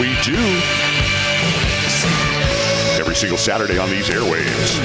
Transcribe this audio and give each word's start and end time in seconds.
We 0.00 0.16
do. 0.22 0.34
Every 2.98 3.14
single 3.14 3.38
Saturday 3.38 3.78
on 3.78 3.88
these 3.90 4.08
airwaves. 4.08 4.80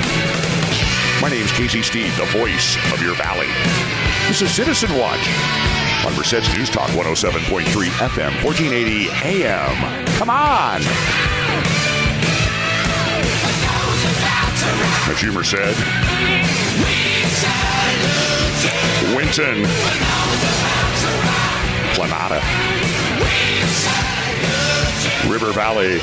My 1.20 1.30
name's 1.30 1.52
Casey 1.52 1.82
Steed, 1.82 2.12
the 2.14 2.26
voice 2.26 2.78
of 2.94 3.02
your 3.02 3.16
valley. 3.16 3.48
This 4.28 4.44
is 4.44 4.52
Citizen 4.52 4.96
Watch 4.96 5.28
on 6.06 6.16
Merced's 6.16 6.56
News 6.56 6.70
Talk 6.70 6.90
107.3 6.92 7.64
FM, 7.66 8.44
1480 8.44 9.10
AM. 9.24 10.06
Come 10.18 10.30
on! 10.30 10.82
As 15.10 15.24
you 15.24 15.44
said, 15.44 15.76
Winton, 19.16 19.66
Planada, 21.96 22.40
River 25.28 25.52
Valley, 25.52 26.00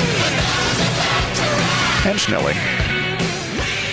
and 2.09 2.21
Snelling. 2.21 2.57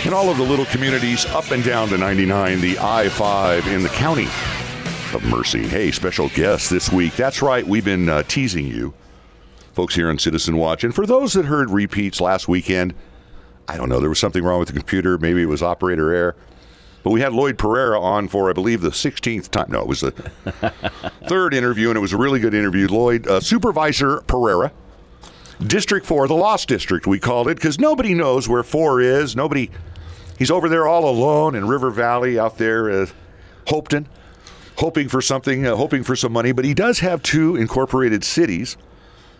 And 0.06 0.14
all 0.14 0.30
of 0.30 0.38
the 0.38 0.44
little 0.44 0.66
communities 0.66 1.26
up 1.28 1.52
and 1.52 1.64
down 1.64 1.90
the 1.90 1.98
99, 1.98 2.62
the 2.62 2.78
I 2.80 3.10
5 3.10 3.68
in 3.68 3.84
the 3.84 3.90
county 3.90 4.26
of 5.14 5.24
Merced. 5.24 5.56
Hey, 5.56 5.92
special 5.92 6.30
guest 6.30 6.70
this 6.70 6.92
week. 6.92 7.16
That's 7.16 7.42
right, 7.42 7.66
we've 7.66 7.86
been 7.86 8.10
uh, 8.10 8.24
teasing 8.24 8.68
you, 8.68 8.94
folks 9.74 9.96
here 9.96 10.10
on 10.10 10.20
Citizen 10.20 10.58
Watch. 10.58 10.84
And 10.84 10.94
for 10.94 11.06
those 11.06 11.34
that 11.34 11.46
heard 11.46 11.70
repeats 11.70 12.20
last 12.20 12.48
weekend, 12.48 12.94
I 13.68 13.78
don't 13.78 13.90
know, 13.90 14.00
there 14.00 14.10
was 14.10 14.20
something 14.20 14.44
wrong 14.44 14.60
with 14.60 14.68
the 14.68 14.74
computer. 14.74 15.18
Maybe 15.18 15.42
it 15.42 15.48
was 15.48 15.64
operator 15.64 16.14
error. 16.14 16.36
But 17.04 17.12
we 17.12 17.22
had 17.22 17.34
Lloyd 17.34 17.58
Pereira 17.58 18.00
on 18.00 18.28
for, 18.28 18.50
I 18.50 18.54
believe, 18.54 18.82
the 18.82 18.90
16th 18.90 19.50
time. 19.50 19.68
No, 19.70 19.82
it 19.82 19.88
was 19.88 20.02
the 20.02 20.12
third 21.28 21.54
interview, 21.54 21.90
and 21.90 21.98
it 21.98 22.02
was 22.02 22.14
a 22.14 22.18
really 22.18 22.40
good 22.40 22.54
interview. 22.54 22.88
Lloyd, 22.88 23.28
uh, 23.28 23.40
Supervisor 23.42 24.22
Pereira, 24.22 24.72
District 25.66 26.06
4, 26.06 26.28
the 26.28 26.34
Lost 26.34 26.68
District, 26.68 27.08
we 27.08 27.20
called 27.20 27.48
it, 27.48 27.56
because 27.56 27.80
nobody 27.80 28.14
knows 28.14 28.48
where 28.48 28.64
4 28.64 29.02
is. 29.02 29.36
Nobody, 29.36 29.70
he's 30.38 30.52
over 30.52 30.70
there 30.70 30.88
all 30.88 31.08
alone 31.08 31.56
in 31.56 31.68
River 31.68 31.90
Valley 31.90 32.40
out 32.40 32.58
there, 32.58 32.90
uh, 32.90 33.06
Hopeton, 33.68 34.06
hoping 34.78 35.08
for 35.08 35.22
something, 35.22 35.66
uh, 35.66 35.76
hoping 35.76 36.04
for 36.04 36.16
some 36.16 36.34
money. 36.34 36.52
But 36.52 36.66
he 36.66 36.74
does 36.74 37.00
have 37.00 37.22
two 37.24 37.56
incorporated 37.56 38.24
cities, 38.24 38.78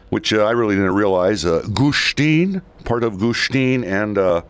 which 0.10 0.32
uh, 0.34 0.46
I 0.46 0.52
really 0.52 0.76
didn't 0.76 0.94
realize. 0.94 1.46
Uh, 1.46 1.66
Gustine, 1.74 2.62
part 2.86 3.04
of 3.04 3.20
Gustine, 3.20 3.84
and 3.84 4.18
uh, 4.18 4.42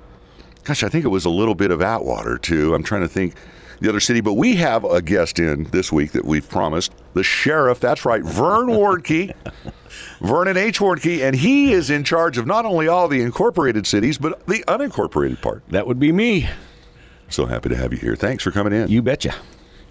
gosh, 0.64 0.84
I 0.84 0.90
think 0.90 1.06
it 1.06 1.10
was 1.10 1.26
a 1.26 1.30
little 1.30 1.56
bit 1.56 1.72
of 1.72 1.82
Atwater 1.82 2.38
too. 2.38 2.76
I'm 2.76 2.84
trying 2.84 3.02
to 3.02 3.08
think 3.08 3.36
the 3.84 3.90
other 3.90 4.00
city, 4.00 4.22
but 4.22 4.36
we 4.36 4.56
have 4.56 4.86
a 4.86 5.02
guest 5.02 5.40
in 5.40 5.66
this 5.66 5.92
week 5.92 6.14
that 6.14 6.24
we've 6.24 6.48
promised 6.48 6.94
the 7.16 7.24
sheriff. 7.24 7.82
That's 7.82 8.06
right, 8.06 8.24
Vern 8.24 8.68
Warnke. 8.68 9.36
Vernon 10.22 10.56
H. 10.56 10.80
Warnke, 10.80 11.22
and 11.22 11.36
he 11.36 11.74
is 11.74 11.90
in 11.90 12.06
charge 12.06 12.38
of 12.38 12.48
not 12.48 12.66
only 12.66 12.88
all 12.88 13.10
the 13.10 13.22
incorporated 13.22 13.86
cities, 13.86 14.18
but 14.18 14.46
the 14.48 14.64
unincorporated 14.70 15.42
part. 15.42 15.64
That 15.68 15.86
would 15.86 16.00
be 16.00 16.14
me. 16.14 16.50
So 17.28 17.46
happy 17.46 17.70
to 17.70 17.76
have 17.76 17.92
you 17.92 18.00
here. 18.00 18.16
Thanks 18.16 18.42
for 18.42 18.52
coming 18.52 18.72
in. 18.72 18.88
You 18.88 19.02
betcha. 19.02 19.36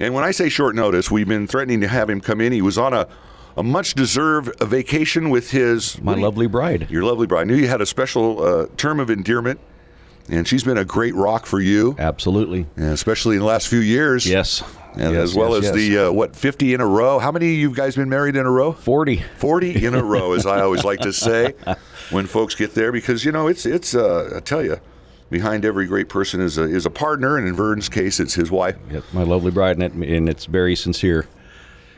And 0.00 0.14
when 0.14 0.24
I 0.24 0.30
say 0.30 0.48
short 0.48 0.74
notice, 0.74 1.10
we've 1.10 1.28
been 1.28 1.46
threatening 1.46 1.82
to 1.82 1.88
have 1.88 2.08
him 2.08 2.22
come 2.22 2.40
in. 2.40 2.52
He 2.52 2.62
was 2.62 2.78
on 2.78 2.94
a 2.94 3.06
a 3.54 3.62
much 3.62 3.92
deserved 3.92 4.58
vacation 4.62 5.28
with 5.28 5.50
his 5.50 6.00
my 6.00 6.14
lovely 6.14 6.46
bride. 6.46 6.90
Your 6.90 7.02
lovely 7.02 7.26
bride. 7.26 7.42
I 7.42 7.44
knew 7.44 7.56
you 7.56 7.68
had 7.68 7.82
a 7.82 7.86
special 7.86 8.42
uh, 8.42 8.66
term 8.78 8.98
of 8.98 9.10
endearment 9.10 9.60
and 10.28 10.46
she's 10.46 10.64
been 10.64 10.78
a 10.78 10.84
great 10.84 11.14
rock 11.14 11.46
for 11.46 11.60
you. 11.60 11.96
Absolutely, 11.98 12.66
especially 12.76 13.36
in 13.36 13.40
the 13.40 13.46
last 13.46 13.68
few 13.68 13.80
years. 13.80 14.26
Yes. 14.26 14.62
And 14.94 15.14
yes, 15.14 15.22
as 15.22 15.34
well 15.34 15.54
yes, 15.54 15.58
as 15.58 15.64
yes. 15.64 15.74
the 15.74 16.08
uh, 16.08 16.12
what 16.12 16.36
50 16.36 16.74
in 16.74 16.82
a 16.82 16.86
row. 16.86 17.18
How 17.18 17.32
many 17.32 17.46
of 17.54 17.58
you 17.58 17.74
guys 17.74 17.96
been 17.96 18.10
married 18.10 18.36
in 18.36 18.44
a 18.44 18.50
row? 18.50 18.72
40. 18.72 19.24
40 19.38 19.86
in 19.86 19.94
a 19.94 20.02
row, 20.02 20.34
as 20.34 20.44
I 20.44 20.60
always 20.60 20.84
like 20.84 21.00
to 21.00 21.14
say 21.14 21.54
when 22.10 22.26
folks 22.26 22.54
get 22.54 22.74
there, 22.74 22.92
because 22.92 23.24
you 23.24 23.32
know 23.32 23.48
it's 23.48 23.64
it's. 23.64 23.94
Uh, 23.94 24.34
I 24.36 24.40
tell 24.40 24.62
you, 24.62 24.78
behind 25.30 25.64
every 25.64 25.86
great 25.86 26.08
person 26.08 26.40
is 26.40 26.58
a 26.58 26.64
is 26.64 26.84
a 26.84 26.90
partner, 26.90 27.38
and 27.38 27.48
in 27.48 27.54
Vern's 27.54 27.88
case, 27.88 28.20
it's 28.20 28.34
his 28.34 28.50
wife. 28.50 28.76
Yep, 28.90 29.04
my 29.12 29.22
lovely 29.22 29.50
bride, 29.50 29.78
and, 29.80 30.04
it, 30.04 30.08
and 30.08 30.28
it's 30.28 30.44
very 30.44 30.76
sincere. 30.76 31.26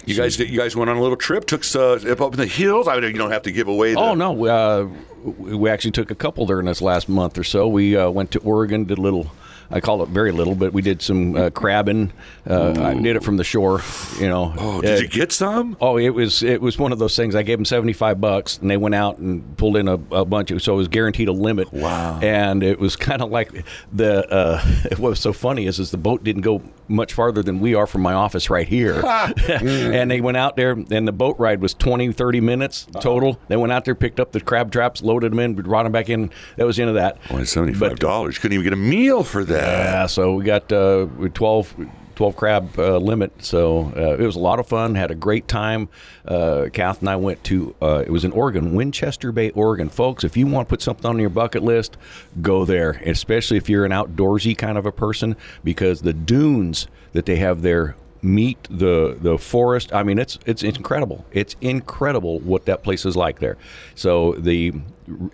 You 0.07 0.15
guys, 0.15 0.39
you 0.39 0.59
guys 0.59 0.77
went 0.77 0.91
on 0.91 0.97
a 0.97 1.01
little 1.01 1.17
trip, 1.17 1.47
took 1.47 1.63
uh, 1.75 1.93
up 1.93 2.35
in 2.35 2.39
the 2.39 2.47
hills. 2.47 2.89
I 2.89 2.95
mean, 3.01 3.05
you 3.05 3.19
don't 3.19 3.31
have 3.31 3.43
to 3.43 3.53
give 3.53 3.69
away. 3.69 3.95
The, 3.95 4.01
Oh 4.01 4.15
no, 4.15 4.47
uh, 4.47 4.89
we 5.23 5.71
actually 5.71 5.93
took 5.93 6.11
a 6.11 6.15
couple 6.15 6.47
during 6.47 6.67
this 6.67 6.83
last 6.83 7.09
month 7.09 7.39
or 7.39 7.45
so. 7.45 7.67
We 7.67 7.97
uh, 7.97 8.11
went 8.11 8.31
to 8.33 8.39
Oregon, 8.41 8.85
did 8.85 8.99
a 8.99 9.01
little. 9.01 9.31
I 9.71 9.81
call 9.81 10.03
it 10.03 10.09
very 10.11 10.33
little, 10.33 10.55
but 10.55 10.73
we 10.73 10.83
did 10.83 11.03
some 11.03 11.35
uh, 11.37 11.51
crabbing. 11.51 12.13
Uh, 12.49 12.75
I 12.81 12.95
did 12.95 13.17
it 13.17 13.25
from 13.25 13.37
the 13.37 13.45
shore, 13.45 13.81
you 14.21 14.29
know. 14.29 14.55
Oh, 14.59 14.81
did 14.81 14.99
Uh, 14.99 15.03
you 15.03 15.09
get 15.09 15.33
some? 15.33 15.77
Oh, 15.81 15.97
it 15.97 16.11
was 16.11 16.43
it 16.43 16.61
was 16.61 16.79
one 16.79 16.93
of 16.93 16.99
those 16.99 17.17
things. 17.17 17.35
I 17.35 17.43
gave 17.43 17.59
them 17.59 17.65
seventy 17.65 17.93
five 17.93 18.21
bucks, 18.21 18.59
and 18.59 18.71
they 18.71 18.77
went 18.77 18.95
out 18.95 19.19
and 19.19 19.57
pulled 19.57 19.77
in 19.77 19.89
a, 19.89 19.95
a 20.13 20.25
bunch 20.25 20.51
of. 20.51 20.63
So 20.63 20.75
it 20.75 20.77
was 20.77 20.89
guaranteed 20.89 21.29
a 21.29 21.33
limit. 21.33 21.73
Wow. 21.73 22.21
And 22.23 22.63
it 22.63 22.79
was 22.79 22.97
kind 23.11 23.23
of 23.23 23.31
like 23.31 23.65
the. 23.93 24.29
Uh, 24.33 24.61
what 24.99 25.11
was 25.11 25.21
so 25.21 25.33
funny 25.33 25.67
is 25.67 25.79
is 25.79 25.91
the 25.91 25.97
boat 25.99 26.23
didn't 26.25 26.43
go 26.43 26.63
much 26.87 27.15
farther 27.15 27.43
than 27.43 27.61
we 27.61 27.75
are 27.75 27.87
from 27.87 28.03
my 28.03 28.13
office 28.13 28.51
right 28.51 28.69
here. 28.69 29.03
and 29.49 30.11
they 30.11 30.21
went 30.21 30.37
out 30.37 30.57
there, 30.57 30.73
and 30.73 31.09
the 31.09 31.13
boat 31.13 31.37
ride 31.39 31.61
was 31.63 31.73
20, 31.75 32.13
30 32.13 32.41
minutes 32.43 32.87
total. 33.01 33.41
They 33.49 33.57
went 33.57 33.73
out 33.73 33.85
there, 33.87 33.95
picked 33.95 34.21
up 34.21 34.33
the 34.33 34.41
crab 34.41 34.71
traps, 34.71 35.03
loaded 35.03 35.33
them 35.33 35.39
in, 35.39 35.55
brought 35.55 35.85
them 35.85 35.93
back 35.93 36.11
in. 36.11 36.31
That 36.57 36.67
was 36.67 36.77
the 36.77 36.83
end 36.83 36.91
of 36.91 36.97
that. 36.97 37.17
Only 37.31 37.47
seventy 37.47 37.73
five 37.75 37.99
dollars. 37.99 38.39
Couldn't 38.39 38.55
even 38.55 38.65
get 38.65 38.73
a 38.73 38.77
meal 38.77 39.25
for 39.25 39.45
that. 39.45 39.54
Yeah, 39.57 40.07
so 40.07 40.35
we 40.35 40.45
got 40.45 40.71
uh, 40.73 41.07
12, 41.07 41.75
12 42.15 42.37
crab 42.37 42.79
uh, 42.79 42.99
limit. 42.99 43.45
So 43.45 43.93
uh, 43.97 44.17
it 44.21 44.25
was 44.25 44.37
a 44.37 44.41
lot 44.41 44.59
of 44.59 44.67
fun. 44.67 44.95
Had 44.95 45.11
a 45.11 45.15
great 45.15 45.49
time. 45.49 45.89
Uh, 46.27 46.69
Kath 46.73 47.01
and 47.01 47.09
I 47.09 47.17
went 47.17 47.43
to. 47.45 47.75
Uh, 47.81 48.03
it 48.07 48.11
was 48.11 48.25
in 48.25 48.33
Oregon, 48.33 48.75
Winchester 48.75 49.33
Bay, 49.33 49.51
Oregon, 49.51 49.89
folks. 49.89 50.25
If 50.25 50.37
you 50.37 50.47
want 50.47 50.69
to 50.69 50.71
put 50.71 50.83
something 50.83 51.07
on 51.07 51.19
your 51.19 51.31
bucket 51.31 51.63
list, 51.63 51.97
go 52.41 52.65
there. 52.65 53.03
Especially 53.05 53.57
if 53.57 53.69
you're 53.69 53.85
an 53.85 53.93
outdoorsy 53.93 54.57
kind 54.57 54.79
of 54.79 54.87
a 54.87 54.93
person, 54.93 55.37
because 55.63 56.03
the 56.03 56.13
dunes 56.13 56.87
that 57.13 57.27
they 57.27 57.37
have 57.37 57.63
there 57.63 57.97
meet 58.25 58.59
the 58.71 59.17
the 59.21 59.39
forest. 59.39 59.93
I 59.93 60.03
mean, 60.03 60.19
it's 60.19 60.39
it's 60.47 60.63
incredible. 60.63 61.25
It's 61.33 61.55
incredible 61.61 62.41
what 62.41 62.65
that 62.65 62.83
place 62.83 63.05
is 63.05 63.17
like 63.17 63.39
there. 63.39 63.57
So 63.95 64.33
the 64.33 64.73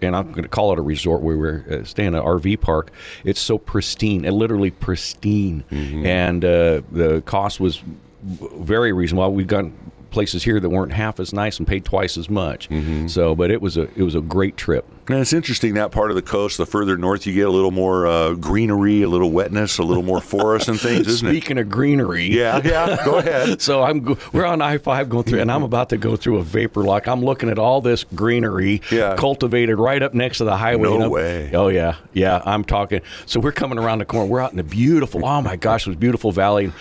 and 0.02 0.16
I'm 0.16 0.32
going 0.32 0.42
to 0.42 0.48
call 0.48 0.72
it 0.72 0.78
a 0.78 0.82
resort 0.82 1.22
where 1.22 1.36
we're 1.36 1.64
uh, 1.70 1.84
staying 1.84 2.14
at 2.14 2.22
an 2.22 2.26
RV 2.26 2.60
park. 2.60 2.90
It's 3.24 3.40
so 3.40 3.56
pristine, 3.56 4.24
and 4.24 4.36
literally 4.36 4.70
pristine, 4.70 5.64
and 6.04 6.44
uh, 6.44 6.82
the 6.90 7.22
cost 7.24 7.60
was 7.60 7.82
very 8.22 8.92
reasonable. 8.92 9.32
We've 9.32 9.46
got 9.46 9.66
places 10.10 10.42
here 10.44 10.60
that 10.60 10.68
weren't 10.68 10.92
half 10.92 11.20
as 11.20 11.32
nice 11.32 11.58
and 11.58 11.66
paid 11.66 11.84
twice 11.84 12.16
as 12.18 12.28
much. 12.28 12.68
So, 13.08 13.34
but 13.34 13.50
it 13.50 13.60
was 13.62 13.76
a 13.76 13.82
it 13.96 14.02
was 14.02 14.14
a 14.14 14.20
great 14.20 14.56
trip. 14.56 14.86
And 15.08 15.18
it's 15.18 15.32
interesting 15.32 15.74
that 15.74 15.90
part 15.90 16.10
of 16.10 16.14
the 16.14 16.22
coast. 16.22 16.56
The 16.56 16.66
further 16.66 16.96
north 16.96 17.26
you 17.26 17.34
get, 17.34 17.46
a 17.48 17.50
little 17.50 17.72
more 17.72 18.06
uh, 18.06 18.34
greenery, 18.34 19.02
a 19.02 19.08
little 19.08 19.32
wetness, 19.32 19.78
a 19.78 19.82
little 19.82 20.04
more 20.04 20.20
forest 20.20 20.68
and 20.68 20.78
things, 20.78 21.08
isn't 21.08 21.26
it? 21.26 21.30
Speaking 21.32 21.58
of 21.58 21.68
greenery, 21.68 22.26
Yeah, 22.26 22.60
yeah. 22.64 23.04
Go 23.04 23.18
ahead. 23.18 23.60
So 23.70 23.82
I'm 23.82 24.00
go- 24.00 24.18
we're 24.32 24.44
on 24.44 24.62
I 24.62 24.78
five 24.78 25.08
going 25.08 25.24
through, 25.24 25.40
and 25.40 25.50
I'm 25.50 25.62
about 25.64 25.88
to 25.88 25.96
go 25.96 26.14
through 26.16 26.38
a 26.38 26.42
vapor 26.44 26.82
lock. 26.84 27.08
I'm 27.08 27.24
looking 27.24 27.48
at 27.48 27.58
all 27.58 27.80
this 27.80 28.04
greenery 28.14 28.82
Yeah. 28.92 29.16
cultivated 29.16 29.76
right 29.78 30.00
up 30.02 30.14
next 30.14 30.38
to 30.38 30.44
the 30.44 30.56
highway. 30.56 30.96
No 30.96 31.10
way. 31.10 31.50
Oh 31.54 31.68
yeah, 31.68 31.96
yeah. 32.12 32.40
I'm 32.44 32.62
talking. 32.64 33.00
So 33.26 33.40
we're 33.40 33.50
coming 33.52 33.78
around 33.78 33.98
the 33.98 34.04
corner. 34.04 34.30
We're 34.30 34.40
out 34.40 34.52
in 34.52 34.58
the 34.58 34.62
beautiful. 34.62 35.24
Oh 35.26 35.42
my 35.42 35.56
gosh, 35.56 35.86
it 35.86 35.90
was 35.90 35.96
beautiful 35.96 36.30
valley. 36.30 36.72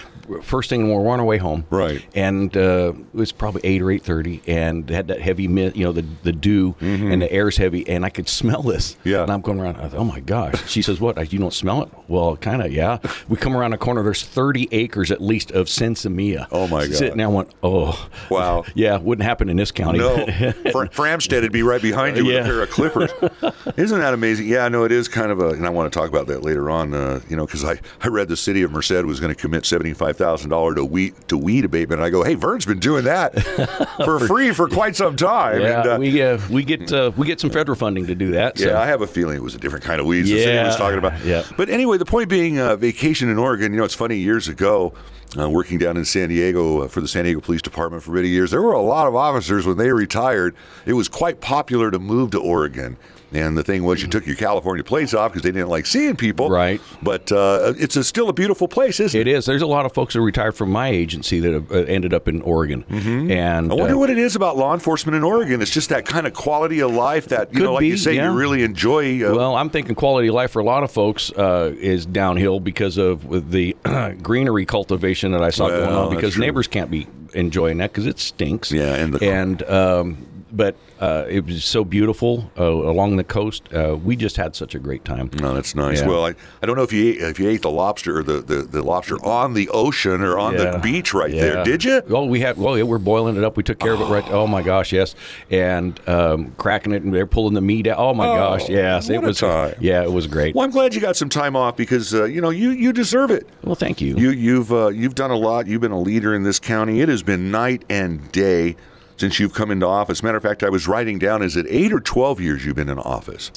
First 0.44 0.70
thing, 0.70 0.90
we're 0.94 1.10
on 1.10 1.20
our 1.20 1.26
way 1.26 1.38
home. 1.38 1.66
Right. 1.70 2.04
And 2.16 2.56
uh, 2.56 2.94
it 2.96 3.16
was 3.16 3.32
probably 3.32 3.62
eight 3.64 3.82
or 3.82 3.92
eight 3.92 4.04
thirty, 4.04 4.42
and 4.48 4.90
had 4.90 5.08
that 5.08 5.22
heavy 5.22 5.48
mist, 5.48 5.76
you 5.76 5.84
know, 5.86 5.92
the 5.92 6.06
the 6.24 6.32
dew, 6.32 6.76
and 6.82 7.22
the 7.22 7.32
air's 7.32 7.58
heavy, 7.58 7.88
and 7.88 8.06
I 8.06 8.10
could 8.10 8.28
smell 8.30 8.62
this. 8.62 8.94
Mm-hmm. 8.94 9.10
Yeah. 9.10 9.24
And 9.24 9.32
I'm 9.32 9.42
going 9.42 9.60
around. 9.60 9.78
I 9.78 9.90
thought, 9.90 10.00
oh 10.00 10.04
my 10.04 10.20
gosh. 10.20 10.68
She 10.70 10.82
says, 10.82 11.00
"What? 11.00 11.32
You 11.34 11.40
don't 11.40 11.54
smell 11.54 11.84
it?" 11.84 11.90
Well, 12.08 12.38
kind 12.38 12.62
of, 12.64 12.72
yeah. 12.74 12.98
We 13.28 13.38
come 13.38 13.56
around 13.56 13.72
the 13.72 13.78
corner. 13.78 14.02
There's 14.02 14.24
30 14.24 14.70
acres 14.72 15.12
at 15.12 15.22
least 15.22 15.52
of 15.52 15.68
sinsemilla. 15.68 16.48
Oh, 16.52 16.68
my 16.68 16.88
God. 16.88 16.96
Sitting 16.96 17.18
there, 17.18 17.28
I 17.28 17.30
went, 17.30 17.52
oh, 17.62 18.10
Wow. 18.32 18.66
yeah. 18.74 18.98
Wouldn't 18.98 19.24
happen 19.24 19.48
in 19.48 19.58
this 19.58 19.72
county. 19.72 20.00
No, 20.00 20.16
Fr- 20.26 20.90
Framstead 20.90 21.44
would 21.44 21.52
be 21.52 21.62
right 21.62 21.82
behind 21.82 22.18
you 22.18 22.26
with 22.26 22.34
Yeah. 22.34 22.42
a 22.42 22.46
pair 22.46 22.62
of 22.64 22.70
clippers. 22.72 23.12
Isn't 23.78 24.00
that 24.00 24.14
amazing? 24.16 24.48
Yeah, 24.48 24.68
no, 24.70 24.86
it 24.86 24.92
is 24.92 25.08
kind 25.08 25.32
of 25.32 25.40
a, 25.40 25.50
and 25.50 25.66
I 25.68 25.70
want 25.70 25.92
to 25.94 26.00
talk 26.00 26.10
about 26.10 26.26
that 26.28 26.42
later 26.44 26.70
on. 26.72 26.94
Uh, 26.96 27.20
you 27.30 27.36
know, 27.36 27.46
because 27.46 27.64
I, 27.64 27.80
I 28.02 28.08
read 28.08 28.28
the 28.28 28.38
city 28.38 28.64
of 28.64 28.72
Merced 28.72 29.04
was 29.06 29.20
going 29.20 29.34
to 29.34 29.40
commit 29.40 29.66
seventy 29.68 29.94
five 29.94 30.18
thousand 30.20 30.52
dollars 30.52 30.76
to 30.76 30.86
weed 30.86 31.16
to 31.30 31.38
weed 31.38 31.66
abatement. 31.66 32.00
And 32.00 32.06
I 32.06 32.12
go, 32.12 32.24
hey, 32.24 32.36
Vern's 32.36 32.66
been 32.66 32.78
doing 32.80 33.06
that 33.06 33.34
for 34.06 34.20
free 34.28 34.54
for 34.54 34.68
quite 34.68 34.96
some 34.96 35.16
time. 35.16 35.62
yeah, 35.62 35.80
and, 35.80 35.90
uh, 35.90 35.98
we 36.00 36.22
uh, 36.22 36.40
we 36.52 36.64
get 36.64 36.92
uh, 36.92 37.12
we 37.18 37.26
get 37.26 37.40
some 37.40 37.50
federal 37.50 37.76
funding 37.76 38.06
to 38.06 38.14
do 38.14 38.32
that. 38.32 38.60
So. 38.60 38.68
Yeah, 38.68 38.80
I 38.80 38.86
have 38.86 39.02
a 39.02 39.08
feeling 39.08 39.38
it 39.38 39.44
was 39.44 39.56
a 39.56 39.60
different 39.60 39.84
kind 39.84 40.00
of 40.00 40.06
weeds 40.06 40.30
the 40.30 40.38
city 40.44 40.64
was 40.64 40.76
talking 40.76 41.00
about. 41.00 41.26
yeah. 41.26 41.44
But 41.58 41.70
anyway, 41.70 41.98
the 41.98 42.06
point 42.06 42.30
being, 42.30 42.60
uh, 42.60 42.76
vacation 42.76 43.30
in 43.30 43.40
Oregon. 43.40 43.72
You 43.74 43.80
know, 43.80 43.86
it's 43.86 43.96
funny. 43.96 44.18
Years 44.18 44.48
ago, 44.48 44.94
uh, 45.40 45.50
working 45.50 45.78
down 45.78 45.98
in 45.98 46.06
San 46.06 46.30
Diego 46.30 46.82
uh, 46.82 46.88
for 46.88 47.02
the 47.02 47.08
San 47.08 47.24
Diego 47.24 47.40
Police 47.40 47.62
Department 47.62 48.04
for 48.04 48.12
many 48.12 48.28
years, 48.28 48.52
there 48.52 48.62
were 48.62 48.74
a 48.74 48.82
lot 48.82 49.08
of 49.08 49.16
officers 49.16 49.66
when 49.66 49.78
they 49.78 49.92
retired. 49.92 50.56
It 50.86 50.94
was 50.94 51.08
quite 51.08 51.42
popular 51.42 51.90
to 51.92 52.00
move 52.00 52.32
to 52.32 52.40
Oregon. 52.40 52.98
And 53.32 53.58
the 53.58 53.64
thing 53.64 53.84
was, 53.84 54.02
you 54.02 54.08
took 54.08 54.26
your 54.26 54.36
California 54.36 54.84
plates 54.84 55.14
off 55.14 55.32
because 55.32 55.44
they 55.44 55.52
didn't 55.52 55.70
like 55.70 55.86
seeing 55.86 56.16
people. 56.16 56.50
Right. 56.50 56.82
But 57.02 57.32
uh, 57.32 57.74
it's 57.78 57.96
a, 57.96 58.04
still 58.04 58.30
a 58.30 58.34
beautiful 58.34 58.68
place, 58.68 59.00
isn't 59.00 59.20
it? 59.20 59.28
It 59.28 59.32
is. 59.32 59.46
There's 59.46 59.62
a 59.62 59.68
lot 59.68 59.86
of 59.86 59.94
folks 59.94 60.14
that 60.16 60.22
retired 60.22 60.54
from 60.56 60.72
my 60.72 60.88
agency 60.90 61.40
that 61.40 61.54
have 61.54 61.72
uh, 61.72 61.76
ended 61.76 62.14
up 62.14 62.28
in 62.28 62.42
Oregon. 62.42 62.84
Mm-hmm. 62.90 63.32
And 63.32 63.72
I 63.72 63.76
wonder 63.76 63.96
uh, 63.96 64.00
what 64.00 64.10
it 64.10 64.18
is 64.18 64.36
about 64.36 64.58
law 64.58 64.74
enforcement 64.74 65.16
in 65.16 65.24
Oregon. 65.24 65.62
It's 65.62 65.72
just 65.72 65.90
that 65.90 66.06
kind 66.06 66.26
of 66.26 66.34
quality 66.34 66.80
of 66.82 66.92
life 66.92 67.28
that, 67.28 67.54
you 67.54 67.60
know, 67.62 67.74
like 67.74 67.86
you 67.86 67.98
say, 67.98 68.16
yeah. 68.16 68.32
you 68.32 68.38
really 68.38 68.64
enjoy. 68.64 69.24
Uh, 69.24 69.36
Well, 69.36 69.56
I'm 69.56 69.70
thinking 69.70 69.96
quality 69.96 70.30
of 70.30 70.34
life 70.36 70.52
for 70.52 70.60
a 70.60 70.66
lot 70.66 70.84
of 70.84 70.92
folks 70.92 71.32
uh, 71.32 71.74
is 71.80 72.06
downhill 72.06 72.60
because 72.60 72.98
of 72.98 73.52
the 73.52 73.76
greenery 74.22 74.66
cultivation 74.66 75.32
that 75.34 75.44
I 75.44 75.50
saw 75.52 75.70
going 75.70 75.90
on. 75.94 76.16
Because 76.16 76.38
neighbors 76.38 76.68
can't 76.68 76.90
be 76.90 77.08
enjoying 77.34 77.78
that 77.78 77.92
because 77.92 78.06
it 78.08 78.18
stinks. 78.20 78.72
Yeah, 78.72 78.96
and 78.96 79.14
the- 79.14 79.30
and 79.30 79.62
um, 79.64 80.26
but 80.52 80.76
uh, 81.00 81.26
it 81.30 81.46
was 81.46 81.64
so 81.64 81.84
beautiful 81.84 82.52
uh, 82.58 82.64
along 82.64 83.16
the 83.18 83.24
coast. 83.24 83.72
Uh, 83.74 83.98
we 84.04 84.16
just 84.16 84.36
had 84.38 84.56
such 84.56 84.76
a 84.76 84.80
great 84.80 85.06
time. 85.06 85.30
No, 85.40 85.54
that's 85.54 85.76
nice. 85.76 86.02
Yeah. 86.02 86.08
Well, 86.08 86.26
I, 86.26 86.36
I 86.62 86.66
don't 86.66 86.76
know 86.76 86.84
if 86.84 86.92
you 86.94 87.12
ate, 87.12 87.22
if 87.22 87.40
you 87.40 87.50
ate 87.50 87.62
the 87.62 87.70
lobster 87.72 88.20
or 88.20 88.24
the, 88.24 88.42
the, 88.42 88.56
the 88.64 88.82
lobster 88.82 89.16
on 89.26 89.54
the 89.54 89.70
ocean 89.70 90.22
or 90.22 90.38
on 90.40 90.56
the 90.58 90.80
beach 90.82 91.14
right 91.14 91.32
Yeah. 91.32 91.42
there. 91.42 91.64
Did 91.64 91.84
you? 91.84 92.02
Oh, 92.10 92.26
we 92.26 92.40
had. 92.40 92.58
Well, 92.58 92.78
yeah, 92.78 92.84
we're 92.84 92.98
boiling 92.98 93.38
it 93.38 93.44
up. 93.44 93.58
We 93.58 93.64
took 93.64 93.80
care 93.80 93.94
of 93.94 94.02
it 94.02 94.06
right. 94.06 94.24
Oh 94.30 94.48
my 94.48 94.62
gosh, 94.62 94.92
yes, 94.92 95.16
and 95.50 96.00
um, 96.08 96.52
cracking 96.58 96.92
it, 96.94 97.04
and 97.04 97.14
they're 97.14 97.26
pulling 97.28 97.54
the 97.54 97.62
meat 97.62 97.88
out. 97.88 97.98
Oh 98.00 98.14
my 98.14 98.28
Oh, 98.28 98.36
gosh, 98.36 98.70
yes, 98.70 99.10
it 99.10 99.22
was. 99.22 99.40
time. 99.40 99.76
Yeah, 99.80 100.04
it 100.04 100.12
was 100.12 100.28
great. 100.28 100.56
Well, 100.56 100.66
I'm 100.66 100.72
glad 100.72 100.94
you 100.96 101.02
got 101.02 101.16
some 101.16 101.30
time 101.30 101.56
off 101.56 101.76
because 101.78 102.14
uh, 102.14 102.26
you 102.26 102.42
know 102.42 102.50
you 102.50 102.72
you 102.72 102.92
deserve 102.94 103.32
it. 103.32 103.48
Well, 103.64 103.76
thank 103.76 104.02
you. 104.02 104.16
You 104.18 104.32
you've 104.32 104.72
uh, 104.74 104.88
you've 104.90 105.16
done 105.16 105.32
a 105.32 105.38
lot. 105.38 105.68
You've 105.68 105.82
been 105.82 105.92
a 105.92 106.00
leader 106.00 106.34
in 106.34 106.44
this 106.44 106.60
county. 106.60 107.02
It 107.02 107.10
has 107.10 107.24
been 107.24 107.52
night 107.52 107.84
and 107.90 108.32
day 108.32 108.76
since 109.20 109.40
you've 109.40 109.54
come 109.54 109.70
into 109.70 109.86
office. 109.86 110.24
Matter 110.24 110.38
of 110.38 110.44
fact, 110.44 110.64
I 110.64 110.70
was 110.70 110.88
writing 110.88 111.20
down: 111.20 111.42
is 111.42 111.56
it 111.56 111.66
eight 111.70 111.92
or 111.92 112.00
twelve 112.00 112.40
years 112.40 112.66
you've 112.66 112.76
been 112.76 112.90
in 112.90 113.00
office? 113.00 113.52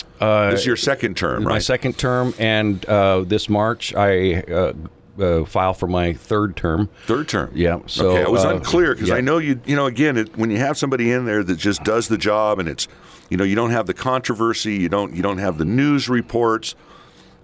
this 0.51 0.61
is 0.61 0.67
your 0.67 0.77
second 0.77 1.17
term, 1.17 1.45
right? 1.45 1.55
my 1.55 1.59
second 1.59 1.97
term, 1.99 2.35
and 2.39 2.85
uh, 2.87 3.21
this 3.21 3.49
March 3.49 3.95
I 3.95 4.43
uh, 4.43 4.73
uh, 5.19 5.45
file 5.45 5.75
for 5.75 5.87
my 5.87 6.13
third 6.13 6.57
term. 6.57 6.89
Third 7.07 7.29
term. 7.29 7.51
Yeah, 7.55 7.81
so, 7.87 8.11
okay, 8.11 8.25
I 8.25 8.29
was 8.29 8.45
uh, 8.45 8.57
unclear 8.57 8.95
because 8.95 9.11
yeah. 9.11 9.17
I 9.17 9.21
know 9.21 9.39
you. 9.39 9.61
You 9.65 9.77
know, 9.77 9.87
again, 9.87 10.17
it, 10.17 10.37
when 10.37 10.51
you 10.51 10.59
have 10.59 10.77
somebody 10.77 11.13
in 11.13 11.25
there 11.25 11.45
that 11.45 11.57
just 11.57 11.85
does 11.85 12.09
the 12.09 12.19
job, 12.19 12.59
and 12.59 12.69
it's, 12.69 12.89
you 13.31 13.37
know, 13.37 13.45
you 13.45 13.55
don't 13.55 13.71
have 13.71 13.87
the 13.87 13.95
controversy, 13.95 14.75
you 14.75 14.89
don't, 14.89 15.15
you 15.15 15.23
don't 15.23 15.39
have 15.39 15.59
the 15.59 15.65
news 15.65 16.09
reports. 16.09 16.75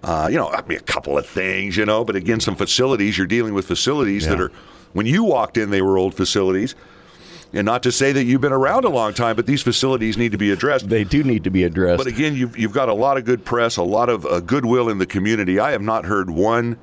Uh, 0.01 0.29
you 0.31 0.37
know, 0.37 0.49
I 0.49 0.61
mean, 0.65 0.77
a 0.77 0.81
couple 0.81 1.17
of 1.17 1.25
things, 1.25 1.75
you 1.75 1.85
know, 1.85 2.05
but 2.05 2.15
again, 2.15 2.39
some 2.39 2.55
facilities. 2.55 3.17
You're 3.17 3.27
dealing 3.27 3.53
with 3.53 3.65
facilities 3.65 4.27
that 4.27 4.39
are. 4.39 4.51
When 4.93 5.05
you 5.05 5.23
walked 5.23 5.57
in, 5.57 5.69
they 5.69 5.83
were 5.83 5.99
old 5.99 6.15
facilities. 6.15 6.73
And 7.51 7.65
not 7.65 7.81
to 7.83 7.91
say 7.91 8.11
that 8.11 8.25
you've 8.25 8.41
been 8.41 8.53
around 8.53 8.85
a 8.85 8.89
long 8.89 9.13
time, 9.13 9.35
but 9.35 9.47
these 9.47 9.63
facilities 9.63 10.17
need 10.17 10.31
to 10.33 10.37
be 10.37 10.51
addressed. 10.51 10.87
They 10.87 11.03
do 11.03 11.23
need 11.23 11.43
to 11.45 11.49
be 11.49 11.63
addressed. 11.63 11.97
But 11.97 12.05
again, 12.05 12.35
you've, 12.35 12.55
you've 12.57 12.73
got 12.73 12.89
a 12.89 12.93
lot 12.93 13.17
of 13.17 13.25
good 13.25 13.43
press, 13.43 13.77
a 13.77 13.83
lot 13.83 14.07
of 14.07 14.25
uh, 14.25 14.39
goodwill 14.41 14.87
in 14.87 14.99
the 14.99 15.07
community. 15.07 15.59
I 15.59 15.71
have 15.71 15.81
not 15.81 16.05
heard 16.05 16.29
one 16.29 16.77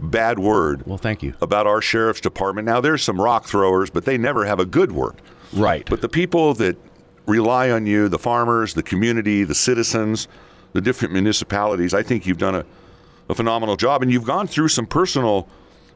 bad 0.00 0.38
word 0.38 0.86
well, 0.86 0.98
thank 0.98 1.22
you. 1.22 1.34
about 1.40 1.66
our 1.66 1.80
sheriff's 1.80 2.20
department. 2.20 2.66
Now, 2.66 2.80
there's 2.80 3.02
some 3.02 3.20
rock 3.20 3.46
throwers, 3.46 3.90
but 3.90 4.04
they 4.04 4.18
never 4.18 4.44
have 4.44 4.58
a 4.58 4.66
good 4.66 4.92
word. 4.92 5.20
Right. 5.52 5.88
But 5.88 6.00
the 6.00 6.08
people 6.08 6.54
that 6.54 6.76
rely 7.26 7.70
on 7.70 7.86
you, 7.86 8.08
the 8.08 8.18
farmers, 8.18 8.74
the 8.74 8.82
community, 8.82 9.44
the 9.44 9.54
citizens, 9.54 10.28
the 10.72 10.80
different 10.80 11.12
municipalities, 11.12 11.94
I 11.94 12.02
think 12.02 12.26
you've 12.26 12.38
done 12.38 12.54
a, 12.54 12.64
a 13.28 13.34
phenomenal 13.34 13.76
job. 13.76 14.02
And 14.02 14.10
you've 14.10 14.24
gone 14.24 14.46
through 14.46 14.68
some 14.68 14.86
personal 14.86 15.48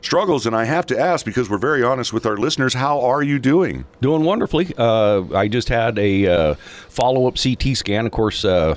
struggles. 0.02 0.46
And 0.46 0.54
I 0.54 0.64
have 0.64 0.86
to 0.86 0.98
ask, 0.98 1.24
because 1.24 1.48
we're 1.48 1.58
very 1.58 1.82
honest 1.82 2.12
with 2.12 2.26
our 2.26 2.36
listeners, 2.36 2.74
how 2.74 3.00
are 3.00 3.22
you 3.22 3.38
doing? 3.38 3.84
Doing 4.00 4.24
wonderfully. 4.24 4.72
Uh, 4.76 5.24
I 5.34 5.48
just 5.48 5.68
had 5.68 5.98
a 5.98 6.26
uh, 6.26 6.54
follow 6.88 7.26
up 7.26 7.36
CT 7.36 7.76
scan. 7.76 8.06
Of 8.06 8.12
course, 8.12 8.44
uh, 8.44 8.76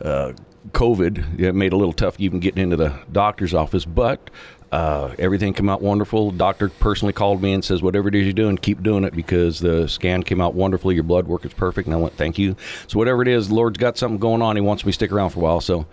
uh, 0.00 0.32
COVID 0.72 1.40
it 1.40 1.54
made 1.54 1.68
it 1.68 1.72
a 1.72 1.76
little 1.76 1.92
tough 1.92 2.16
even 2.18 2.40
getting 2.40 2.62
into 2.62 2.76
the 2.76 2.98
doctor's 3.10 3.54
office, 3.54 3.84
but 3.84 4.30
uh, 4.72 5.14
everything 5.18 5.52
came 5.52 5.68
out 5.68 5.82
wonderful. 5.82 6.30
Doctor 6.30 6.68
personally 6.68 7.12
called 7.12 7.42
me 7.42 7.52
and 7.52 7.64
says, 7.64 7.82
"Whatever 7.82 8.08
it 8.08 8.14
is 8.14 8.24
you're 8.24 8.32
doing, 8.32 8.56
keep 8.56 8.82
doing 8.82 9.04
it 9.04 9.14
because 9.14 9.58
the 9.58 9.88
scan 9.88 10.22
came 10.22 10.40
out 10.40 10.54
wonderfully. 10.54 10.94
Your 10.94 11.04
blood 11.04 11.26
work 11.26 11.44
is 11.44 11.52
perfect." 11.54 11.86
And 11.86 11.94
I 11.94 11.98
went, 11.98 12.14
"Thank 12.14 12.38
you." 12.38 12.56
So 12.86 12.98
whatever 12.98 13.22
it 13.22 13.28
is, 13.28 13.50
Lord's 13.50 13.78
got 13.78 13.98
something 13.98 14.18
going 14.18 14.42
on. 14.42 14.56
He 14.56 14.62
wants 14.62 14.84
me 14.84 14.90
to 14.90 14.94
stick 14.94 15.12
around 15.12 15.30
for 15.30 15.40
a 15.40 15.42
while. 15.42 15.60
So. 15.60 15.86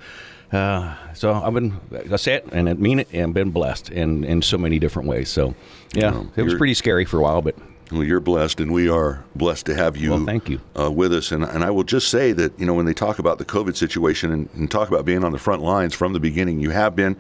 Uh, 0.52 0.96
so 1.14 1.34
I've 1.34 1.54
been, 1.54 1.80
I 2.12 2.16
say 2.16 2.36
it 2.36 2.48
and 2.52 2.70
I 2.70 2.74
mean 2.74 3.00
it, 3.00 3.10
and 3.12 3.34
been 3.34 3.52
blessed 3.52 3.90
in, 3.90 4.24
in 4.24 4.42
so 4.42 4.58
many 4.58 4.80
different 4.80 5.08
ways. 5.10 5.30
So, 5.30 5.56
yeah, 5.94 6.12
Well, 6.12 6.32
it 6.36 6.44
was 6.44 6.54
pretty 6.56 6.74
scary 6.74 7.04
for 7.06 7.18
a 7.20 7.22
while, 7.22 7.42
but 7.42 7.56
Well, 7.92 8.04
you're 8.04 8.22
blessed, 8.22 8.62
and 8.62 8.72
we 8.72 8.90
are 8.90 9.24
blessed 9.36 9.66
to 9.66 9.76
have 9.76 9.98
you. 9.98 10.12
Well, 10.12 10.26
thank 10.26 10.50
you. 10.50 10.62
uh, 10.80 10.90
with 10.92 11.14
us. 11.14 11.32
And 11.32 11.44
and 11.44 11.64
I 11.64 11.70
will 11.72 11.84
just 11.84 12.08
say 12.10 12.32
that 12.34 12.58
you 12.60 12.66
know 12.66 12.74
when 12.74 12.86
they 12.86 12.94
talk 12.94 13.20
about 13.20 13.40
the 13.40 13.46
COVID 13.46 13.76
situation 13.76 14.32
and, 14.32 14.50
and 14.56 14.72
talk 14.72 14.88
about 14.90 15.04
being 15.06 15.24
on 15.24 15.32
the 15.34 15.40
front 15.40 15.62
lines 15.64 15.94
from 15.94 16.14
the 16.14 16.20
beginning, 16.20 16.60
you 16.62 16.70
have 16.72 16.96
been 16.96 17.18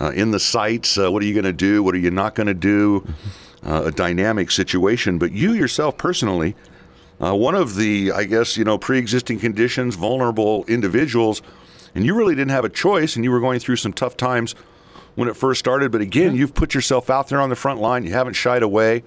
uh, 0.00 0.10
in 0.10 0.30
the 0.32 0.40
sites. 0.40 0.98
Uh, 0.98 1.10
what 1.12 1.22
are 1.22 1.26
you 1.26 1.34
going 1.34 1.44
to 1.44 1.52
do? 1.52 1.82
What 1.82 1.94
are 1.94 1.98
you 1.98 2.10
not 2.10 2.34
going 2.34 2.46
to 2.48 2.54
do? 2.54 3.06
Uh, 3.64 3.82
a 3.86 3.90
dynamic 3.90 4.52
situation. 4.52 5.18
But 5.18 5.32
you 5.32 5.52
yourself 5.52 5.96
personally, 5.98 6.54
uh, 7.20 7.34
one 7.34 7.56
of 7.56 7.74
the 7.74 8.12
I 8.12 8.22
guess 8.24 8.56
you 8.56 8.64
know 8.64 8.78
pre-existing 8.78 9.40
conditions, 9.40 9.96
vulnerable 9.96 10.64
individuals, 10.68 11.42
and 11.98 12.06
you 12.06 12.14
really 12.14 12.36
didn't 12.36 12.52
have 12.52 12.64
a 12.64 12.68
choice, 12.68 13.16
and 13.16 13.24
you 13.24 13.32
were 13.32 13.40
going 13.40 13.58
through 13.58 13.74
some 13.74 13.92
tough 13.92 14.16
times 14.16 14.54
when 15.16 15.28
it 15.28 15.36
first 15.36 15.58
started. 15.58 15.90
But 15.90 16.00
again, 16.00 16.36
you've 16.36 16.54
put 16.54 16.72
yourself 16.72 17.10
out 17.10 17.28
there 17.28 17.40
on 17.40 17.48
the 17.50 17.56
front 17.56 17.80
line. 17.80 18.04
You 18.04 18.12
haven't 18.12 18.34
shied 18.34 18.62
away. 18.62 19.02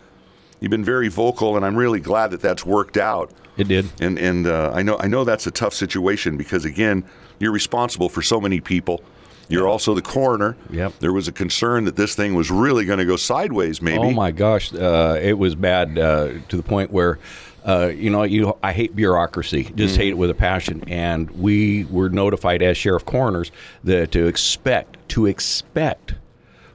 You've 0.60 0.72
been 0.72 0.84
very 0.84 1.08
vocal, 1.08 1.56
and 1.56 1.66
I'm 1.66 1.78
really 1.78 2.02
glad 2.02 2.32
that 2.32 2.42
that's 2.42 2.66
worked 2.66 2.98
out. 2.98 3.32
it 3.56 3.70
did. 3.70 3.90
And 4.02 4.20
and 4.20 4.46
uh, 4.46 4.72
I 4.74 4.82
know 4.82 4.98
I 5.00 5.08
know 5.08 5.24
that's 5.24 5.48
a 5.48 5.52
tough 5.52 5.74
situation 5.74 6.36
because 6.36 6.66
again, 6.66 7.06
you're 7.40 7.54
responsible 7.54 8.10
for 8.10 8.22
so 8.22 8.42
many 8.42 8.60
people. 8.60 9.02
You're 9.48 9.70
also 9.70 9.94
the 9.94 10.02
coroner. 10.02 10.58
Yep. 10.70 11.00
There 11.00 11.14
was 11.14 11.30
a 11.30 11.32
concern 11.32 11.86
that 11.86 11.96
this 11.96 12.14
thing 12.14 12.36
was 12.36 12.52
really 12.52 12.84
going 12.84 13.00
to 13.00 13.06
go 13.06 13.16
sideways. 13.16 13.82
Maybe. 13.82 14.00
Oh 14.00 14.12
my 14.12 14.32
gosh, 14.32 14.74
uh, 14.74 15.18
it 15.22 15.38
was 15.38 15.56
bad 15.56 15.98
uh, 15.98 16.34
to 16.50 16.58
the 16.58 16.64
point 16.64 16.92
where, 16.92 17.20
uh, 17.66 17.92
you 17.96 18.10
know, 18.10 18.24
you 18.24 18.58
I 18.64 18.74
hate 18.74 18.96
bureaucracy, 18.96 19.72
just 19.76 19.96
hate 19.98 20.10
it 20.10 20.18
with 20.18 20.30
a 20.30 20.36
passion. 20.36 20.84
And 20.88 21.30
we 21.32 21.86
were 21.86 22.10
notified 22.10 22.62
as 22.62 22.78
sheriff 22.78 23.06
coroners 23.06 23.52
that 23.84 24.12
to 24.12 24.28
expect 24.28 24.98
to 25.10 25.26
expect 25.26 26.16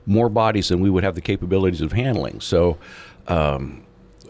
more 0.06 0.28
bodies 0.28 0.68
than 0.68 0.80
we 0.80 0.88
would 0.90 1.02
have 1.04 1.14
the 1.16 1.20
capabilities 1.20 1.80
of 1.80 1.92
handling. 1.92 2.40
So, 2.40 2.78
um, 3.26 3.82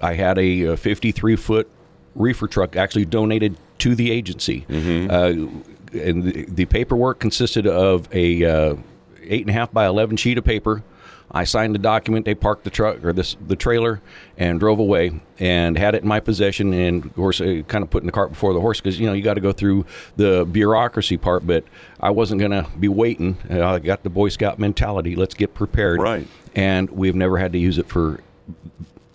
I 0.02 0.14
had 0.14 0.38
a, 0.38 0.68
uh 0.72 0.76
53 0.76 1.36
foot 1.36 1.68
reefer 2.14 2.48
truck 2.48 2.76
actually 2.76 3.04
donated 3.04 3.56
to 3.78 3.94
the 3.94 4.10
agency. 4.10 4.64
Uh, 5.10 5.48
and 5.92 6.24
the, 6.24 6.44
the 6.48 6.64
paperwork 6.66 7.18
consisted 7.20 7.66
of 7.66 8.08
a 8.12 8.44
uh, 8.44 8.76
eight 9.22 9.42
and 9.42 9.50
a 9.50 9.52
half 9.52 9.72
by 9.72 9.86
11 9.86 10.16
sheet 10.16 10.38
of 10.38 10.44
paper. 10.44 10.82
I 11.30 11.44
signed 11.44 11.74
the 11.74 11.78
document. 11.78 12.24
They 12.24 12.34
parked 12.34 12.64
the 12.64 12.70
truck 12.70 13.04
or 13.04 13.12
this 13.12 13.36
the 13.46 13.56
trailer 13.56 14.00
and 14.38 14.60
drove 14.60 14.78
away 14.78 15.20
and 15.38 15.76
had 15.76 15.94
it 15.94 16.02
in 16.02 16.08
my 16.08 16.20
possession. 16.20 16.72
And 16.72 17.04
of 17.04 17.14
course, 17.14 17.40
uh, 17.40 17.62
kind 17.68 17.82
of 17.82 17.90
putting 17.90 18.06
the 18.06 18.12
cart 18.12 18.30
before 18.30 18.54
the 18.54 18.60
horse 18.60 18.80
because 18.80 18.98
you 19.00 19.06
know 19.06 19.12
you 19.12 19.22
got 19.22 19.34
to 19.34 19.40
go 19.40 19.52
through 19.52 19.86
the 20.16 20.46
bureaucracy 20.50 21.16
part. 21.16 21.46
But 21.46 21.64
I 22.00 22.10
wasn't 22.10 22.38
going 22.40 22.52
to 22.52 22.66
be 22.78 22.88
waiting. 22.88 23.36
Uh, 23.50 23.66
I 23.66 23.78
got 23.80 24.02
the 24.02 24.10
Boy 24.10 24.28
Scout 24.28 24.58
mentality. 24.58 25.16
Let's 25.16 25.34
get 25.34 25.54
prepared. 25.54 26.00
Right. 26.00 26.26
And 26.54 26.88
we've 26.90 27.14
never 27.16 27.38
had 27.38 27.52
to 27.52 27.58
use 27.58 27.76
it 27.78 27.88
for 27.88 28.20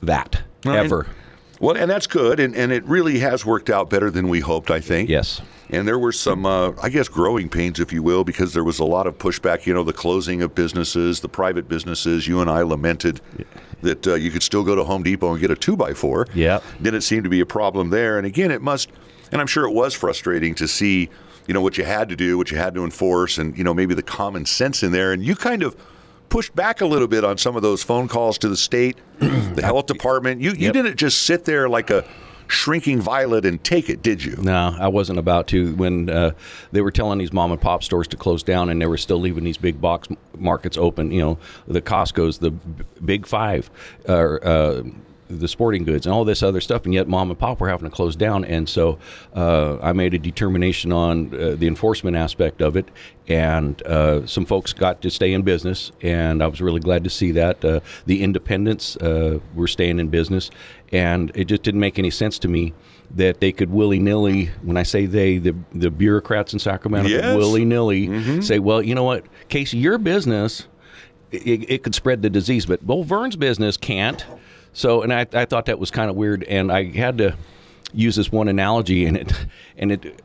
that 0.01 0.41
and- 0.65 0.75
ever. 0.75 1.07
Well, 1.59 1.77
and 1.77 1.91
that's 1.91 2.07
good, 2.07 2.39
and, 2.39 2.55
and 2.55 2.71
it 2.71 2.83
really 2.85 3.19
has 3.19 3.45
worked 3.45 3.69
out 3.69 3.87
better 3.87 4.09
than 4.09 4.27
we 4.29 4.39
hoped. 4.39 4.71
I 4.71 4.79
think. 4.79 5.09
Yes. 5.09 5.41
And 5.71 5.87
there 5.87 5.97
were 5.97 6.11
some, 6.11 6.45
uh, 6.45 6.73
I 6.81 6.89
guess, 6.89 7.07
growing 7.07 7.47
pains, 7.49 7.79
if 7.79 7.93
you 7.93 8.03
will, 8.03 8.23
because 8.23 8.53
there 8.53 8.63
was 8.63 8.79
a 8.79 8.83
lot 8.85 9.07
of 9.07 9.17
pushback. 9.17 9.65
You 9.65 9.73
know, 9.73 9.83
the 9.83 9.93
closing 9.93 10.41
of 10.41 10.53
businesses, 10.53 11.21
the 11.21 11.29
private 11.29 11.69
businesses. 11.69 12.27
You 12.27 12.41
and 12.41 12.49
I 12.49 12.61
lamented 12.63 13.21
that 13.81 14.05
uh, 14.05 14.15
you 14.15 14.31
could 14.31 14.43
still 14.43 14.63
go 14.63 14.75
to 14.75 14.83
Home 14.83 15.01
Depot 15.03 15.31
and 15.31 15.39
get 15.39 15.49
a 15.49 15.55
two 15.55 15.77
by 15.77 15.93
four. 15.93 16.27
Yep. 16.33 16.63
Didn't 16.81 17.01
seem 17.01 17.23
to 17.23 17.29
be 17.29 17.39
a 17.39 17.45
problem 17.45 17.89
there. 17.89 18.17
And 18.17 18.27
again, 18.27 18.51
it 18.51 18.61
must, 18.61 18.89
and 19.31 19.39
I'm 19.39 19.47
sure 19.47 19.65
it 19.65 19.73
was 19.73 19.93
frustrating 19.93 20.53
to 20.55 20.67
see, 20.67 21.09
you 21.47 21.53
know, 21.53 21.61
what 21.61 21.77
you 21.77 21.85
had 21.85 22.09
to 22.09 22.15
do, 22.15 22.37
what 22.37 22.51
you 22.51 22.57
had 22.57 22.75
to 22.75 22.83
enforce, 22.83 23.37
and 23.37 23.57
you 23.57 23.63
know, 23.63 23.73
maybe 23.73 23.93
the 23.95 24.03
common 24.03 24.45
sense 24.45 24.83
in 24.83 24.91
there. 24.91 25.13
And 25.13 25.23
you 25.23 25.35
kind 25.35 25.63
of 25.63 25.75
pushed 26.29 26.55
back 26.55 26.81
a 26.81 26.85
little 26.85 27.07
bit 27.07 27.23
on 27.23 27.37
some 27.37 27.55
of 27.55 27.61
those 27.61 27.81
phone 27.81 28.07
calls 28.07 28.37
to 28.39 28.49
the 28.49 28.57
state, 28.57 28.97
the 29.19 29.61
health 29.63 29.85
department. 29.87 30.41
You 30.41 30.51
you 30.51 30.65
Yep. 30.65 30.73
didn't 30.73 30.95
just 30.97 31.23
sit 31.23 31.45
there 31.45 31.67
like 31.69 31.89
a 31.89 32.05
shrinking 32.51 33.01
violet 33.01 33.45
and 33.45 33.63
take 33.63 33.89
it, 33.89 34.01
did 34.01 34.23
you? 34.23 34.35
No, 34.37 34.75
I 34.79 34.87
wasn't 34.87 35.19
about 35.19 35.47
to. 35.47 35.73
When 35.75 36.09
uh, 36.09 36.31
they 36.71 36.81
were 36.81 36.91
telling 36.91 37.19
these 37.19 37.33
mom 37.33 37.51
and 37.51 37.61
pop 37.61 37.83
stores 37.83 38.07
to 38.09 38.17
close 38.17 38.43
down, 38.43 38.69
and 38.69 38.81
they 38.81 38.85
were 38.85 38.97
still 38.97 39.19
leaving 39.19 39.43
these 39.43 39.57
big 39.57 39.81
box 39.81 40.07
markets 40.37 40.77
open. 40.77 41.11
You 41.11 41.21
know, 41.21 41.37
the 41.67 41.81
Costco's, 41.81 42.39
the 42.39 42.51
Big 42.51 43.25
Five, 43.25 43.69
or 44.07 44.45
uh, 44.45 44.83
the 45.39 45.47
sporting 45.47 45.83
goods 45.83 46.05
and 46.05 46.13
all 46.13 46.25
this 46.25 46.43
other 46.43 46.61
stuff, 46.61 46.85
and 46.85 46.93
yet 46.93 47.07
mom 47.07 47.29
and 47.29 47.39
pop 47.39 47.59
were 47.59 47.69
having 47.69 47.89
to 47.89 47.95
close 47.95 48.15
down. 48.15 48.43
And 48.45 48.67
so 48.67 48.99
uh, 49.35 49.77
I 49.81 49.93
made 49.93 50.13
a 50.13 50.19
determination 50.19 50.91
on 50.91 51.33
uh, 51.33 51.55
the 51.55 51.67
enforcement 51.67 52.15
aspect 52.17 52.61
of 52.61 52.75
it, 52.75 52.89
and 53.27 53.81
uh, 53.87 54.25
some 54.27 54.45
folks 54.45 54.73
got 54.73 55.01
to 55.01 55.09
stay 55.09 55.33
in 55.33 55.41
business, 55.43 55.91
and 56.01 56.41
I 56.43 56.47
was 56.47 56.61
really 56.61 56.79
glad 56.79 57.03
to 57.03 57.09
see 57.09 57.31
that. 57.31 57.63
Uh, 57.63 57.79
the 58.05 58.23
independents 58.23 58.97
uh, 58.97 59.39
were 59.55 59.67
staying 59.67 59.99
in 59.99 60.09
business, 60.09 60.51
and 60.91 61.31
it 61.35 61.45
just 61.45 61.63
didn't 61.63 61.79
make 61.79 61.97
any 61.99 62.09
sense 62.11 62.37
to 62.39 62.47
me 62.47 62.73
that 63.15 63.39
they 63.41 63.51
could 63.51 63.69
willy 63.71 63.99
nilly. 63.99 64.45
When 64.61 64.77
I 64.77 64.83
say 64.83 65.05
they, 65.05 65.37
the 65.37 65.53
the 65.73 65.91
bureaucrats 65.91 66.53
in 66.53 66.59
Sacramento 66.59 67.09
Yes. 67.09 67.21
could 67.21 67.37
willy 67.37 67.65
nilly 67.65 68.41
say, 68.41 68.59
"Well, 68.59 68.81
you 68.81 68.95
know 68.95 69.03
what, 69.03 69.25
Casey, 69.49 69.77
your 69.77 69.97
business." 69.97 70.67
it, 71.31 71.69
it 71.71 71.83
could 71.83 71.95
spread 71.95 72.21
the 72.21 72.29
disease, 72.29 72.65
but 72.65 72.85
Bull 72.85 73.05
Vern's 73.05 73.37
business 73.37 73.77
can't. 73.77 74.25
So, 74.73 75.01
and 75.01 75.13
I, 75.13 75.25
I 75.33 75.45
thought 75.45 75.65
that 75.65 75.79
was 75.79 75.91
kind 75.91 76.09
of 76.09 76.15
weird, 76.15 76.43
and 76.43 76.71
I 76.71 76.91
had 76.91 77.17
to 77.17 77.35
use 77.93 78.15
this 78.15 78.31
one 78.31 78.47
analogy, 78.47 79.05
and 79.05 79.17
it, 79.17 79.33
and 79.77 79.91
it, 79.91 80.21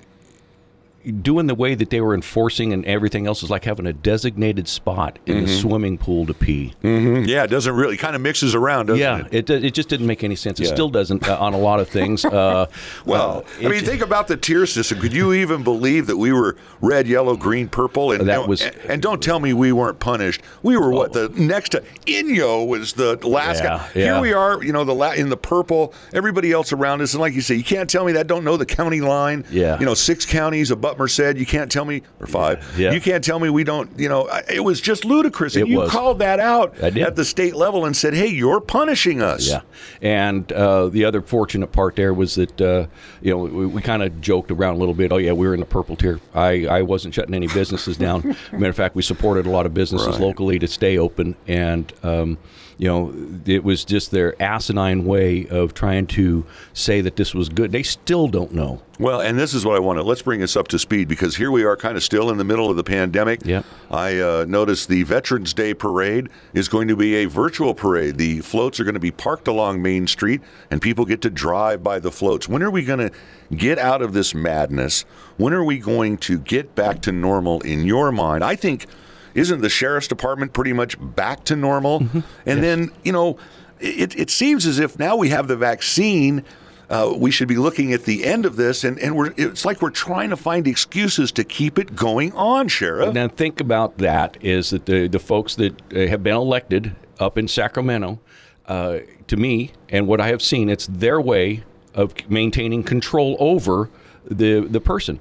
doing 1.23 1.47
the 1.47 1.55
way 1.55 1.75
that 1.75 1.91
they 1.91 2.01
were 2.01 2.15
enforcing 2.15 2.73
and 2.73 2.85
everything 2.85 3.27
else 3.27 3.43
is 3.43 3.51
like 3.51 3.65
having 3.65 3.87
a 3.87 3.93
designated 3.93 4.67
spot 4.69 5.19
in 5.27 5.45
the 5.45 5.49
swimming 5.49 5.97
pool 5.99 6.27
to 6.27 6.35
pee. 6.35 6.75
Yeah, 6.83 7.45
it 7.45 7.49
doesn't 7.49 7.75
really 7.75 7.97
kind 7.97 8.15
of 8.17 8.23
mixes 8.23 8.55
around, 8.55 8.87
doesn't 8.87 9.01
Yeah, 9.01 9.27
it? 9.31 9.49
it, 9.51 9.65
it 9.65 9.75
just 9.75 9.89
didn't 9.89 10.07
make 10.07 10.25
any 10.25 10.37
sense. 10.37 10.59
It 10.61 10.67
still 10.67 10.89
doesn't 10.89 11.29
uh, 11.29 11.39
on 11.39 11.55
a 11.55 11.59
lot 11.59 11.81
of 11.81 11.89
things. 11.89 12.25
Uh, 12.25 12.67
Well, 13.05 13.45
uh, 13.63 13.67
I 13.67 13.69
mean, 13.69 13.85
think 13.85 14.03
about 14.03 14.27
the 14.29 14.37
tier 14.37 14.67
system. 14.67 14.99
Could 15.01 15.13
you 15.13 15.33
even 15.33 15.63
believe 15.63 16.07
that 16.09 16.17
we 16.17 16.33
were 16.33 16.57
red, 16.81 17.07
yellow, 17.07 17.37
green, 17.37 17.69
purple? 17.69 18.13
And 18.13 18.27
That 18.29 18.35
don't- 18.37 18.49
was- 18.49 18.63
and, 18.63 18.75
and 18.89 19.03
don't 19.03 19.23
tell 19.23 19.39
me 19.41 19.53
we 19.53 19.71
weren't 19.73 20.01
punished. 20.01 20.41
We 20.63 20.77
were 20.77 20.91
what 20.91 21.13
the 21.13 21.29
next 21.31 21.71
to 21.71 21.83
Inyo 22.07 22.67
was 22.67 22.95
the 22.95 23.17
last 23.27 23.63
Yeah, 23.63 23.79
guy. 23.79 23.89
Here 23.93 24.21
we 24.21 24.33
are, 24.33 24.63
you 24.63 24.73
know, 24.73 24.85
the 24.85 24.95
la- 24.95 25.13
in 25.13 25.29
the 25.29 25.37
purple. 25.37 25.95
Everybody 26.13 26.53
else 26.53 26.73
around 26.73 27.01
us, 27.03 27.15
and 27.15 27.21
like 27.21 27.35
you 27.35 27.41
say, 27.43 27.55
you 27.55 27.65
can't 27.65 27.89
tell 27.89 28.05
me 28.05 28.13
that 28.13 28.27
don't 28.27 28.45
know 28.45 28.57
the 28.57 28.67
county 28.67 29.01
line. 29.01 29.45
Yeah. 29.51 29.79
you 29.79 29.85
know, 29.87 29.95
six 29.95 30.25
counties 30.27 30.71
above 30.71 30.96
Merced. 30.99 31.37
You 31.37 31.47
can't 31.47 31.71
tell 31.71 31.85
me 31.85 32.03
or 32.21 32.27
five. 32.27 32.65
Yeah. 32.79 32.93
You 32.93 33.01
can't 33.01 33.23
tell 33.23 33.39
me 33.39 33.51
we 33.51 33.65
don't. 33.65 33.91
You 33.99 34.09
know, 34.09 34.29
it 34.53 34.65
was 34.65 34.81
just 34.81 35.05
ludicrous. 35.05 35.55
And 35.57 35.67
It 35.67 35.71
you 35.71 35.79
was. 35.79 35.91
called 35.91 36.19
that 36.21 36.41
out 36.41 36.79
at 36.81 37.17
the 37.17 37.25
state 37.25 37.55
level 37.57 37.85
and 37.85 37.97
said, 37.97 38.15
"Hey, 38.15 38.29
you're 38.29 38.61
punishing 38.61 39.23
us." 39.23 39.49
Yeah, 39.49 39.61
and 40.03 40.51
uh, 40.53 40.89
the 40.89 41.05
other 41.05 41.23
fortunate 41.23 41.73
part 41.73 41.97
there 41.97 42.13
was 42.15 42.35
that 42.37 42.61
uh, 42.61 42.87
you 43.21 43.31
know 43.33 43.39
we, 43.39 43.67
we 43.67 43.83
kind 43.83 44.03
of 44.03 44.21
joked 44.21 44.51
around 44.51 44.75
a 44.75 44.79
little 44.79 44.95
bit. 44.95 45.13
Oh 45.13 45.17
yeah, 45.17 45.33
we 45.33 45.47
were 45.47 45.55
in 45.55 45.61
the 45.61 45.67
purple 45.67 45.97
tier. 45.97 46.21
I, 46.35 46.67
I 46.67 46.83
wasn't 46.83 47.15
shutting 47.15 47.35
any 47.35 47.49
businesses 47.49 47.97
down. 47.97 48.37
Matter 48.53 48.69
of 48.69 48.77
fact, 48.77 48.95
we 48.95 49.03
supported 49.03 49.47
a 49.47 49.51
lot 49.51 49.67
of 49.67 49.75
businesses 49.75 50.07
Right. 50.09 50.21
locally 50.21 50.59
to 50.59 50.67
stay 50.67 50.99
open, 50.99 51.35
and 51.47 51.93
um, 52.03 52.39
you 52.79 52.89
know 52.89 53.15
it 53.47 53.65
was 53.65 53.85
just 53.85 54.11
their 54.11 54.41
asinine 54.43 55.05
way 55.05 55.47
of 55.49 55.75
trying 55.75 56.07
to 56.07 56.45
say 56.73 57.01
that 57.01 57.17
this 57.17 57.35
was 57.35 57.49
good. 57.49 57.73
They 57.73 57.83
still 57.83 58.29
don't 58.29 58.53
know. 58.53 58.83
Well, 58.99 59.21
and 59.21 59.39
this 59.39 59.53
is 59.53 59.65
what 59.65 59.77
I 59.77 59.79
want 59.79 59.99
to 59.99 60.03
let's 60.03 60.23
bring 60.23 60.43
us 60.43 60.57
up 60.57 60.69
to 60.69 60.79
speed 60.79 61.09
because 61.09 61.37
here 61.37 61.51
we 61.51 61.65
are, 61.65 61.77
kind 61.77 61.97
of 61.97 62.03
still 62.03 62.31
in 62.31 62.39
the 62.39 62.45
middle 62.45 62.71
of 62.71 62.77
the 62.77 62.85
pandemic. 62.85 63.45
Yeah. 63.45 63.63
I 63.91 64.19
uh, 64.19 64.45
noticed 64.49 64.89
the 64.89 65.03
Veterans 65.03 65.53
Day 65.53 65.75
parade 65.75 66.29
is 66.55 66.69
going 66.69 66.89
to 66.89 66.97
be 66.97 67.17
a 67.17 67.27
virtual 67.27 67.75
parade. 67.75 68.19
The 68.19 68.41
floats 68.41 68.81
are 68.81 68.85
going 68.85 68.95
to 68.95 69.01
be 69.01 69.11
parked 69.11 69.49
along 69.49 69.83
Main 69.83 70.07
Street, 70.07 70.41
and 70.71 70.81
people 70.81 71.05
get 71.05 71.23
to 71.23 71.31
drive 71.31 71.83
by 71.83 71.99
the 71.99 72.11
floats. 72.11 72.49
When 72.49 72.63
are 72.63 72.71
we 72.71 72.85
going 72.85 73.11
to 73.11 73.11
get 73.55 73.79
out 73.79 74.03
of 74.03 74.13
this 74.13 74.35
madness? 74.35 75.05
When 75.37 75.53
are 75.53 75.65
we 75.65 75.79
going 75.79 76.17
to 76.19 76.39
get 76.39 76.75
back 76.75 77.03
to 77.03 77.13
normal? 77.13 77.61
In 77.61 77.85
your 77.85 78.13
mind, 78.13 78.45
I 78.45 78.57
think. 78.57 78.87
Isn't 79.37 79.61
the 79.61 79.69
sheriff's 79.69 80.09
department 80.09 80.53
pretty 80.53 80.73
much 80.73 80.97
back 80.99 81.45
to 81.45 81.57
normal? 81.57 82.07
And 82.47 82.63
then, 82.63 82.91
you 83.05 83.13
know, 83.13 83.39
it, 83.79 84.19
it 84.19 84.31
seems 84.31 84.67
as 84.67 84.79
if 84.79 84.99
now 84.99 85.17
we 85.17 85.29
have 85.29 85.47
the 85.47 85.57
vaccine 85.57 86.45
uh, 86.89 87.13
we 87.17 87.31
should 87.31 87.49
be 87.49 87.57
looking 87.57 87.93
at 87.93 88.05
the 88.05 88.25
end 88.25 88.47
of 88.47 88.57
this, 88.57 88.85
and, 88.85 88.99
and 89.01 89.17
we're 89.17 89.33
it's 89.37 89.65
like 89.65 89.83
we're 89.83 89.91
trying 89.91 90.31
to 90.31 90.37
find 90.37 90.69
excuses 90.69 91.33
to 91.33 91.43
keep 91.43 91.79
it 91.79 91.97
going 91.97 92.33
on, 92.33 92.69
Sheriff. 92.69 93.13
Now 93.13 93.29
think 93.29 93.61
about 93.61 93.99
that 93.99 94.37
is 94.41 94.71
that 94.71 94.87
the 94.87 95.09
the 95.09 95.19
folks 95.19 95.57
that 95.57 95.81
uh, 95.93 96.07
have 96.07 96.23
been 96.23 96.37
elected 96.37 96.95
up 97.19 97.39
in 97.39 97.49
Sacramento, 97.49 98.21
uh, 98.67 98.99
to 99.27 99.37
me 99.37 99.73
and 99.89 100.07
what 100.07 100.21
I 100.21 100.29
have 100.29 100.43
seen, 100.43 100.69
it's 100.69 100.87
their 100.87 101.21
way 101.21 101.65
of 101.95 102.15
maintaining 102.31 102.85
control 102.85 103.37
over 103.41 103.91
the 104.25 104.61
the 104.61 104.81
person. 104.81 105.19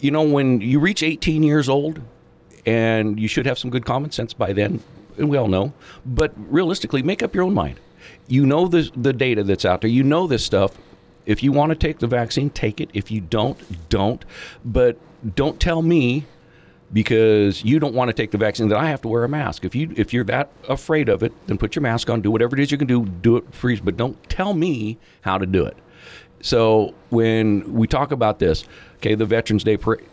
You 0.00 0.10
know, 0.10 0.22
when 0.22 0.60
you 0.60 0.80
reach 0.80 1.02
18 1.02 1.44
years 1.44 1.68
old, 1.68 2.00
and 2.66 3.18
you 3.18 3.28
should 3.28 3.46
have 3.46 3.58
some 3.58 3.70
good 3.70 3.84
common 3.84 4.10
sense 4.10 4.32
by 4.32 4.52
then, 4.52 4.82
and 5.18 5.28
we 5.28 5.36
all 5.36 5.48
know. 5.48 5.72
But 6.04 6.32
realistically, 6.36 7.02
make 7.02 7.22
up 7.22 7.34
your 7.34 7.44
own 7.44 7.54
mind. 7.54 7.80
You 8.26 8.46
know 8.46 8.66
the 8.68 8.90
the 8.96 9.12
data 9.12 9.42
that's 9.42 9.64
out 9.64 9.80
there. 9.80 9.90
You 9.90 10.02
know 10.02 10.26
this 10.26 10.44
stuff. 10.44 10.76
If 11.26 11.42
you 11.42 11.52
want 11.52 11.70
to 11.70 11.76
take 11.76 11.98
the 11.98 12.06
vaccine, 12.06 12.50
take 12.50 12.80
it. 12.80 12.90
If 12.92 13.10
you 13.10 13.20
don't, 13.20 13.88
don't. 13.88 14.24
But 14.64 14.98
don't 15.34 15.58
tell 15.58 15.80
me 15.80 16.26
because 16.92 17.64
you 17.64 17.78
don't 17.78 17.94
want 17.94 18.08
to 18.08 18.12
take 18.12 18.30
the 18.30 18.38
vaccine 18.38 18.68
that 18.68 18.78
I 18.78 18.86
have 18.86 19.00
to 19.02 19.08
wear 19.08 19.24
a 19.24 19.28
mask. 19.28 19.64
If 19.64 19.74
you 19.74 19.92
if 19.96 20.12
you're 20.12 20.24
that 20.24 20.50
afraid 20.68 21.08
of 21.08 21.22
it, 21.22 21.32
then 21.46 21.58
put 21.58 21.74
your 21.74 21.82
mask 21.82 22.10
on. 22.10 22.20
Do 22.20 22.30
whatever 22.30 22.56
it 22.56 22.62
is 22.62 22.70
you 22.70 22.78
can 22.78 22.86
do. 22.86 23.04
Do 23.04 23.36
it 23.36 23.54
free, 23.54 23.80
but 23.80 23.96
don't 23.96 24.22
tell 24.28 24.54
me 24.54 24.98
how 25.22 25.38
to 25.38 25.46
do 25.46 25.64
it. 25.64 25.76
So 26.40 26.94
when 27.08 27.72
we 27.72 27.86
talk 27.86 28.12
about 28.12 28.38
this, 28.38 28.64
okay, 28.96 29.14
the 29.14 29.24
Veterans 29.24 29.64
Day 29.64 29.78
parade, 29.78 30.06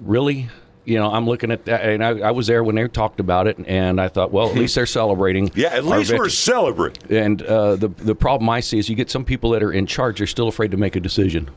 really, 0.00 0.48
you 0.86 0.98
know, 0.98 1.10
I'm 1.10 1.26
looking 1.26 1.50
at 1.50 1.64
that, 1.64 1.84
and 1.84 2.02
I, 2.02 2.28
I 2.28 2.30
was 2.30 2.46
there 2.46 2.62
when 2.62 2.76
they 2.76 2.86
talked 2.86 3.18
about 3.18 3.48
it, 3.48 3.58
and 3.66 4.00
I 4.00 4.08
thought, 4.08 4.30
well, 4.30 4.48
at 4.48 4.54
least 4.54 4.76
they're 4.76 4.86
celebrating. 4.86 5.50
yeah, 5.54 5.68
at 5.68 5.84
least 5.84 6.12
we're 6.12 6.28
celebrating. 6.28 7.02
And 7.10 7.42
uh, 7.42 7.74
the 7.76 7.88
the 7.88 8.14
problem 8.14 8.48
I 8.48 8.60
see 8.60 8.78
is 8.78 8.88
you 8.88 8.94
get 8.94 9.10
some 9.10 9.24
people 9.24 9.50
that 9.50 9.62
are 9.62 9.72
in 9.72 9.86
charge; 9.86 10.18
they're 10.18 10.26
still 10.28 10.48
afraid 10.48 10.70
to 10.70 10.76
make 10.76 10.94
a 10.94 11.00
decision. 11.00 11.50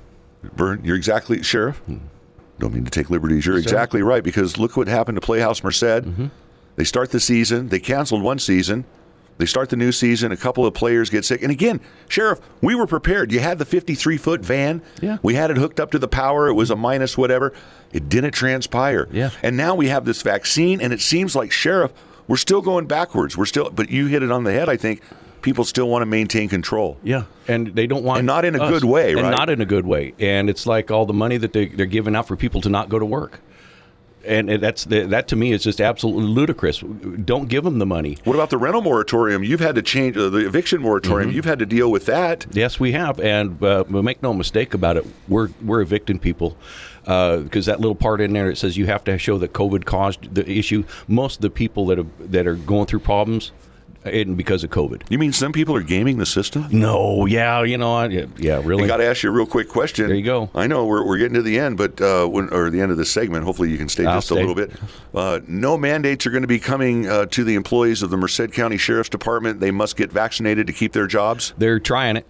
Vern, 0.56 0.82
you're 0.84 0.96
exactly 0.96 1.44
Sheriff. 1.44 1.82
Don't 2.58 2.74
mean 2.74 2.86
to 2.86 2.92
take 2.92 3.10
liberties. 3.10 3.46
You're 3.46 3.58
exactly 3.58 4.02
right 4.02 4.24
because 4.24 4.58
look 4.58 4.76
what 4.76 4.88
happened 4.88 5.16
to 5.16 5.22
Playhouse 5.22 5.64
Merced. 5.64 6.04
They 6.76 6.84
start 6.84 7.12
the 7.12 7.20
season. 7.20 7.70
They 7.70 7.80
canceled 7.80 8.24
one 8.24 8.40
season. 8.40 8.86
They 9.40 9.46
start 9.48 9.70
the 9.70 9.76
new 9.78 9.92
season. 9.92 10.32
A 10.32 10.38
couple 10.38 10.66
of 10.66 10.74
players 10.76 11.10
get 11.10 11.26
sick. 11.26 11.42
And 11.42 11.52
again, 11.52 11.80
Sheriff, 12.10 12.40
we 12.62 12.76
were 12.76 12.86
prepared. 12.86 13.32
You 13.32 13.40
had 13.40 13.58
the 13.58 13.66
53 13.66 14.18
foot 14.18 14.42
van. 14.42 14.82
Yeah. 15.02 15.18
We 15.24 15.34
had 15.34 15.50
it 15.50 15.58
hooked 15.58 15.80
up 15.80 15.92
to 15.92 15.98
the 16.00 16.08
power. 16.10 16.48
It 16.50 16.54
was 16.54 16.70
a 16.70 16.76
minus 16.76 17.18
whatever. 17.18 17.54
It 17.92 18.10
didn't 18.10 18.34
transpire. 18.34 19.08
Yeah. 19.12 19.32
And 19.42 19.58
now 19.58 19.74
we 19.76 19.88
have 19.88 20.06
this 20.06 20.22
vaccine, 20.22 20.82
and 20.82 20.94
it 20.94 21.02
seems 21.02 21.36
like, 21.36 21.52
Sheriff, 21.52 21.92
we're 22.28 22.36
still 22.38 22.62
going 22.62 22.86
backwards. 22.86 23.36
We're 23.38 23.46
still, 23.46 23.70
but 23.72 23.90
you 23.90 24.06
hit 24.08 24.22
it 24.24 24.32
on 24.32 24.44
the 24.44 24.52
head, 24.52 24.70
I 24.70 24.78
think. 24.78 25.02
People 25.42 25.64
still 25.64 25.88
want 25.88 26.02
to 26.02 26.06
maintain 26.06 26.50
control. 26.50 26.98
Yeah, 27.02 27.24
and 27.48 27.68
they 27.68 27.88
don't 27.88 28.04
want 28.04 28.18
And 28.20 28.28
not 28.28 28.44
in 28.44 28.56
a 28.56 28.62
us. 28.62 28.70
good 28.72 28.84
way, 28.84 29.14
and 29.14 29.22
right? 29.22 29.32
not 29.32 29.50
in 29.50 29.62
a 29.62 29.66
good 29.66 29.86
way. 29.88 30.14
And 30.20 30.50
it's 30.50 30.68
like 30.68 30.92
all 30.92 31.06
the 31.06 31.14
money 31.14 31.38
that 31.38 31.54
they, 31.54 31.68
they're 31.68 31.86
giving 31.86 32.14
out 32.14 32.28
for 32.28 32.36
people 32.36 32.60
to 32.60 32.70
not 32.70 32.90
go 32.90 33.00
to 33.00 33.06
work, 33.06 33.40
and 34.26 34.50
that's 34.50 34.86
that 34.86 35.28
to 35.30 35.36
me 35.36 35.52
is 35.52 35.64
just 35.64 35.80
absolutely 35.80 36.26
ludicrous. 36.26 36.80
Don't 36.80 37.48
give 37.48 37.64
them 37.64 37.80
the 37.80 37.86
money. 37.86 38.18
What 38.24 38.36
about 38.36 38.50
the 38.50 38.58
rental 38.58 38.82
moratorium? 38.82 39.44
You've 39.44 39.60
had 39.60 39.76
to 39.76 39.82
change 39.82 40.18
uh, 40.18 40.30
the 40.30 40.46
eviction 40.46 40.82
moratorium. 40.82 41.32
You've 41.32 41.46
had 41.46 41.60
to 41.60 41.66
deal 41.66 41.92
with 41.92 42.06
that. 42.08 42.46
Yes, 42.52 42.80
we 42.80 42.92
have, 42.94 43.20
and 43.20 43.62
uh, 43.64 43.86
make 43.88 44.22
no 44.22 44.34
mistake 44.34 44.74
about 44.74 44.98
it. 44.98 45.06
We're 45.28 45.50
we're 45.62 45.82
evicting 45.82 46.20
people 46.20 46.58
because 47.04 47.66
that 47.66 47.80
little 47.80 47.96
part 47.96 48.22
in 48.22 48.34
there 48.34 48.52
it 48.52 48.58
says 48.58 48.78
you 48.78 48.86
have 48.86 49.04
to 49.06 49.18
show 49.18 49.38
that 49.40 49.54
COVID 49.54 49.86
caused 49.86 50.36
the 50.36 50.50
issue. 50.50 50.84
Most 51.08 51.38
of 51.38 51.42
the 51.42 51.50
people 51.50 51.88
that 51.88 51.98
have, 51.98 52.32
that 52.32 52.46
are 52.46 52.56
going 52.56 52.86
through 52.86 53.00
problems, 53.00 53.52
and 54.14 54.38
because 54.38 54.64
of 54.64 54.70
COVID. 54.70 55.04
You 55.10 55.18
mean 55.18 55.34
some 55.34 55.52
people 55.52 55.76
are 55.76 55.84
gaming 55.84 56.18
the 56.18 56.26
system? 56.26 56.68
No, 56.72 57.26
yeah, 57.26 57.64
you 57.64 57.78
know, 57.78 57.96
I, 57.96 58.08
yeah, 58.38 58.62
really. 58.64 58.84
I 58.84 58.88
got 58.88 58.98
to 58.98 59.06
ask 59.06 59.24
you 59.24 59.30
a 59.30 59.34
real 59.34 59.46
quick 59.46 59.70
question. 59.70 60.08
There 60.08 60.16
you 60.16 60.24
go. 60.24 60.50
I 60.56 60.68
know 60.68 60.86
we're, 60.86 61.06
we're 61.06 61.18
getting 61.18 61.36
to 61.36 61.42
the 61.42 61.60
end, 61.60 61.78
but 61.78 62.00
uh, 62.02 62.28
when, 62.28 62.50
or 62.54 62.70
the 62.70 62.82
end 62.82 62.92
of 62.92 62.98
this 62.98 63.12
segment. 63.12 63.44
Hopefully, 63.46 63.70
you 63.70 63.78
can 63.78 63.90
stay 63.90 64.06
I'll 64.06 64.18
just 64.18 64.32
a 64.32 64.36
little 64.36 64.56
bit. 64.56 64.72
Uh, 65.14 65.40
no 65.48 65.78
mandates 65.78 66.26
are 66.26 66.32
going 66.32 66.44
to 66.44 66.48
be 66.48 66.60
coming 66.60 67.08
uh, 67.08 67.26
to 67.28 67.44
the 67.44 67.56
employees 67.56 68.02
of 68.02 68.10
the 68.10 68.18
Merced 68.18 68.52
County 68.54 68.78
Sheriff's 68.78 69.10
Department. 69.10 69.60
They 69.60 69.72
must 69.72 69.96
get 69.96 70.12
vaccinated 70.12 70.68
to 70.68 70.74
keep 70.74 70.94
their 70.94 71.08
jobs. 71.08 71.54
They're 71.58 71.80
trying 71.80 72.18
it. 72.18 72.26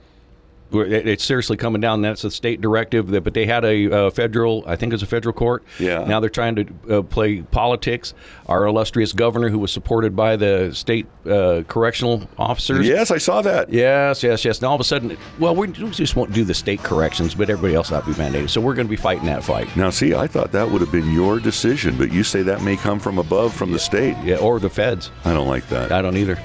It's 0.71 1.23
seriously 1.23 1.57
coming 1.57 1.81
down. 1.81 2.01
That's 2.01 2.23
a 2.23 2.31
state 2.31 2.61
directive, 2.61 3.07
that- 3.07 3.23
but 3.23 3.33
they 3.33 3.45
had 3.45 3.65
a 3.65 3.91
uh, 3.91 4.09
federal, 4.11 4.63
I 4.67 4.75
think 4.75 4.93
it's 4.93 5.03
a 5.03 5.07
federal 5.07 5.33
court. 5.33 5.63
Yeah. 5.79 6.03
Now 6.05 6.19
they're 6.19 6.29
trying 6.29 6.55
to 6.55 6.65
uh, 6.89 7.01
play 7.01 7.41
politics. 7.41 8.13
Our 8.47 8.65
illustrious 8.65 9.13
governor, 9.13 9.49
who 9.49 9.59
was 9.59 9.71
supported 9.71 10.15
by 10.15 10.35
the 10.35 10.71
state 10.73 11.07
uh, 11.25 11.63
correctional 11.67 12.27
officers. 12.37 12.87
Yes, 12.87 13.11
I 13.11 13.17
saw 13.17 13.41
that. 13.41 13.71
Yes, 13.71 14.23
yes, 14.23 14.45
yes. 14.45 14.61
Now 14.61 14.69
all 14.69 14.75
of 14.75 14.81
a 14.81 14.83
sudden, 14.83 15.17
well, 15.39 15.55
we 15.55 15.67
just 15.67 16.15
won't 16.15 16.33
do 16.33 16.43
the 16.43 16.53
state 16.53 16.81
corrections, 16.83 17.35
but 17.35 17.49
everybody 17.49 17.75
else 17.75 17.91
will 17.91 18.01
be 18.01 18.13
mandated. 18.13 18.49
So 18.49 18.61
we're 18.61 18.75
going 18.75 18.87
to 18.87 18.91
be 18.91 18.95
fighting 18.95 19.25
that 19.25 19.43
fight. 19.43 19.75
Now, 19.75 19.89
see, 19.89 20.13
I 20.15 20.27
thought 20.27 20.51
that 20.51 20.69
would 20.69 20.81
have 20.81 20.91
been 20.91 21.11
your 21.11 21.39
decision, 21.39 21.97
but 21.97 22.11
you 22.11 22.23
say 22.23 22.41
that 22.43 22.61
may 22.61 22.75
come 22.75 22.99
from 22.99 23.17
above, 23.19 23.53
from 23.53 23.71
the 23.71 23.79
state. 23.79 24.15
Yeah, 24.23 24.37
or 24.37 24.59
the 24.59 24.69
feds. 24.69 25.11
I 25.25 25.33
don't 25.33 25.47
like 25.47 25.67
that. 25.69 25.91
I 25.91 26.01
don't 26.01 26.17
either. 26.17 26.35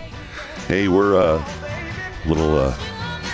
Hey, 0.69 0.88
we're 0.88 1.14
a 1.14 1.37
uh, 1.37 1.45
little 2.26 2.57
uh, 2.59 2.76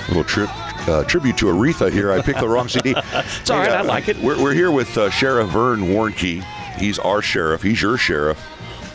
little 0.09 0.25
trip 0.25 0.50
uh, 0.88 1.04
tribute 1.04 1.37
to 1.38 1.46
Aretha 1.46 1.90
here. 1.92 2.12
I 2.12 2.20
picked 2.22 2.40
the 2.40 2.49
wrong 2.49 2.68
CD. 2.75 2.94
it's 2.96 3.50
all 3.50 3.58
right, 3.58 3.70
I 3.70 3.82
like 3.82 4.08
it. 4.08 4.16
We're, 4.18 4.40
we're 4.42 4.54
here 4.54 4.70
with 4.70 4.96
uh, 4.96 5.10
Sheriff 5.10 5.49
Vern 5.50 5.80
Warnke. 5.80 6.42
He's 6.78 6.99
our 6.99 7.20
sheriff. 7.22 7.62
He's 7.62 7.80
your 7.82 7.96
sheriff. 7.99 8.38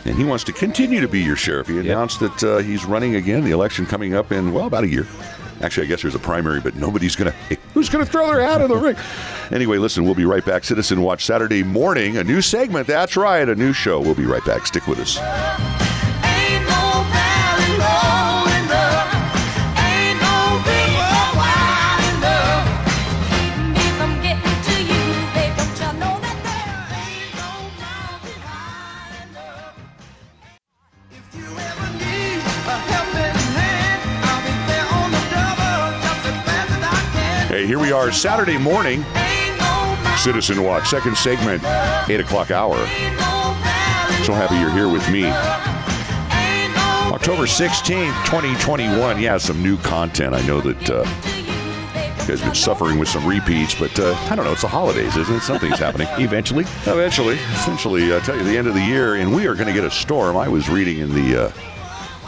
and 0.04 0.16
he 0.16 0.24
wants 0.24 0.44
to 0.44 0.52
continue 0.52 1.00
to 1.00 1.08
be 1.08 1.20
your 1.22 1.36
sheriff. 1.36 1.68
He 1.68 1.78
announced 1.78 2.20
that 2.20 2.44
uh, 2.44 2.58
he's 2.58 2.84
running 2.84 3.16
again. 3.16 3.44
The 3.44 3.50
election 3.52 3.86
coming 3.86 4.14
up 4.14 4.32
in 4.32 4.52
well 4.52 4.66
about 4.66 4.84
a 4.84 4.88
year. 4.88 5.06
Actually, 5.62 5.86
I 5.86 5.88
guess 5.88 6.02
there's 6.02 6.14
a 6.14 6.18
primary, 6.18 6.60
but 6.60 6.74
nobody's 6.74 7.16
gonna. 7.16 7.30
Who's 7.72 7.88
gonna 7.88 8.04
throw 8.04 8.26
their 8.26 8.42
hat 8.42 8.60
in 8.60 8.68
the 8.68 8.76
ring? 8.76 8.96
Anyway, 9.50 9.78
listen, 9.78 10.04
we'll 10.04 10.14
be 10.14 10.26
right 10.26 10.44
back. 10.44 10.64
Citizen 10.64 11.00
Watch 11.00 11.24
Saturday 11.24 11.62
morning, 11.62 12.18
a 12.18 12.24
new 12.24 12.42
segment. 12.42 12.86
That's 12.86 13.16
right, 13.16 13.48
a 13.48 13.54
new 13.54 13.72
show. 13.72 13.98
We'll 14.00 14.14
be 14.14 14.26
right 14.26 14.44
back. 14.44 14.66
Stick 14.66 14.86
with 14.86 14.98
us. 14.98 15.16
Hey, 37.56 37.66
here 37.66 37.78
we 37.78 37.90
are, 37.90 38.12
Saturday 38.12 38.58
morning. 38.58 39.02
Ain't 39.14 39.58
no 39.58 39.64
mountain, 39.64 40.18
Citizen 40.18 40.62
Watch, 40.62 40.88
second 40.88 41.16
segment, 41.16 41.64
eight 42.06 42.20
o'clock 42.20 42.50
hour. 42.50 42.76
ain't 42.76 43.14
no 43.14 43.54
valley 43.62 44.24
So 44.24 44.34
happy 44.34 44.56
you're 44.56 44.70
here 44.70 44.90
with 44.90 45.10
me. 45.10 45.24
October 47.14 47.44
16th, 47.44 48.12
2021. 48.26 49.22
Yeah, 49.22 49.38
some 49.38 49.62
new 49.62 49.78
content. 49.78 50.34
I 50.34 50.46
know 50.46 50.60
that 50.60 50.90
uh, 50.90 50.98
you, 50.98 52.28
guys 52.28 52.40
have 52.40 52.42
been 52.42 52.54
suffering 52.54 52.98
with 52.98 53.08
some 53.08 53.24
repeats, 53.24 53.74
but 53.74 53.98
uh, 53.98 54.12
I 54.28 54.36
don't 54.36 54.44
know. 54.44 54.52
It's 54.52 54.60
the 54.60 54.68
holidays, 54.68 55.16
isn't 55.16 55.36
it? 55.36 55.40
Something's 55.40 55.78
happening. 55.78 56.08
Eventually, 56.18 56.64
Eventually, 56.84 57.36
essentially, 57.36 58.14
I 58.14 58.20
tell 58.20 58.36
you, 58.36 58.44
the 58.44 58.58
end 58.58 58.66
of 58.68 58.74
the 58.74 58.84
year, 58.84 59.14
and 59.14 59.34
we 59.34 59.46
are 59.46 59.54
going 59.54 59.68
to 59.68 59.72
get 59.72 59.84
a 59.84 59.90
storm. 59.90 60.36
I 60.36 60.46
was 60.46 60.68
reading 60.68 60.98
in 60.98 61.14
the. 61.14 61.44
Uh, 61.44 61.50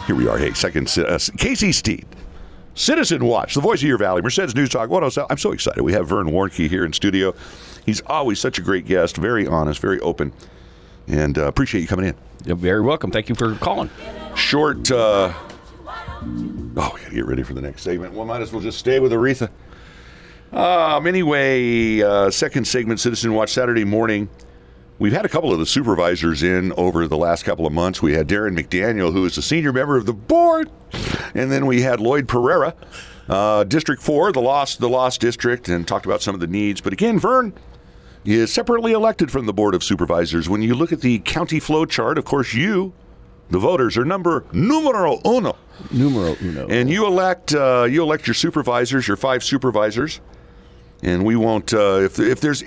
here 0.06 0.16
we 0.16 0.26
are. 0.26 0.38
Hey, 0.38 0.54
second. 0.54 0.88
Uh, 0.97 1.18
Casey 1.37 1.73
Steed. 1.73 2.06
Citizen 2.78 3.25
Watch, 3.25 3.54
the 3.54 3.61
voice 3.61 3.82
of 3.82 3.88
your 3.88 3.99
valley, 3.99 4.23
Merced's 4.23 4.54
News 4.54 4.68
Talk 4.68 4.88
107. 4.88 5.26
I'm 5.28 5.37
so 5.37 5.50
excited. 5.50 5.82
We 5.82 5.92
have 5.94 6.06
Vern 6.06 6.28
Warnke 6.28 6.68
here 6.68 6.85
in 6.85 6.92
studio. 6.92 7.35
He's 7.85 8.00
always 8.02 8.38
such 8.38 8.61
a 8.61 8.62
great 8.62 8.87
guest, 8.87 9.16
very 9.16 9.49
honest, 9.49 9.80
very 9.80 9.99
open, 9.99 10.32
and 11.08 11.37
uh, 11.37 11.49
appreciate 11.49 11.80
you 11.80 11.88
coming 11.88 12.06
in. 12.06 12.14
you're 12.44 12.54
very 12.54 12.80
welcome. 12.80 13.11
Thank 13.11 13.28
you 13.28 13.35
for 13.35 13.56
calling. 13.56 13.90
Short. 14.37 14.92
Uh, 14.92 15.32
oh, 15.35 16.70
we 16.73 16.76
got 16.76 17.08
to 17.08 17.14
get 17.14 17.26
ready 17.26 17.42
for 17.42 17.52
the 17.52 17.61
next 17.61 17.82
segment. 17.82 18.14
Well, 18.14 18.25
might 18.25 18.42
as 18.42 18.52
well 18.52 18.62
just 18.62 18.78
stay 18.78 19.00
with 19.00 19.11
Aretha. 19.11 19.50
Um, 20.52 21.08
anyway, 21.08 22.00
uh, 22.00 22.30
second 22.30 22.68
segment, 22.68 23.00
Citizen 23.00 23.35
Watch 23.35 23.50
Saturday 23.50 23.85
morning. 23.85 24.28
We've 24.99 25.12
had 25.12 25.25
a 25.25 25.28
couple 25.28 25.52
of 25.52 25.59
the 25.61 25.67
supervisors 25.67 26.43
in 26.43 26.73
over 26.73 27.07
the 27.07 27.17
last 27.17 27.45
couple 27.45 27.67
of 27.67 27.73
months. 27.73 28.02
We 28.02 28.14
had 28.14 28.26
Daron 28.28 28.59
McDaniel, 28.59 29.12
who 29.12 29.25
is 29.26 29.38
a 29.38 29.43
senior 29.43 29.73
member 29.73 29.97
of 29.97 30.07
the 30.07 30.12
board, 30.12 30.71
and 31.35 31.52
then 31.52 31.67
we 31.67 31.83
had 31.83 32.00
Lloyd 32.00 32.26
Pereira, 32.26 32.75
uh, 33.28 33.62
District 33.64 34.02
Four, 34.02 34.33
the 34.33 34.40
lost 34.40 34.81
the 34.81 34.88
lost 34.88 35.21
district, 35.21 35.69
and 35.69 35.87
talked 35.87 36.05
about 36.05 36.21
some 36.21 36.35
of 36.35 36.40
the 36.40 36.49
needs. 36.49 36.81
But 36.81 36.93
again, 36.93 37.19
Vern 37.19 37.52
is 38.25 38.52
separately 38.52 38.90
elected 38.93 39.31
from 39.31 39.47
the 39.47 39.52
board 39.52 39.75
of 39.76 39.85
supervisors. 39.85 40.49
When 40.49 40.62
you 40.62 40.75
look 40.75 40.93
at 40.93 41.00
the 41.00 41.21
county 41.21 41.61
flow 41.61 41.85
chart, 41.85 42.19
of 42.19 42.25
course, 42.25 42.52
you, 42.52 42.93
the 43.50 43.59
voters, 43.61 43.97
are 43.97 44.05
number 44.05 44.45
numero 44.52 45.21
uno, 45.25 45.57
Numero 45.93 46.37
uno. 46.43 46.67
and 46.67 46.90
you 46.90 47.07
elect 47.07 47.55
uh, 47.55 47.87
you 47.88 48.02
elect 48.02 48.26
your 48.26 48.35
supervisors, 48.35 49.07
your 49.07 49.17
five 49.17 49.45
supervisors. 49.45 50.21
And 51.05 51.25
we 51.25 51.37
won't. 51.37 51.73
Uh, 51.73 52.00
if 52.00 52.19
if 52.19 52.40
there's 52.40 52.64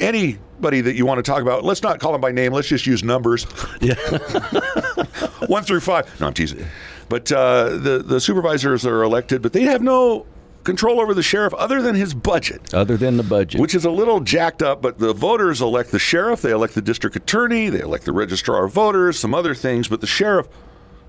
anybody 0.62 0.82
that 0.82 0.96
you 0.96 1.06
want 1.06 1.18
to 1.18 1.24
talk 1.24 1.42
about, 1.42 1.64
let's 1.64 1.82
not 1.82 2.00
call 2.00 2.12
them 2.12 2.22
by 2.22 2.32
name. 2.32 2.54
Let's 2.54 2.68
just 2.68 2.86
use 2.86 3.04
numbers. 3.04 3.48
yeah. 3.82 3.96
one 5.48 5.64
through 5.64 5.80
five. 5.80 6.20
No, 6.20 6.28
I'm 6.28 6.34
teasing. 6.34 6.66
But 7.10 7.32
uh, 7.32 7.70
the 7.78 8.04
the 8.06 8.22
supervisors 8.22 8.86
are 8.86 9.04
elected, 9.04 9.42
but 9.42 9.54
they 9.54 9.64
have 9.64 9.82
no 9.82 10.26
control 10.64 11.02
over 11.02 11.16
the 11.16 11.24
sheriff 11.24 11.54
other 11.56 11.82
than 11.82 11.96
his 11.96 12.14
budget, 12.14 12.72
Other 12.72 12.96
than 12.96 13.18
the 13.18 13.24
budget. 13.24 13.60
which 13.60 13.74
is 13.74 13.84
a 13.84 13.90
little 13.90 14.20
jacked 14.20 14.62
up. 14.62 14.82
But 14.82 15.00
the 15.00 15.12
voters 15.14 15.62
elect 15.62 15.92
the 15.92 16.00
sheriff, 16.00 16.42
they 16.44 16.52
elect 16.52 16.76
the 16.76 16.82
district 16.84 17.16
attorney, 17.16 17.70
they 17.70 17.80
elect 17.80 18.06
the 18.06 18.14
registrar 18.14 18.66
of 18.66 18.72
voters, 18.72 19.20
some 19.20 19.34
other 19.34 19.56
things. 19.56 19.88
But 19.88 20.02
the 20.02 20.08
sheriff, 20.08 20.48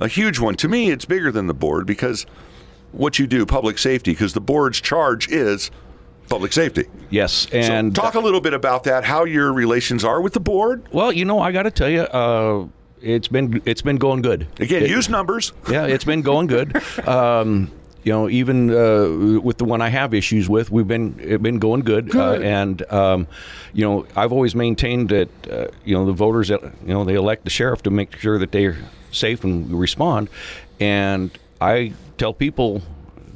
a 0.00 0.08
huge 0.08 0.40
one. 0.40 0.54
To 0.56 0.68
me, 0.68 0.90
it's 0.90 1.04
bigger 1.04 1.30
than 1.30 1.46
the 1.46 1.54
board 1.54 1.86
because 1.86 2.24
what 2.92 3.18
you 3.18 3.26
do, 3.26 3.44
public 3.46 3.78
safety, 3.78 4.12
because 4.12 4.32
the 4.32 4.40
board's 4.40 4.80
charge 4.80 5.28
is 5.30 5.70
public 6.28 6.52
safety. 6.52 6.84
yes, 7.10 7.46
and 7.52 7.94
so 7.96 8.02
talk 8.02 8.14
a 8.14 8.20
little 8.20 8.40
bit 8.40 8.54
about 8.54 8.84
that, 8.84 9.04
how 9.04 9.24
your 9.24 9.52
relations 9.52 10.04
are 10.04 10.20
with 10.20 10.32
the 10.32 10.40
board. 10.40 10.86
well, 10.92 11.12
you 11.12 11.24
know, 11.24 11.38
I 11.40 11.52
got 11.52 11.64
to 11.64 11.70
tell 11.70 11.88
you, 11.90 12.00
uh, 12.02 12.66
it's 13.00 13.28
been 13.28 13.60
it's 13.64 13.82
been 13.82 13.96
going 13.96 14.22
good. 14.22 14.46
Again, 14.60 14.82
It- 14.84 14.90
use 14.90 15.08
numbers. 15.08 15.52
yeah, 15.70 15.86
it's 15.86 16.04
been 16.04 16.22
going 16.22 16.46
good. 16.46 16.76
Um, 17.06 17.70
you 18.04 18.12
know, 18.12 18.28
even 18.28 18.68
uh, 18.70 19.40
with 19.40 19.58
the 19.58 19.64
one 19.64 19.80
I 19.80 19.88
have 19.88 20.12
issues 20.12 20.48
with, 20.48 20.70
we've 20.72 20.88
been 20.88 21.12
been 21.40 21.58
going 21.60 21.80
good. 21.82 22.14
Uh, 22.14 22.32
and 22.40 22.82
um, 22.92 23.26
you 23.72 23.84
know, 23.84 24.06
I've 24.16 24.32
always 24.32 24.54
maintained 24.56 25.10
that 25.10 25.28
uh, 25.48 25.66
you 25.84 25.94
know 25.94 26.04
the 26.06 26.12
voters, 26.12 26.48
that, 26.48 26.62
you 26.62 26.94
know, 26.94 27.04
they 27.04 27.14
elect 27.14 27.44
the 27.44 27.50
sheriff 27.50 27.82
to 27.82 27.90
make 27.90 28.16
sure 28.16 28.38
that 28.38 28.50
they're 28.50 28.76
safe 29.12 29.44
and 29.44 29.70
respond. 29.78 30.28
And 30.80 31.30
I 31.60 31.92
tell 32.18 32.32
people. 32.34 32.82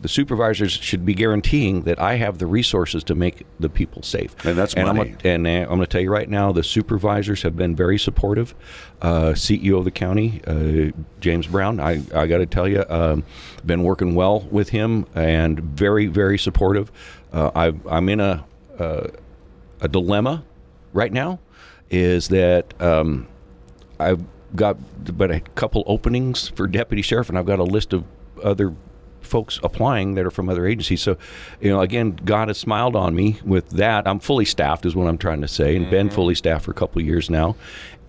The 0.03 0.09
supervisors 0.09 0.73
should 0.73 1.05
be 1.07 1.15
guaranteeing 1.15 1.83
that 1.83 1.99
I 2.01 2.17
have 2.17 2.39
the 2.39 2.47
resources 2.47 3.03
to 3.05 3.15
make 3.15 3.45
the 3.59 3.69
people 3.69 4.03
safe, 4.03 4.35
And 4.45 4.57
that's 4.57 4.77
I'm 4.77 4.87
money. 4.87 5.11
gonna- 5.11 5.35
and 5.35 5.47
uh, 5.47 5.51
I'm 5.51 5.67
going 5.69 5.81
to 5.81 5.87
tell 5.87 6.01
you 6.01 6.11
right 6.13 6.29
now, 6.29 6.53
the 6.53 6.63
supervisors 6.63 7.43
have 7.43 7.57
been 7.57 7.75
very 7.75 7.99
supportive. 7.99 8.55
Uh, 9.01 9.33
CEO 9.35 9.79
of 9.79 9.85
the 9.85 9.91
county, 9.91 10.41
uh, 10.47 10.91
James 11.21 11.47
Brown, 11.47 11.81
I, 11.81 12.03
I 12.15 12.27
got 12.27 12.39
to 12.39 12.47
tell 12.47 12.69
you, 12.69 12.85
um, 12.89 13.25
been 13.65 13.83
working 13.83 14.15
well 14.15 14.41
with 14.51 14.69
him 14.69 15.07
and 15.15 15.59
very, 15.61 16.07
very 16.07 16.39
supportive. 16.39 16.93
Uh, 17.33 17.51
I, 17.55 17.73
I'm 17.91 18.09
in 18.09 18.21
a, 18.21 18.45
uh, 18.79 19.09
a 19.81 19.89
dilemma 19.89 20.45
right 20.93 21.13
now 21.13 21.39
is 21.91 22.29
that 22.29 22.81
um, 22.83 23.27
I've 23.99 24.21
got 24.55 24.77
but 25.17 25.31
a 25.31 25.41
couple 25.41 25.83
openings 25.87 26.49
for 26.49 26.67
deputy 26.67 27.03
sheriff, 27.03 27.29
and 27.29 27.39
I've 27.39 27.47
got 27.47 27.59
a 27.59 27.65
list 27.65 27.93
of 27.93 28.05
other 28.43 28.75
folks 29.27 29.59
applying 29.63 30.15
that 30.15 30.25
are 30.25 30.31
from 30.31 30.49
other 30.49 30.67
agencies. 30.67 31.03
So, 31.03 31.17
you 31.61 31.71
know, 31.71 31.81
again, 31.81 32.19
God 32.25 32.49
has 32.49 32.59
smiled 32.59 32.97
on 32.97 33.15
me 33.15 33.39
with 33.45 33.69
that. 33.71 34.07
I'm 34.07 34.19
fully 34.21 34.45
staffed, 34.45 34.87
is 34.87 34.95
what 34.97 35.07
I'm 35.07 35.19
trying 35.19 35.41
to 35.43 35.49
say, 35.49 35.77
and 35.77 35.91
been 35.91 36.09
fully 36.11 36.35
staffed 36.35 36.65
for 36.65 36.71
a 36.71 36.75
couple 36.75 37.01
of 37.01 37.07
years 37.07 37.29
now. 37.29 37.57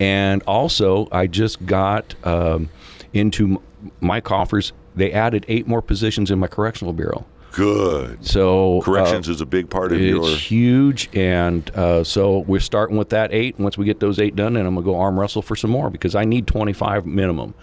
And 0.00 0.42
also, 0.44 1.08
I 1.12 1.26
just 1.26 1.64
got 1.66 2.14
um, 2.24 2.70
into 3.12 3.44
m- 3.56 3.58
my 4.00 4.20
coffers. 4.20 4.72
They 4.94 5.12
added 5.12 5.44
eight 5.48 5.66
more 5.66 5.82
positions 5.82 6.30
in 6.30 6.38
my 6.38 6.46
correctional 6.46 6.92
bureau. 6.92 7.26
Good. 7.52 8.24
So 8.24 8.78
uh, 8.78 8.82
Corrections 8.82 9.28
is 9.28 9.40
a 9.40 9.46
big 9.46 9.68
part 9.70 9.90
of 9.90 9.98
it's 10.00 10.06
your. 10.08 10.36
huge, 10.36 11.08
and 11.14 11.68
uh, 11.74 12.04
so 12.04 12.40
we're 12.40 12.60
starting 12.60 12.96
with 12.96 13.08
that 13.08 13.32
eight. 13.32 13.58
Once 13.58 13.76
we 13.78 13.84
get 13.84 14.00
those 14.00 14.18
eight 14.20 14.36
done, 14.36 14.52
then 14.52 14.66
I'm 14.66 14.74
gonna 14.74 14.84
go 14.84 14.96
arm 15.00 15.18
wrestle 15.18 15.42
for 15.42 15.56
some 15.56 15.70
more 15.70 15.90
because 15.90 16.14
I 16.14 16.24
need 16.24 16.46
25 16.46 17.06
minimum, 17.06 17.54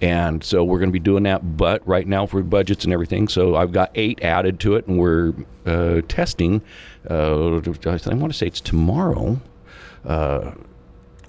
and 0.00 0.42
so 0.42 0.64
we're 0.64 0.78
gonna 0.78 0.92
be 0.92 0.98
doing 0.98 1.22
that. 1.24 1.56
But 1.56 1.86
right 1.86 2.06
now 2.06 2.26
for 2.26 2.42
budgets 2.42 2.84
and 2.84 2.92
everything, 2.92 3.28
so 3.28 3.56
I've 3.56 3.72
got 3.72 3.90
eight 3.94 4.22
added 4.22 4.60
to 4.60 4.76
it, 4.76 4.86
and 4.86 4.98
we're 4.98 5.34
uh, 5.64 6.02
testing. 6.08 6.62
Uh, 7.08 7.56
I 7.56 8.14
want 8.14 8.32
to 8.32 8.32
say 8.32 8.46
it's 8.46 8.60
tomorrow. 8.60 9.40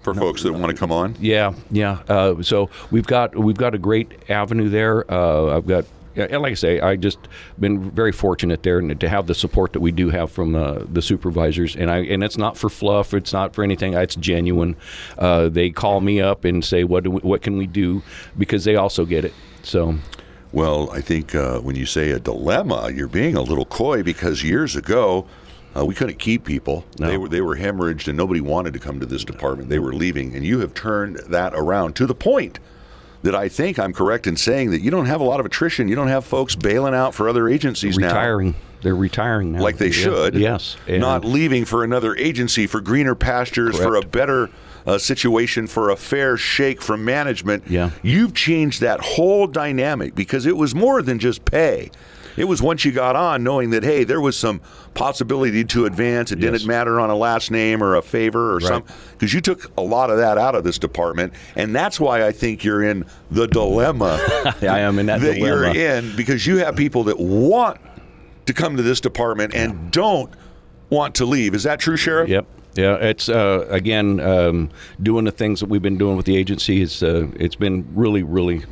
for 0.07 0.13
folks 0.13 0.43
that 0.43 0.53
want 0.53 0.69
to 0.69 0.77
come 0.77 0.91
on. 0.91 1.15
Yeah, 1.19 1.53
yeah. 1.69 1.99
Uh, 2.07 2.41
so 2.41 2.69
we've 2.91 3.07
got 3.07 3.35
we've 3.35 3.57
got 3.57 3.75
a 3.75 3.77
great 3.77 4.11
avenue 4.29 4.69
there. 4.69 5.09
Uh, 5.11 5.57
I've 5.57 5.67
got. 5.67 5.85
Yeah, 6.17 6.37
like 6.37 6.51
I 6.51 6.55
say, 6.55 6.79
I 6.79 6.95
just 6.95 7.19
been 7.59 7.91
very 7.91 8.11
fortunate 8.11 8.63
there, 8.63 8.79
and 8.79 8.99
to 8.99 9.09
have 9.09 9.27
the 9.27 9.35
support 9.35 9.73
that 9.73 9.79
we 9.79 9.91
do 9.91 10.09
have 10.09 10.31
from 10.31 10.55
uh, 10.55 10.79
the 10.91 11.01
supervisors, 11.01 11.75
and 11.75 11.91
I 11.91 11.99
and 11.99 12.23
it's 12.23 12.37
not 12.37 12.57
for 12.57 12.69
fluff, 12.69 13.13
it's 13.13 13.33
not 13.33 13.53
for 13.53 13.63
anything. 13.63 13.93
It's 13.93 14.15
genuine. 14.15 14.75
Uh, 15.17 15.49
they 15.49 15.69
call 15.69 16.01
me 16.01 16.19
up 16.19 16.43
and 16.43 16.63
say, 16.65 16.83
"What 16.83 17.03
do 17.03 17.11
we, 17.11 17.19
what 17.21 17.41
can 17.41 17.57
we 17.57 17.67
do?" 17.67 18.01
Because 18.37 18.63
they 18.63 18.75
also 18.75 19.05
get 19.05 19.25
it. 19.25 19.33
So 19.63 19.95
Well, 20.51 20.89
I 20.91 21.01
think 21.01 21.35
uh, 21.35 21.59
when 21.59 21.75
you 21.75 21.85
say 21.85 22.11
a 22.11 22.19
dilemma, 22.19 22.91
you're 22.93 23.07
being 23.07 23.35
a 23.35 23.41
little 23.41 23.65
coy 23.65 24.03
because 24.03 24.43
years 24.43 24.75
ago. 24.75 25.27
Uh, 25.75 25.85
we 25.85 25.93
couldn't 25.93 26.17
keep 26.17 26.43
people. 26.43 26.83
No. 26.97 27.07
They 27.07 27.17
were 27.17 27.29
they 27.29 27.41
were 27.41 27.55
hemorrhaged, 27.55 28.07
and 28.07 28.17
nobody 28.17 28.41
wanted 28.41 28.73
to 28.73 28.79
come 28.79 28.99
to 28.99 29.05
this 29.05 29.23
department. 29.23 29.69
They 29.69 29.77
were 29.77 29.93
leaving, 29.93 30.33
and 30.33 30.43
you 30.43 30.59
have 30.61 30.73
turned 30.73 31.17
that 31.27 31.53
around 31.53 31.95
to 31.97 32.07
the 32.07 32.15
point 32.15 32.57
that 33.27 33.35
I 33.35 33.49
think 33.49 33.77
I'm 33.77 33.91
correct 33.91 34.25
in 34.25 34.37
saying 34.37 34.71
that 34.71 34.79
you 34.81 34.89
don't 34.89 35.05
have 35.05 35.19
a 35.19 35.23
lot 35.25 35.39
of 35.41 35.45
attrition. 35.45 35.89
You 35.89 35.95
don't 35.95 36.07
have 36.07 36.23
folks 36.25 36.55
bailing 36.55 36.93
out 36.95 37.13
for 37.13 37.27
other 37.27 37.49
agencies 37.49 37.97
now. 37.97 38.07
retiring, 38.07 38.55
they're 38.81 38.95
retiring 38.95 39.51
now, 39.51 39.61
like 39.61 39.77
they 39.77 39.87
Yeah. 39.87 39.91
should. 39.91 40.35
Yes, 40.35 40.77
and- 40.87 41.01
Not 41.01 41.25
leaving 41.25 41.65
for 41.65 41.83
another 41.83 42.15
agency 42.15 42.67
for 42.67 42.79
greener 42.79 43.15
pastures, 43.15 43.77
for 43.77 43.95
a 43.95 44.01
better 44.01 44.49
uh, 44.85 44.97
situation, 44.97 45.67
for 45.67 45.89
a 45.89 45.97
fair 45.97 46.37
shake 46.37 46.81
from 46.81 47.03
management. 47.03 47.61
Yeah. 47.67 47.89
You've 48.01 48.33
changed 48.33 48.79
that 48.79 49.01
whole 49.01 49.45
dynamic 49.45 50.15
because 50.15 50.45
it 50.45 50.55
was 50.55 50.73
more 50.73 51.01
than 51.01 51.19
just 51.19 51.43
pay. 51.43 51.91
It 52.37 52.47
was 52.47 52.61
once 52.61 52.85
you 52.85 52.91
got 52.91 53.15
on, 53.15 53.43
knowing 53.43 53.71
that 53.71 53.83
hey, 53.83 54.03
there 54.03 54.21
was 54.21 54.37
some 54.37 54.61
possibility 54.93 55.63
to 55.65 55.85
advance. 55.85 56.31
It 56.31 56.39
Yes. 56.39 56.51
didn't 56.53 56.67
matter 56.67 56.99
on 56.99 57.09
a 57.09 57.15
last 57.15 57.51
name 57.51 57.83
or 57.83 57.95
a 57.95 58.01
favor 58.01 58.51
or 58.51 58.55
Right. 58.57 58.63
some 58.63 58.83
because 59.11 59.33
you 59.33 59.41
took 59.41 59.71
a 59.77 59.81
lot 59.81 60.09
of 60.09 60.17
that 60.17 60.37
out 60.37 60.55
of 60.55 60.63
this 60.63 60.77
department, 60.77 61.33
and 61.55 61.75
that's 61.75 61.99
why 61.99 62.25
I 62.25 62.31
think 62.31 62.63
you're 62.63 62.83
in 62.83 63.05
the 63.31 63.47
dilemma 63.47 64.19
I 64.61 64.79
am 64.79 64.99
in 64.99 65.07
that, 65.07 65.21
that 65.21 65.37
you're 65.37 65.65
in 65.65 66.15
because 66.15 66.45
you 66.47 66.57
have 66.57 66.75
people 66.75 67.03
that 67.05 67.19
want 67.19 67.79
to 68.45 68.53
come 68.53 68.77
to 68.77 68.83
this 68.83 69.01
department 69.01 69.53
and 69.53 69.91
don't 69.91 70.31
want 70.89 71.15
to 71.15 71.25
leave. 71.25 71.53
Is 71.53 71.63
that 71.63 71.79
true, 71.79 71.97
Sheriff? 71.97 72.29
Yep. 72.29 72.45
Yeah, 72.75 72.93
it's 72.97 73.27
uh, 73.27 73.65
again 73.71 74.19
um, 74.19 74.69
doing 75.01 75.25
the 75.25 75.31
things 75.31 75.59
that 75.61 75.65
we've 75.67 75.81
been 75.81 75.97
doing 75.97 76.15
with 76.15 76.27
the 76.27 76.37
agency. 76.37 76.81
Is 76.81 77.01
uh, 77.01 77.27
it's 77.39 77.55
been 77.55 77.87
really, 77.95 78.21
really 78.21 78.63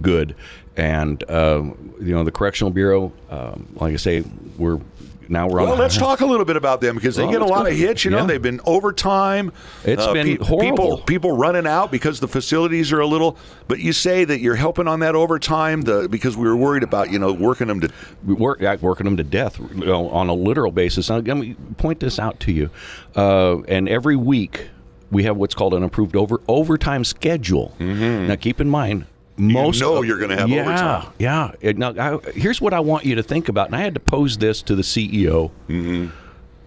good, 0.00 0.34
and 0.76 1.28
um, 1.30 1.94
you 2.00 2.12
know 2.14 2.24
the 2.24 2.32
correctional 2.32 2.70
bureau. 2.70 3.12
Um, 3.30 3.68
like 3.76 3.92
I 3.94 3.96
say, 3.96 4.24
we're 4.58 4.80
now 5.28 5.46
we're 5.48 5.62
Well, 5.62 5.72
on. 5.72 5.78
let's 5.78 5.96
talk 5.96 6.20
a 6.20 6.26
little 6.26 6.44
bit 6.44 6.56
about 6.56 6.80
them 6.80 6.94
because 6.96 7.16
they 7.16 7.22
Well, 7.22 7.32
get 7.32 7.42
a 7.42 7.46
lot 7.46 7.64
go. 7.64 7.70
of 7.70 7.76
hits. 7.76 8.04
You 8.04 8.10
know, 8.10 8.18
Yeah. 8.18 8.26
they've 8.26 8.42
been 8.42 8.60
overtime. 8.66 9.52
It's 9.84 10.06
been 10.08 10.26
People, 10.26 10.46
horrible. 10.46 10.98
people 10.98 11.32
running 11.32 11.66
out 11.66 11.90
because 11.90 12.20
the 12.20 12.28
facilities 12.28 12.92
are 12.92 13.00
a 13.00 13.06
little. 13.06 13.38
But 13.68 13.78
you 13.78 13.92
say 13.92 14.24
that 14.24 14.40
you're 14.40 14.56
helping 14.56 14.88
on 14.88 15.00
that 15.00 15.14
overtime, 15.14 15.82
the 15.82 16.08
because 16.08 16.36
we 16.36 16.44
were 16.48 16.56
worried 16.56 16.82
about 16.82 17.10
you 17.10 17.18
know 17.18 17.32
working 17.32 17.68
them 17.68 17.80
to. 17.80 17.88
we 18.26 18.34
work 18.34 18.60
working 18.82 19.04
them 19.04 19.16
to 19.16 19.24
death 19.24 19.58
you 19.74 19.84
know, 19.86 20.08
on 20.10 20.28
a 20.28 20.34
literal 20.34 20.72
basis. 20.72 21.08
Now, 21.08 21.16
let 21.18 21.36
me 21.36 21.54
point 21.78 22.00
this 22.00 22.18
out 22.18 22.38
to 22.40 22.52
you. 22.52 22.68
Uh, 23.14 23.60
and 23.68 23.88
every 23.88 24.16
week 24.16 24.68
we 25.10 25.22
have 25.24 25.36
what's 25.36 25.54
called 25.54 25.72
an 25.74 25.82
approved 25.82 26.16
over 26.16 26.40
overtime 26.48 27.04
schedule. 27.04 27.74
Now, 27.78 28.34
keep 28.36 28.60
in 28.60 28.68
mind. 28.68 29.06
Most 29.36 29.80
know 29.80 29.96
of- 29.96 30.04
you're 30.04 30.18
gonna 30.18 30.36
have 30.36 30.48
yeah, 30.48 30.60
overtime. 30.62 31.12
Yeah. 31.18 31.52
Now, 31.76 31.94
I, 31.98 32.30
here's 32.32 32.60
what 32.60 32.74
I 32.74 32.80
want 32.80 33.04
you 33.04 33.14
to 33.14 33.22
think 33.22 33.48
about. 33.48 33.66
And 33.66 33.76
I 33.76 33.80
had 33.80 33.94
to 33.94 34.00
pose 34.00 34.38
this 34.38 34.62
to 34.62 34.74
the 34.74 34.82
CEO. 34.82 35.50
Mm-hmm. 35.68 36.08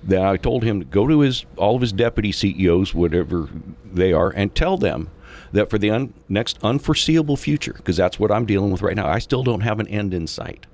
That 0.04 0.24
I 0.24 0.38
told 0.38 0.64
him 0.64 0.82
to 0.82 0.86
go 0.86 1.08
to 1.08 1.22
his 1.22 1.46
all 1.58 1.76
of 1.76 1.82
his 1.82 1.92
deputy 1.92 2.32
CEOs, 2.32 2.94
whatever 2.94 3.50
they 3.84 4.14
are, 4.14 4.30
and 4.30 4.54
tell 4.54 4.78
them 4.78 5.10
that 5.52 5.70
for 5.72 5.80
the 5.80 5.90
un, 5.90 6.14
next 6.30 6.60
unforeseeable 6.62 7.38
future, 7.38 7.74
because 7.74 7.98
that's 7.98 8.20
what 8.20 8.32
I'm 8.32 8.46
dealing 8.46 8.72
with 8.72 8.84
right 8.84 8.96
now. 8.96 9.08
I 9.08 9.18
still 9.18 9.42
don't 9.42 9.62
have 9.62 9.80
an 9.80 9.88
end 9.88 10.14
in 10.14 10.28
sight, 10.28 10.68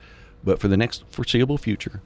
but 0.43 0.59
for 0.59 0.67
the 0.67 0.75
next 0.75 1.05
foreseeable 1.09 1.57
future, 1.57 2.01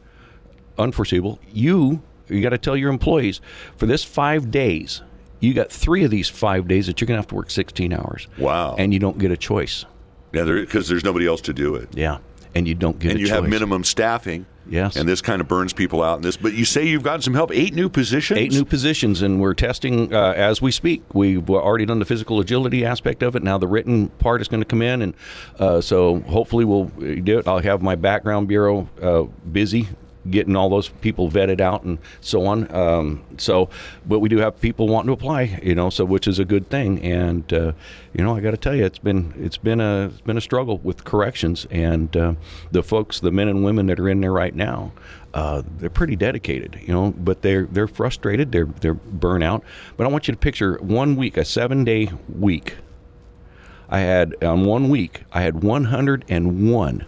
unforeseeable, 0.77 1.39
you 1.51 2.03
you 2.27 2.41
got 2.41 2.49
to 2.49 2.57
tell 2.59 2.77
your 2.77 2.89
employees 2.91 3.41
for 3.75 3.85
this 3.87 4.03
five 4.03 4.51
days, 4.51 5.01
you 5.45 5.53
got 5.53 5.71
three 5.71 6.03
of 6.03 6.11
these 6.11 6.29
five 6.29 6.67
days 6.67 6.87
that 6.87 6.99
you're 6.99 7.05
going 7.07 7.17
to 7.17 7.21
have 7.21 7.27
to 7.27 7.35
work 7.35 7.49
16 7.51 7.93
hours. 7.93 8.27
Wow. 8.37 8.75
And 8.77 8.93
you 8.93 8.99
don't 8.99 9.17
get 9.17 9.31
a 9.31 9.37
choice. 9.37 9.85
Yeah, 10.33 10.43
because 10.43 10.89
there's 10.89 11.03
nobody 11.03 11.27
else 11.27 11.41
to 11.41 11.53
do 11.53 11.75
it, 11.75 11.89
Yeah. 11.95 12.17
And 12.53 12.67
you 12.69 12.73
don't 12.75 12.97
get 12.99 13.11
and 13.11 13.19
you 13.19 13.27
choice. 13.27 13.35
have 13.35 13.49
minimum 13.49 13.83
staffing. 13.83 14.45
Yes. 14.67 14.95
and 14.95 15.07
this 15.07 15.21
kind 15.21 15.41
of 15.41 15.47
burns 15.47 15.73
people 15.73 16.01
out. 16.01 16.17
In 16.17 16.21
this, 16.23 16.37
but 16.37 16.53
you 16.53 16.65
say 16.65 16.87
you've 16.87 17.03
gotten 17.03 17.21
some 17.21 17.33
help. 17.35 17.51
Eight 17.53 17.73
new 17.75 17.87
positions. 17.89 18.39
Eight 18.39 18.51
new 18.51 18.65
positions, 18.65 19.21
and 19.21 19.39
we're 19.39 19.53
testing 19.53 20.11
uh, 20.13 20.33
as 20.35 20.61
we 20.61 20.71
speak. 20.71 21.03
We've 21.13 21.47
already 21.49 21.85
done 21.85 21.99
the 21.99 22.05
physical 22.05 22.39
agility 22.39 22.83
aspect 22.83 23.21
of 23.21 23.35
it. 23.35 23.43
Now 23.43 23.57
the 23.59 23.67
written 23.67 24.07
part 24.07 24.41
is 24.41 24.47
going 24.47 24.61
to 24.61 24.65
come 24.65 24.81
in, 24.81 25.01
and 25.03 25.13
uh, 25.59 25.81
so 25.81 26.21
hopefully 26.21 26.65
we'll 26.65 26.85
do 26.85 27.37
it. 27.37 27.47
I'll 27.47 27.59
have 27.59 27.81
my 27.83 27.95
background 27.95 28.47
bureau 28.47 28.89
uh, 29.01 29.23
busy 29.51 29.87
getting 30.29 30.55
all 30.55 30.69
those 30.69 30.89
people 30.89 31.29
vetted 31.29 31.61
out 31.61 31.83
and 31.83 31.99
so 32.21 32.45
on. 32.45 32.73
Um, 32.73 33.23
so, 33.37 33.69
but 34.05 34.19
we 34.19 34.29
do 34.29 34.37
have 34.37 34.59
people 34.59 34.87
wanting 34.87 35.07
to 35.07 35.13
apply, 35.13 35.59
you 35.63 35.75
know, 35.75 35.89
so 35.89 36.05
which 36.05 36.27
is 36.27 36.39
a 36.39 36.45
good 36.45 36.69
thing. 36.69 37.01
And 37.01 37.51
uh, 37.53 37.73
you 38.13 38.23
know, 38.23 38.35
I 38.35 38.39
got 38.39 38.51
to 38.51 38.57
tell 38.57 38.75
you, 38.75 38.85
it's 38.85 38.99
been 38.99 39.33
it's 39.37 39.57
been 39.57 39.79
a 39.79 40.05
it's 40.07 40.21
been 40.21 40.37
a 40.37 40.41
struggle 40.41 40.77
with 40.79 41.03
corrections, 41.03 41.67
and 41.69 42.15
uh, 42.15 42.33
the 42.71 42.83
folks, 42.83 43.19
the 43.19 43.31
men 43.31 43.47
and 43.47 43.63
women 43.63 43.87
that 43.87 43.99
are 43.99 44.09
in 44.09 44.21
there 44.21 44.33
right 44.33 44.55
now. 44.55 44.91
Uh, 45.33 45.63
they're 45.79 45.89
pretty 45.89 46.15
dedicated, 46.15 46.79
you 46.81 46.93
know, 46.93 47.13
but 47.17 47.41
they're 47.41 47.65
they're 47.65 47.89
frustrated. 47.89 48.53
They're 48.53 48.69
they're 48.79 48.95
burnout. 48.95 49.63
But 49.97 50.07
I 50.07 50.09
want 50.09 50.29
you 50.29 50.33
to 50.33 50.37
picture 50.39 50.77
one 50.81 51.17
week, 51.17 51.35
a 51.35 51.43
seven 51.43 51.83
day 51.83 52.09
week. 52.29 52.77
I 53.89 53.99
had 53.99 54.41
on 54.43 54.65
one 54.65 54.89
week, 54.89 55.23
I 55.31 55.41
had 55.41 55.63
101 55.63 57.05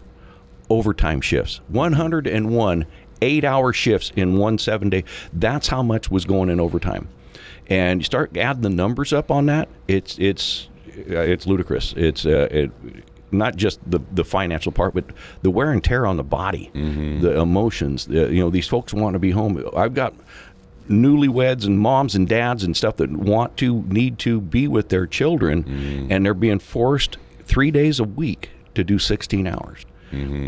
overtime 0.70 1.22
shifts, 1.22 1.62
101 1.70 2.86
eight 3.22 3.44
hour 3.44 3.74
shifts 3.74 4.12
in 4.16 4.38
one 4.38 4.58
seven 4.58 4.90
day. 4.90 5.04
That's 5.34 5.68
how 5.68 5.84
much 5.84 6.10
was 6.10 6.26
going 6.26 6.50
in 6.50 6.60
overtime. 6.60 7.08
And 7.68 8.00
you 8.00 8.06
start 8.06 8.36
adding 8.38 8.62
the 8.62 8.70
numbers 8.70 9.12
up 9.14 9.30
on 9.30 9.48
that, 9.48 9.68
it's 9.88 10.18
it's 10.20 10.70
uh, 11.10 11.20
it's 11.20 11.46
ludicrous. 11.46 11.94
It's 11.98 12.26
uh, 12.26 12.48
it, 12.50 12.72
not 13.32 13.58
just 13.58 13.80
the 13.90 14.00
the 14.14 14.24
financial 14.24 14.72
part, 14.72 14.94
but 14.94 15.06
the 15.42 15.52
wear 15.52 15.72
and 15.72 15.84
tear 15.84 16.06
on 16.06 16.16
the 16.18 16.24
body, 16.24 16.72
the 16.74 17.40
emotions. 17.40 18.06
The, 18.08 18.32
you 18.34 18.40
know, 18.42 18.50
these 18.50 18.68
folks 18.68 18.94
want 18.94 19.14
to 19.14 19.20
be 19.20 19.32
home. 19.32 19.64
I've 19.76 19.94
got 19.94 20.14
newlyweds 20.90 21.66
and 21.66 21.78
moms 21.80 22.16
and 22.16 22.28
dads 22.30 22.64
and 22.64 22.76
stuff 22.78 22.96
that 22.98 23.12
want 23.12 23.58
to 23.58 23.82
need 23.84 24.18
to 24.20 24.40
be 24.40 24.68
with 24.70 24.88
their 24.88 25.06
children, 25.06 26.08
and 26.10 26.26
they're 26.26 26.34
being 26.34 26.60
forced 26.60 27.18
three 27.44 27.72
days 27.72 28.00
a 28.00 28.06
week 28.06 28.52
to 28.76 28.84
do 28.86 28.98
16 28.98 29.46
hours. 29.48 29.86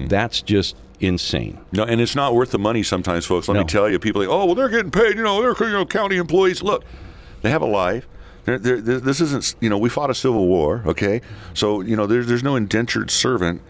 That's 0.08 0.42
just 0.42 0.78
insane. 1.00 1.60
No, 1.72 1.84
and 1.84 2.02
it's 2.02 2.16
not 2.16 2.34
worth 2.36 2.52
the 2.52 2.60
money 2.60 2.84
sometimes, 2.84 3.26
folks. 3.26 3.48
Let 3.48 3.58
me 3.58 3.64
tell 3.66 3.90
you, 3.90 4.00
people 4.00 4.22
are 4.22 4.28
like, 4.28 4.34
oh, 4.34 4.46
well, 4.46 4.56
they're 4.56 4.70
getting 4.70 4.92
paid. 4.92 5.16
You 5.16 5.24
know, 5.24 5.42
they're 5.42 5.68
you 5.68 5.74
know, 5.74 5.86
county 5.86 6.18
employees. 6.18 6.62
Look, 6.62 6.84
they 7.42 7.50
have 7.50 7.62
a 7.62 7.68
life. 7.68 8.08
They're, 8.46 8.58
they're, 8.58 9.00
this 9.00 9.22
isn't, 9.22 9.56
you 9.60 9.70
know, 9.70 9.78
we 9.78 9.90
fought 9.90 10.10
a 10.10 10.16
civil 10.16 10.48
war, 10.48 10.84
okay? 10.86 11.22
So, 11.54 11.82
you 11.82 11.96
know, 11.96 12.08
there's, 12.08 12.28
there's 12.28 12.44
no 12.44 12.56
indentured 12.56 13.12
servant, 13.12 13.62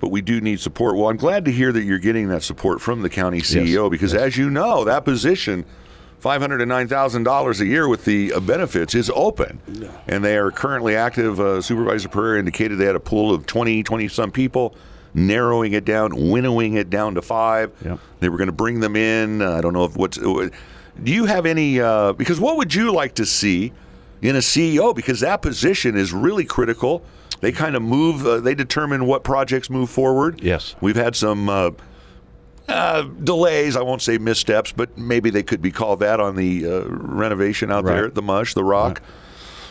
but 0.00 0.08
we 0.08 0.20
do 0.22 0.40
need 0.40 0.60
support. 0.60 0.96
Well, 0.96 1.08
I'm 1.08 1.16
glad 1.16 1.44
to 1.44 1.52
hear 1.52 1.72
that 1.72 1.82
you're 1.82 1.98
getting 1.98 2.28
that 2.28 2.42
support 2.42 2.80
from 2.80 3.02
the 3.02 3.10
county 3.10 3.40
CEO 3.40 3.90
because, 3.90 4.12
as 4.14 4.36
you 4.36 4.50
know, 4.50 4.84
that 4.84 5.04
position, 5.04 5.64
$509,000 6.22 7.60
a 7.60 7.66
year 7.66 7.86
with 7.86 8.04
the 8.04 8.32
uh, 8.32 8.40
benefits, 8.40 8.94
is 8.94 9.10
open. 9.14 9.60
And 10.08 10.24
they 10.24 10.36
are 10.36 10.50
currently 10.50 10.96
active. 10.96 11.38
Uh, 11.38 11.60
Supervisor 11.60 12.08
Pereira 12.08 12.38
indicated 12.38 12.78
they 12.78 12.86
had 12.86 12.96
a 12.96 13.00
pool 13.00 13.32
of 13.32 13.46
20, 13.46 13.82
20 13.82 14.08
some 14.08 14.30
people. 14.30 14.74
Narrowing 15.14 15.72
it 15.72 15.84
down, 15.84 16.28
winnowing 16.30 16.74
it 16.74 16.90
down 16.90 17.14
to 17.14 17.22
five. 17.22 17.72
Yep. 17.84 18.00
They 18.20 18.28
were 18.28 18.36
going 18.36 18.48
to 18.48 18.52
bring 18.52 18.80
them 18.80 18.96
in. 18.96 19.40
Uh, 19.42 19.52
I 19.52 19.60
don't 19.60 19.72
know 19.72 19.84
if 19.84 19.96
what's. 19.96 20.18
Do 20.18 20.50
you 21.12 21.26
have 21.26 21.46
any? 21.46 21.80
Uh, 21.80 22.12
because 22.12 22.40
what 22.40 22.56
would 22.56 22.74
you 22.74 22.92
like 22.92 23.14
to 23.16 23.26
see 23.26 23.72
in 24.22 24.34
a 24.34 24.40
CEO? 24.40 24.94
Because 24.94 25.20
that 25.20 25.40
position 25.40 25.96
is 25.96 26.12
really 26.12 26.44
critical. 26.44 27.04
They 27.40 27.52
kind 27.52 27.76
of 27.76 27.82
move. 27.82 28.26
Uh, 28.26 28.40
they 28.40 28.54
determine 28.54 29.06
what 29.06 29.22
projects 29.22 29.70
move 29.70 29.88
forward. 29.90 30.40
Yes. 30.42 30.74
we've 30.80 30.96
had 30.96 31.14
some. 31.16 31.48
Uh, 31.48 31.70
uh, 32.66 33.02
delays, 33.02 33.76
I 33.76 33.82
won't 33.82 34.00
say 34.00 34.16
missteps, 34.16 34.72
but 34.72 34.96
maybe 34.96 35.28
they 35.28 35.42
could 35.42 35.60
be 35.60 35.70
called 35.70 36.00
that 36.00 36.18
on 36.18 36.34
the 36.34 36.66
uh, 36.66 36.84
renovation 36.88 37.70
out 37.70 37.84
there 37.84 38.06
at 38.06 38.14
the 38.14 38.22
Mush, 38.22 38.54
the 38.54 38.64
Rock, 38.64 39.02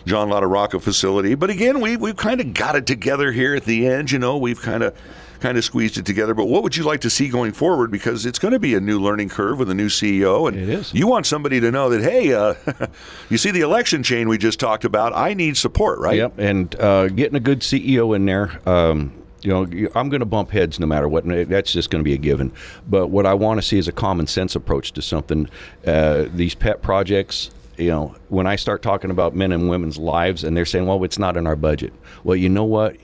John 0.05 0.29
Latorraca 0.29 0.79
facility. 0.79 1.33
But 1.33 1.49
again, 1.49 1.79
we 1.81 1.97
we've 1.97 2.15
kind 2.15 2.39
of 2.39 2.53
got 2.53 2.75
it 2.75 2.85
together 2.85 3.31
here 3.31 3.55
at 3.55 3.65
the 3.65 3.87
end. 3.87 4.11
You 4.11 4.19
know, 4.19 4.37
we've 4.37 4.61
kind 4.61 4.83
of 4.83 4.95
kind 5.43 5.57
of 5.57 5.63
squeezed 5.65 5.97
it 5.97 6.05
together. 6.05 6.33
But 6.33 6.45
what 6.45 6.63
would 6.63 6.75
you 6.77 6.83
like 6.83 7.01
to 7.01 7.09
see 7.09 7.27
going 7.27 7.51
forward? 7.51 7.91
Because 7.91 8.25
it's 8.25 8.39
going 8.39 8.53
to 8.53 8.59
be 8.59 8.73
a 8.75 8.79
new 8.79 8.97
learning 8.97 9.27
curve 9.29 9.59
with 9.59 9.69
a 9.69 9.73
new 9.75 9.89
CEO, 9.89 10.47
and 10.47 10.57
It 10.57 10.69
is. 10.69 10.93
you 10.93 11.05
want 11.05 11.25
somebody 11.25 11.59
to 11.59 11.69
know 11.69 11.89
that 11.89 12.01
hey, 12.01 12.33
uh, 12.33 12.55
you 13.29 13.37
see 13.37 13.51
the 13.51 13.61
election 13.61 14.01
chain 14.03 14.29
we 14.29 14.37
just 14.37 14.59
talked 14.59 14.85
about. 14.85 15.13
I 15.13 15.33
need 15.33 15.57
support, 15.57 15.99
right? 15.99 16.15
Yep, 16.15 16.39
and 16.39 16.75
uh, 16.79 17.07
getting 17.09 17.35
a 17.35 17.41
good 17.41 17.59
CEO 17.59 18.15
in 18.15 18.25
there. 18.25 18.59
Um, 18.67 19.13
you 19.41 19.49
know, 19.51 19.89
I'm 19.93 20.07
going 20.07 20.21
to 20.21 20.25
bump 20.25 20.51
heads 20.51 20.79
no 20.79 20.87
matter 20.87 21.09
what. 21.09 21.25
That's 21.27 21.73
just 21.73 21.89
going 21.89 22.01
to 22.01 22.07
be 22.07 22.13
a 22.13 22.17
given. 22.17 22.53
But 22.87 23.07
what 23.07 23.25
I 23.25 23.33
want 23.33 23.59
to 23.61 23.67
see 23.67 23.77
is 23.77 23.89
a 23.89 23.91
common 23.91 24.25
sense 24.25 24.55
approach 24.55 24.93
to 24.93 25.01
something. 25.01 25.49
Uh, 25.85 26.25
these 26.33 26.55
pet 26.55 26.81
projects. 26.81 27.51
You 27.75 27.89
know, 27.89 28.15
when 28.29 28.45
I 28.45 28.55
start 28.55 28.83
talking 28.83 29.09
about 29.11 29.35
men 29.35 29.51
and 29.51 29.67
women's 29.67 29.97
lives, 29.97 30.43
and 30.43 30.55
they're 30.55 30.63
saying, 30.63 30.85
"Well, 30.85 31.03
it's 31.03 31.19
not 31.19 31.35
in 31.35 31.45
our 31.47 31.55
budget." 31.55 31.91
Well, 32.23 32.35
you 32.37 32.47
know 32.47 32.63
what? 32.63 32.95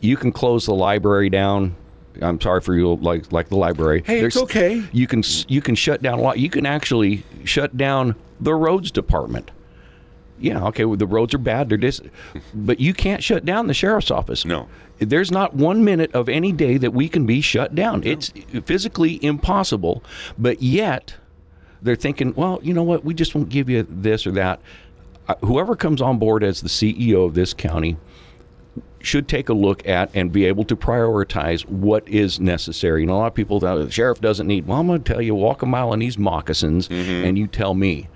You 0.00 0.16
can 0.16 0.32
close 0.32 0.66
the 0.66 0.74
library 0.74 1.30
down. 1.30 1.76
I'm 2.20 2.40
sorry 2.40 2.60
for 2.60 2.74
you, 2.74 2.94
like 2.96 3.32
like 3.32 3.48
the 3.48 3.56
library. 3.56 4.02
Hey, 4.04 4.20
it's 4.20 4.36
okay. 4.36 4.82
You 4.92 5.06
can 5.06 5.22
you 5.46 5.60
can 5.60 5.74
shut 5.74 6.02
down 6.02 6.18
a 6.18 6.22
lot. 6.22 6.38
You 6.38 6.50
can 6.50 6.66
actually 6.66 7.24
shut 7.44 7.76
down 7.76 8.16
the 8.40 8.54
roads 8.54 8.90
department. 8.90 9.50
Yeah, 10.40 10.64
okay. 10.66 10.84
Well, 10.84 10.96
the 10.96 11.06
roads 11.06 11.34
are 11.34 11.38
bad. 11.38 11.68
They're 11.68 11.78
dis- 11.78 12.00
but 12.54 12.80
you 12.80 12.94
can't 12.94 13.22
shut 13.22 13.44
down 13.44 13.66
the 13.66 13.74
sheriff's 13.74 14.10
office. 14.10 14.44
No. 14.44 14.68
There's 14.98 15.30
not 15.30 15.54
one 15.54 15.84
minute 15.84 16.12
of 16.14 16.28
any 16.28 16.52
day 16.52 16.76
that 16.76 16.92
we 16.92 17.08
can 17.08 17.26
be 17.26 17.40
shut 17.40 17.74
down. 17.74 18.02
It's 18.04 18.32
physically 18.64 19.22
impossible. 19.24 20.02
But 20.36 20.62
yet, 20.62 21.14
they're 21.82 21.96
thinking, 21.96 22.34
well, 22.34 22.60
you 22.62 22.72
know 22.74 22.82
what? 22.82 23.04
We 23.04 23.14
just 23.14 23.34
won't 23.34 23.48
give 23.48 23.68
you 23.68 23.86
this 23.88 24.26
or 24.26 24.32
that. 24.32 24.60
Uh, 25.28 25.34
whoever 25.44 25.76
comes 25.76 26.00
on 26.00 26.18
board 26.18 26.42
as 26.42 26.62
the 26.62 26.68
CEO 26.68 27.26
of 27.26 27.34
this 27.34 27.52
county 27.52 27.96
should 29.00 29.28
take 29.28 29.48
a 29.48 29.54
look 29.54 29.86
at 29.86 30.10
and 30.14 30.32
be 30.32 30.44
able 30.44 30.64
to 30.64 30.76
prioritize 30.76 31.64
what 31.66 32.06
is 32.08 32.40
necessary. 32.40 33.02
And 33.02 33.10
a 33.10 33.14
lot 33.14 33.26
of 33.26 33.34
people, 33.34 33.60
the 33.60 33.90
sheriff 33.90 34.20
doesn't 34.20 34.46
need. 34.46 34.66
Well, 34.66 34.78
I'm 34.78 34.86
going 34.86 35.02
to 35.02 35.12
tell 35.12 35.22
you, 35.22 35.34
walk 35.34 35.62
a 35.62 35.66
mile 35.66 35.92
in 35.92 36.00
these 36.00 36.18
moccasins, 36.18 36.88
mm-hmm. 36.88 37.24
and 37.24 37.38
you 37.38 37.46
tell 37.46 37.74
me. 37.74 38.08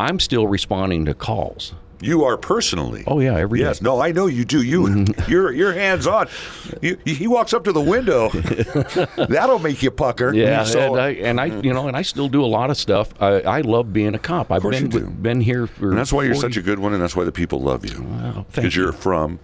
I'm 0.00 0.20
still 0.20 0.46
responding 0.46 1.06
to 1.06 1.14
calls. 1.14 1.74
You 2.00 2.24
are 2.24 2.36
personally. 2.36 3.02
Oh, 3.08 3.18
yeah, 3.18 3.36
every 3.36 3.58
day. 3.58 3.64
yes. 3.64 3.82
No, 3.82 4.00
I 4.00 4.12
know 4.12 4.26
you 4.26 4.44
do. 4.44 4.62
You, 4.62 4.82
mm-hmm. 4.82 5.30
you're 5.30 5.52
you're 5.52 5.72
hands 5.72 6.06
on. 6.06 6.28
You, 6.80 6.96
he 7.04 7.26
walks 7.26 7.52
up 7.52 7.64
to 7.64 7.72
the 7.72 7.80
window. 7.80 8.28
That'll 9.28 9.58
make 9.58 9.82
you 9.82 9.90
pucker. 9.90 10.32
Yeah, 10.32 10.62
So, 10.62 10.94
and, 10.94 11.02
I, 11.02 11.08
and 11.10 11.40
I, 11.40 11.50
mm. 11.50 11.64
you 11.64 11.74
know, 11.74 11.88
and 11.88 11.96
I 11.96 12.02
still 12.02 12.28
do 12.28 12.44
a 12.44 12.46
lot 12.46 12.70
of 12.70 12.76
stuff. 12.76 13.12
I, 13.20 13.40
I 13.40 13.60
love 13.62 13.92
being 13.92 14.14
a 14.14 14.18
cop. 14.18 14.52
I've 14.52 14.62
been 14.62 14.92
you 14.92 15.00
been 15.00 15.40
here 15.40 15.66
for. 15.66 15.88
and 15.88 15.98
that's 15.98 16.12
why 16.12 16.22
you're 16.22 16.34
40 16.34 16.48
such 16.48 16.56
a 16.56 16.62
good 16.62 16.78
one, 16.78 16.92
and 16.92 17.02
that's 17.02 17.16
why 17.16 17.24
the 17.24 17.32
people 17.32 17.60
love 17.60 17.84
you. 17.84 18.00
Wow, 18.02 18.46
Because 18.54 18.76
you're 18.76 18.92
from 18.92 19.40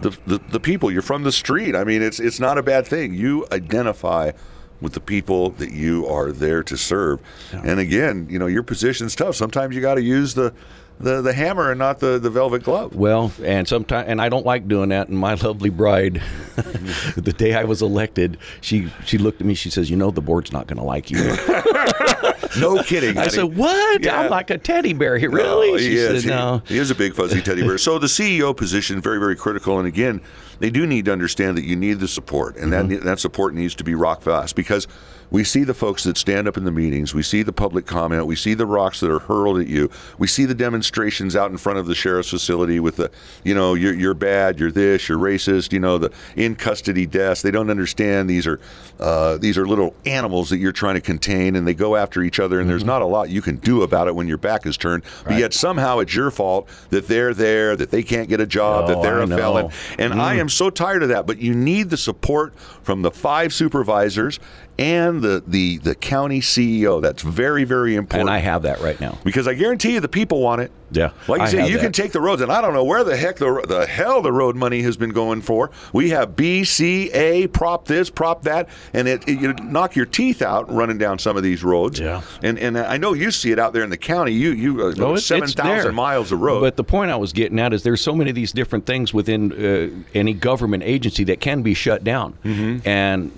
the, 0.00 0.10
the 0.26 0.38
the 0.50 0.60
people. 0.60 0.90
You're 0.90 1.02
from 1.02 1.22
the 1.22 1.32
street. 1.32 1.74
I 1.74 1.84
mean, 1.84 2.02
it's 2.02 2.20
it's 2.20 2.40
not 2.40 2.58
a 2.58 2.62
bad 2.62 2.86
thing. 2.86 3.14
You 3.14 3.46
identify 3.52 4.32
with 4.80 4.92
the 4.92 5.00
people 5.00 5.50
that 5.50 5.72
you 5.72 6.06
are 6.06 6.32
there 6.32 6.62
to 6.62 6.76
serve. 6.76 7.20
And 7.52 7.80
again, 7.80 8.26
you 8.28 8.38
know, 8.38 8.46
your 8.46 8.62
position's 8.62 9.14
tough. 9.14 9.34
Sometimes 9.34 9.74
you 9.74 9.80
got 9.80 9.94
to 9.94 10.02
use 10.02 10.34
the, 10.34 10.52
the 11.00 11.22
the 11.22 11.32
hammer 11.32 11.70
and 11.70 11.78
not 11.78 12.00
the 12.00 12.18
the 12.18 12.30
velvet 12.30 12.62
glove. 12.62 12.94
Well, 12.94 13.32
and 13.42 13.66
sometimes, 13.66 14.08
and 14.08 14.20
I 14.20 14.28
don't 14.28 14.46
like 14.46 14.68
doing 14.68 14.90
that. 14.90 15.08
And 15.08 15.18
my 15.18 15.34
lovely 15.34 15.70
bride, 15.70 16.22
the 17.16 17.34
day 17.36 17.54
I 17.54 17.64
was 17.64 17.82
elected, 17.82 18.38
she 18.60 18.92
she 19.04 19.18
looked 19.18 19.40
at 19.40 19.46
me. 19.46 19.54
She 19.54 19.70
says, 19.70 19.90
"You 19.90 19.96
know, 19.96 20.10
the 20.10 20.22
board's 20.22 20.52
not 20.52 20.66
going 20.66 20.78
to 20.78 20.84
like 20.84 21.10
you." 21.10 21.18
No 22.58 22.82
kidding. 22.82 23.16
I 23.16 23.20
honey. 23.22 23.30
said, 23.30 23.56
"What? 23.56 24.02
Yeah. 24.04 24.20
I'm 24.20 24.30
like 24.30 24.50
a 24.50 24.58
teddy 24.58 24.92
bear 24.92 25.18
here, 25.18 25.30
really?" 25.30 25.72
No, 25.72 25.78
she 25.78 25.88
he 25.90 25.96
is. 25.96 26.22
said, 26.22 26.30
He- 26.30 26.36
"No." 26.36 26.62
He, 26.66 26.78
is 26.78 26.90
a 26.90 26.94
big 26.94 27.14
fuzzy 27.14 27.40
teddy 27.42 27.62
bear. 27.62 27.78
So 27.78 27.98
the 27.98 28.06
CEO 28.06 28.56
position 28.56 29.00
very 29.00 29.18
very 29.18 29.36
critical. 29.36 29.78
And 29.78 29.86
again, 29.88 30.20
they 30.60 30.70
do 30.70 30.86
need 30.86 31.04
to 31.06 31.12
understand 31.12 31.56
that 31.58 31.64
you 31.64 31.76
need 31.76 32.00
the 32.00 32.08
support, 32.08 32.56
and 32.56 32.72
Mm-hmm. 32.72 32.88
that 32.94 33.04
that 33.04 33.20
support 33.20 33.54
needs 33.54 33.74
to 33.76 33.84
be 33.84 33.94
rock 33.94 34.22
fast 34.22 34.56
because. 34.56 34.86
We 35.30 35.44
see 35.44 35.64
the 35.64 35.74
folks 35.74 36.04
that 36.04 36.16
stand 36.16 36.46
up 36.48 36.56
in 36.56 36.64
the 36.64 36.70
meetings. 36.70 37.14
We 37.14 37.22
see 37.22 37.42
the 37.42 37.52
public 37.52 37.84
comment. 37.86 38.26
We 38.26 38.36
see 38.36 38.54
the 38.54 38.66
rocks 38.66 39.00
that 39.00 39.10
are 39.10 39.18
hurled 39.18 39.60
at 39.60 39.66
you. 39.66 39.90
We 40.18 40.26
see 40.26 40.44
the 40.44 40.54
demonstrations 40.54 41.34
out 41.36 41.50
in 41.50 41.56
front 41.56 41.78
of 41.78 41.86
the 41.86 41.94
sheriff's 41.94 42.30
facility 42.30 42.80
with 42.80 42.96
the, 42.96 43.10
you 43.44 43.54
know, 43.54 43.74
you're, 43.74 43.94
you're 43.94 44.14
bad, 44.14 44.60
you're 44.60 44.70
this, 44.70 45.08
you're 45.08 45.18
racist. 45.18 45.72
You 45.72 45.80
know, 45.80 45.98
the 45.98 46.12
in 46.36 46.54
custody 46.56 47.06
deaths. 47.06 47.42
They 47.42 47.50
don't 47.50 47.70
understand 47.70 48.30
these 48.30 48.46
are 48.46 48.60
uh, 49.00 49.36
these 49.38 49.58
are 49.58 49.66
little 49.66 49.94
animals 50.06 50.48
that 50.50 50.58
you're 50.58 50.72
trying 50.72 50.94
to 50.94 51.00
contain, 51.02 51.54
and 51.56 51.66
they 51.66 51.74
go 51.74 51.96
after 51.96 52.22
each 52.22 52.40
other. 52.40 52.60
And 52.60 52.68
there's 52.70 52.76
Mm-hmm. 52.82 52.86
not 52.88 53.02
a 53.02 53.06
lot 53.06 53.28
you 53.30 53.42
can 53.42 53.56
do 53.56 53.82
about 53.82 54.06
it 54.06 54.14
when 54.14 54.28
your 54.28 54.38
back 54.38 54.64
is 54.64 54.76
turned. 54.76 55.02
But 55.24 55.38
yet 55.38 55.52
somehow 55.52 55.98
it's 55.98 56.14
your 56.14 56.30
fault 56.30 56.68
that 56.90 57.08
they're 57.08 57.34
there, 57.34 57.74
that 57.74 57.90
they 57.90 58.02
can't 58.02 58.28
get 58.28 58.40
a 58.40 58.46
job, 58.46 58.84
Oh, 58.84 58.88
that 58.94 59.02
they're 59.02 59.20
I 59.20 59.24
a 59.24 59.26
know. 59.26 59.36
felon. 59.36 59.70
And 59.98 60.14
I 60.14 60.34
am 60.34 60.48
so 60.48 60.70
tired 60.70 61.02
of 61.02 61.08
that. 61.08 61.26
But 61.26 61.38
you 61.38 61.52
need 61.54 61.90
the 61.90 61.96
support 61.96 62.56
from 62.58 63.02
the 63.02 63.10
five 63.10 63.52
supervisors 63.52 64.38
and 64.78 65.22
the 65.22 65.42
the 65.46 65.78
the 65.78 65.94
county 65.94 66.40
CEO. 66.40 67.00
That's 67.02 67.22
very 67.22 67.64
very 67.64 67.94
important. 67.96 68.28
And 68.28 68.30
I 68.30 68.38
have 68.38 68.62
that 68.62 68.80
right 68.80 69.00
now. 69.00 69.18
because 69.24 69.48
I 69.48 69.54
guarantee 69.54 69.94
you 69.94 70.00
the 70.00 70.08
people 70.08 70.40
want 70.40 70.60
it. 70.62 70.70
Yeah, 70.92 71.10
like 71.26 71.40
you 71.40 71.46
I 71.46 71.48
say, 71.50 71.68
you 71.68 71.74
that. 71.78 71.82
can 71.82 71.92
take 71.92 72.12
the 72.12 72.20
roads, 72.20 72.40
and 72.42 72.52
I 72.52 72.60
don't 72.60 72.72
know 72.72 72.84
where 72.84 73.02
the 73.02 73.16
heck 73.16 73.36
the 73.38 73.64
the 73.66 73.86
hell 73.86 74.22
the 74.22 74.30
road 74.32 74.54
money 74.54 74.82
has 74.82 74.96
been 74.96 75.10
going 75.10 75.40
for. 75.42 75.72
We 75.92 76.10
have 76.10 76.36
B, 76.36 76.62
C, 76.62 77.10
A, 77.10 77.48
prop 77.48 77.86
this, 77.86 78.08
prop 78.08 78.42
that, 78.44 78.68
and 78.94 79.08
it, 79.08 79.28
it 79.28 79.40
you 79.40 79.52
knock 79.54 79.96
your 79.96 80.06
teeth 80.06 80.42
out 80.42 80.72
running 80.72 80.96
down 80.96 81.18
some 81.18 81.36
of 81.36 81.42
these 81.42 81.64
roads. 81.64 81.98
Yeah. 81.98 82.22
and 82.42 82.56
and 82.60 82.78
I 82.78 82.98
know 82.98 83.14
you 83.14 83.32
see 83.32 83.50
it 83.50 83.58
out 83.58 83.72
there 83.72 83.82
in 83.82 83.90
the 83.90 83.96
county. 83.96 84.32
You 84.32 84.50
you 84.52 84.80
uh, 84.80 84.94
Oh, 84.98 85.14
it's- 85.14 85.24
seven 85.24 85.48
thousand 85.48 85.94
miles 85.96 86.30
of 86.30 86.40
road. 86.40 86.60
But 86.60 86.76
the 86.76 86.84
point 86.84 87.10
I 87.10 87.16
was 87.16 87.32
getting 87.32 87.58
at 87.58 87.72
is 87.72 87.82
there's 87.82 88.00
so 88.00 88.14
many 88.14 88.30
of 88.30 88.36
these 88.36 88.52
different 88.52 88.86
things 88.86 89.12
within 89.12 89.52
uh, 89.52 90.04
any 90.14 90.34
government 90.34 90.84
agency 90.84 91.24
that 91.24 91.40
can 91.40 91.62
be 91.62 91.74
shut 91.74 92.04
down, 92.04 92.34
Mm-hmm. 92.44 92.88
and 92.88 93.32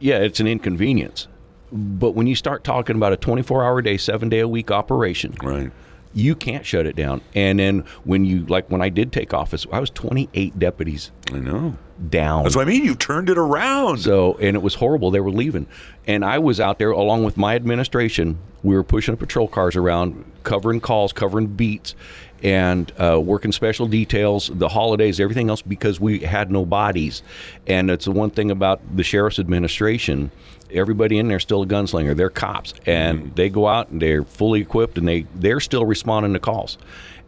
yeah, 0.00 0.18
it's 0.18 0.40
an 0.40 0.46
inconvenience. 0.46 1.28
But 1.72 2.12
when 2.12 2.26
you 2.26 2.34
start 2.34 2.64
talking 2.64 2.96
about 2.96 3.12
a 3.12 3.16
24-hour 3.16 3.82
day, 3.82 3.96
seven-day 3.96 4.40
a 4.40 4.48
week 4.48 4.72
operation, 4.72 5.36
right. 5.42 5.70
you 6.12 6.34
can't 6.34 6.66
shut 6.66 6.84
it 6.84 6.96
down. 6.96 7.20
And 7.34 7.60
then 7.60 7.84
when 8.02 8.24
you 8.24 8.44
like 8.46 8.68
when 8.70 8.82
I 8.82 8.88
did 8.88 9.12
take 9.12 9.32
office, 9.32 9.66
I 9.70 9.78
was 9.78 9.90
28 9.90 10.58
deputies 10.58 11.12
I 11.32 11.38
know. 11.38 11.76
down. 12.08 12.42
That's 12.42 12.56
what 12.56 12.66
I 12.66 12.70
mean. 12.70 12.84
You 12.84 12.96
turned 12.96 13.30
it 13.30 13.38
around. 13.38 13.98
So, 13.98 14.34
and 14.38 14.56
it 14.56 14.62
was 14.62 14.74
horrible. 14.74 15.12
They 15.12 15.20
were 15.20 15.30
leaving. 15.30 15.68
And 16.08 16.24
I 16.24 16.40
was 16.40 16.58
out 16.58 16.80
there 16.80 16.90
along 16.90 17.22
with 17.22 17.36
my 17.36 17.54
administration. 17.54 18.38
We 18.64 18.74
were 18.74 18.82
pushing 18.82 19.16
patrol 19.16 19.46
cars 19.46 19.76
around, 19.76 20.24
covering 20.42 20.80
calls, 20.80 21.12
covering 21.12 21.46
beats, 21.46 21.94
and 22.42 22.90
uh, 23.00 23.20
working 23.20 23.52
special 23.52 23.86
details, 23.86 24.50
the 24.54 24.68
holidays, 24.68 25.20
everything 25.20 25.50
else, 25.50 25.62
because 25.62 26.00
we 26.00 26.20
had 26.20 26.50
no 26.50 26.64
bodies. 26.64 27.22
And 27.66 27.90
it's 27.90 28.06
the 28.06 28.12
one 28.12 28.30
thing 28.30 28.50
about 28.50 28.80
the 28.96 29.02
sheriff's 29.02 29.38
administration. 29.38 30.30
Everybody 30.72 31.18
in 31.18 31.28
there 31.28 31.40
still 31.40 31.62
a 31.62 31.66
gunslinger. 31.66 32.16
They're 32.16 32.30
cops, 32.30 32.74
and 32.86 33.34
they 33.36 33.48
go 33.48 33.66
out 33.66 33.88
and 33.90 34.00
they're 34.00 34.22
fully 34.24 34.60
equipped, 34.60 34.98
and 34.98 35.06
they 35.08 35.26
they're 35.34 35.60
still 35.60 35.84
responding 35.84 36.32
to 36.34 36.38
calls. 36.38 36.78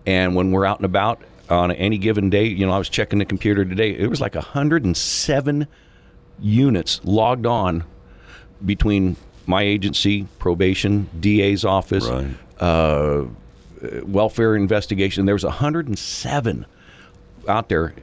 And 0.07 0.35
when 0.35 0.51
we're 0.53 0.65
out 0.67 0.79
and 0.79 0.85
about 0.87 1.21
on 1.51 1.73
any 1.73 1.99
given 1.99 2.31
day, 2.31 2.45
you 2.47 2.65
know, 2.67 2.73
I 2.73 2.79
was 2.79 2.89
checking 2.89 3.19
the 3.19 3.25
computer 3.25 3.65
today. 3.65 3.91
It 3.91 4.09
was 4.09 4.21
like 4.21 4.35
107 4.35 5.67
units 6.41 7.01
logged 7.05 7.47
on 7.47 7.85
between 8.65 9.17
my 9.47 9.63
agency, 9.63 10.27
probation, 10.39 11.09
DA's 11.19 11.65
office, 11.65 12.07
Right. 12.07 12.27
uh, 12.61 13.25
welfare 14.05 14.55
investigation. 14.57 15.27
There 15.27 15.35
was 15.35 15.45
107 15.45 16.67
out 17.49 17.69
there 17.69 17.95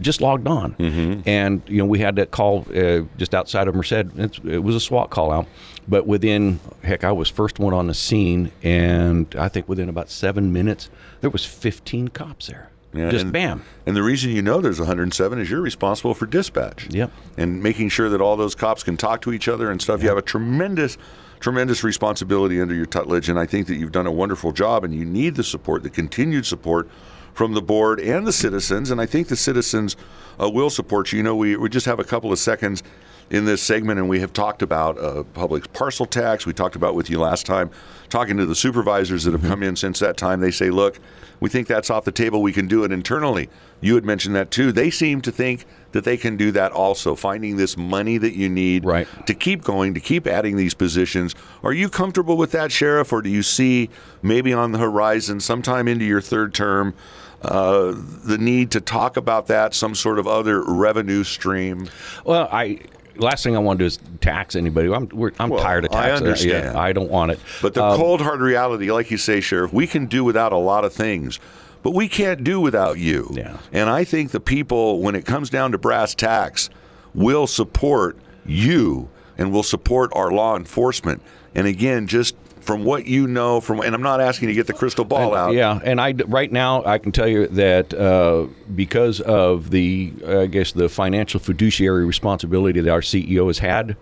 just 0.00 0.20
logged 0.20 0.46
on, 0.46 0.74
Mm-hmm. 0.74 1.22
and 1.26 1.62
you 1.66 1.78
know 1.78 1.86
we 1.86 2.00
had 2.00 2.16
that 2.16 2.30
call 2.30 2.66
uh, 2.74 3.00
just 3.16 3.34
outside 3.34 3.66
of 3.66 3.74
Merced. 3.74 3.92
It's, 4.16 4.38
it 4.44 4.58
was 4.62 4.74
a 4.76 4.80
SWAT 4.80 5.08
call 5.08 5.32
out, 5.32 5.46
but 5.88 6.06
within 6.06 6.60
heck, 6.82 7.02
I 7.02 7.12
was 7.12 7.28
first 7.30 7.58
one 7.58 7.72
on 7.72 7.86
the 7.86 7.94
scene, 7.94 8.52
and 8.62 9.34
I 9.38 9.48
think 9.48 9.68
within 9.70 9.88
about 9.88 10.10
seven 10.10 10.52
minutes 10.52 10.90
there 11.22 11.30
was 11.30 11.46
15 11.46 12.08
cops 12.08 12.48
there. 12.48 12.70
Yeah, 12.92 13.10
just 13.10 13.22
and- 13.24 13.32
bam. 13.32 13.62
And 13.86 13.96
the 13.96 14.02
reason 14.02 14.32
you 14.32 14.42
know 14.42 14.60
there's 14.60 14.80
107 14.80 15.38
is 15.38 15.48
you're 15.50 15.60
responsible 15.62 16.12
for 16.12 16.26
dispatch. 16.26 16.88
Yep. 16.90 17.10
And 17.38 17.62
making 17.62 17.88
sure 17.88 18.08
that 18.10 18.20
all 18.20 18.36
those 18.36 18.54
cops 18.54 18.82
can 18.82 18.96
talk 18.98 19.22
to 19.22 19.32
each 19.32 19.48
other 19.48 19.70
and 19.70 19.80
stuff. 19.80 20.02
You 20.02 20.08
have 20.10 20.18
a 20.18 20.22
tremendous, 20.22 20.98
tremendous 21.40 21.82
responsibility 21.82 22.60
under 22.60 22.74
your 22.74 22.86
tutelage, 22.86 23.28
and 23.28 23.38
I 23.38 23.46
think 23.46 23.66
that 23.66 23.76
you've 23.76 23.92
done 23.92 24.06
a 24.06 24.12
wonderful 24.12 24.52
job. 24.52 24.84
And 24.84 24.94
you 24.94 25.04
need 25.04 25.34
the 25.34 25.44
support, 25.44 25.82
the 25.82 25.90
continued 25.90 26.46
support 26.46 26.88
from 27.32 27.54
the 27.54 27.62
board 27.62 27.98
and 28.00 28.26
the 28.26 28.32
citizens. 28.32 28.90
And 28.90 29.00
I 29.00 29.06
think 29.06 29.28
the 29.28 29.36
citizens 29.36 29.96
uh, 30.40 30.48
will 30.48 30.70
support 30.70 31.12
you. 31.12 31.18
You 31.18 31.22
know, 31.22 31.36
we 31.36 31.56
we 31.56 31.68
just 31.68 31.86
have 31.86 31.98
a 31.98 32.04
couple 32.04 32.32
of 32.32 32.38
seconds 32.38 32.82
in 33.30 33.44
this 33.44 33.62
segment, 33.62 33.98
and 34.00 34.08
we 34.08 34.18
have 34.18 34.32
talked 34.32 34.60
about 34.60 34.98
uh, 34.98 35.22
public 35.34 35.72
parcel 35.72 36.04
tax. 36.04 36.46
We 36.46 36.52
talked 36.52 36.74
about 36.74 36.96
with 36.96 37.08
you 37.08 37.20
last 37.20 37.46
time, 37.46 37.70
talking 38.08 38.36
to 38.36 38.44
the 38.44 38.56
supervisors 38.56 39.22
that 39.24 39.32
have 39.32 39.42
come 39.42 39.62
in 39.62 39.76
since 39.76 40.00
that 40.00 40.16
time. 40.16 40.40
They 40.40 40.50
say, 40.50 40.70
look, 40.70 40.98
we 41.38 41.48
think 41.48 41.68
that's 41.68 41.90
off 41.90 42.04
the 42.04 42.10
table. 42.12 42.42
We 42.42 42.52
can 42.52 42.66
do 42.66 42.82
it 42.82 42.90
internally. 42.90 43.48
You 43.80 43.94
had 43.94 44.04
mentioned 44.04 44.34
that 44.34 44.50
too. 44.50 44.72
They 44.72 44.90
seem 44.90 45.20
to 45.22 45.30
think 45.30 45.64
that 45.92 46.02
they 46.02 46.16
can 46.16 46.36
do 46.36 46.50
that 46.52 46.72
also, 46.72 47.14
finding 47.14 47.56
this 47.56 47.76
money 47.76 48.18
that 48.18 48.34
you 48.34 48.48
need 48.48 48.84
Right. 48.84 49.06
to 49.26 49.34
keep 49.34 49.62
going, 49.62 49.94
to 49.94 50.00
keep 50.00 50.26
adding 50.26 50.56
these 50.56 50.74
positions. 50.74 51.34
Are 51.62 51.72
you 51.72 51.88
comfortable 51.88 52.36
with 52.36 52.50
that, 52.52 52.72
Sheriff, 52.72 53.12
or 53.12 53.22
do 53.22 53.30
you 53.30 53.42
see 53.44 53.90
maybe 54.22 54.52
on 54.52 54.72
the 54.72 54.78
horizon, 54.78 55.38
sometime 55.38 55.86
into 55.86 56.04
your 56.04 56.20
third 56.20 56.52
term, 56.52 56.94
uh, 57.42 57.94
the 57.94 58.38
need 58.38 58.70
to 58.72 58.80
talk 58.80 59.16
about 59.16 59.46
that, 59.46 59.72
some 59.72 59.94
sort 59.94 60.18
of 60.18 60.26
other 60.26 60.62
revenue 60.64 61.22
stream? 61.24 61.88
Well, 62.24 62.48
I 62.52 62.80
last 63.20 63.44
thing 63.44 63.54
I 63.56 63.58
want 63.58 63.78
to 63.78 63.82
do 63.84 63.86
is 63.86 63.98
tax 64.20 64.56
anybody. 64.56 64.92
I'm 64.92 65.08
I'm 65.38 65.50
Well, 65.50 65.62
tired 65.62 65.84
of 65.84 65.92
I 65.94 66.10
understand. 66.10 66.74
Yeah, 66.74 66.78
I 66.80 66.92
don't 66.92 67.10
want 67.10 67.32
it. 67.32 67.40
But 67.62 67.74
the 67.74 67.84
Um, 67.84 67.96
cold 67.98 68.20
hard 68.20 68.40
reality, 68.40 68.90
like 68.90 69.10
you 69.10 69.16
say, 69.18 69.40
Sheriff, 69.40 69.72
we 69.72 69.86
can 69.86 70.06
do 70.06 70.24
without 70.24 70.52
a 70.52 70.56
lot 70.58 70.84
of 70.84 70.92
things, 70.92 71.38
but 71.82 71.92
we 71.94 72.08
can't 72.08 72.42
do 72.44 72.60
without 72.60 72.98
you. 72.98 73.30
Yeah. 73.32 73.58
And 73.72 73.88
I 73.88 74.04
think 74.04 74.30
the 74.32 74.40
people, 74.40 75.00
when 75.00 75.14
it 75.14 75.24
comes 75.24 75.50
down 75.50 75.72
to 75.72 75.78
brass 75.78 76.14
tacks, 76.14 76.70
will 77.14 77.46
support 77.46 78.16
you 78.46 79.08
and 79.38 79.52
will 79.52 79.62
support 79.62 80.10
our 80.14 80.30
law 80.30 80.56
enforcement. 80.56 81.22
And 81.54 81.66
again, 81.66 82.06
just 82.06 82.34
from 82.70 82.84
what 82.84 83.06
you 83.06 83.26
know, 83.26 83.60
from 83.60 83.80
and 83.80 83.92
I'm 83.96 84.02
not 84.02 84.20
asking 84.20 84.48
you 84.48 84.54
to 84.54 84.58
get 84.60 84.68
the 84.68 84.72
crystal 84.72 85.04
ball 85.04 85.34
out. 85.34 85.54
Yeah, 85.54 85.80
and 85.82 86.00
I 86.00 86.12
right 86.28 86.52
now 86.52 86.84
I 86.84 86.98
can 86.98 87.10
tell 87.10 87.26
you 87.26 87.48
that 87.48 87.92
uh, 87.92 88.46
because 88.76 89.20
of 89.20 89.70
the 89.70 90.12
I 90.24 90.46
guess 90.46 90.70
the 90.70 90.88
financial 90.88 91.40
fiduciary 91.40 92.04
responsibility 92.04 92.80
that 92.80 92.90
our 92.90 93.00
CEO 93.00 93.48
has 93.48 93.58
had. 93.58 93.96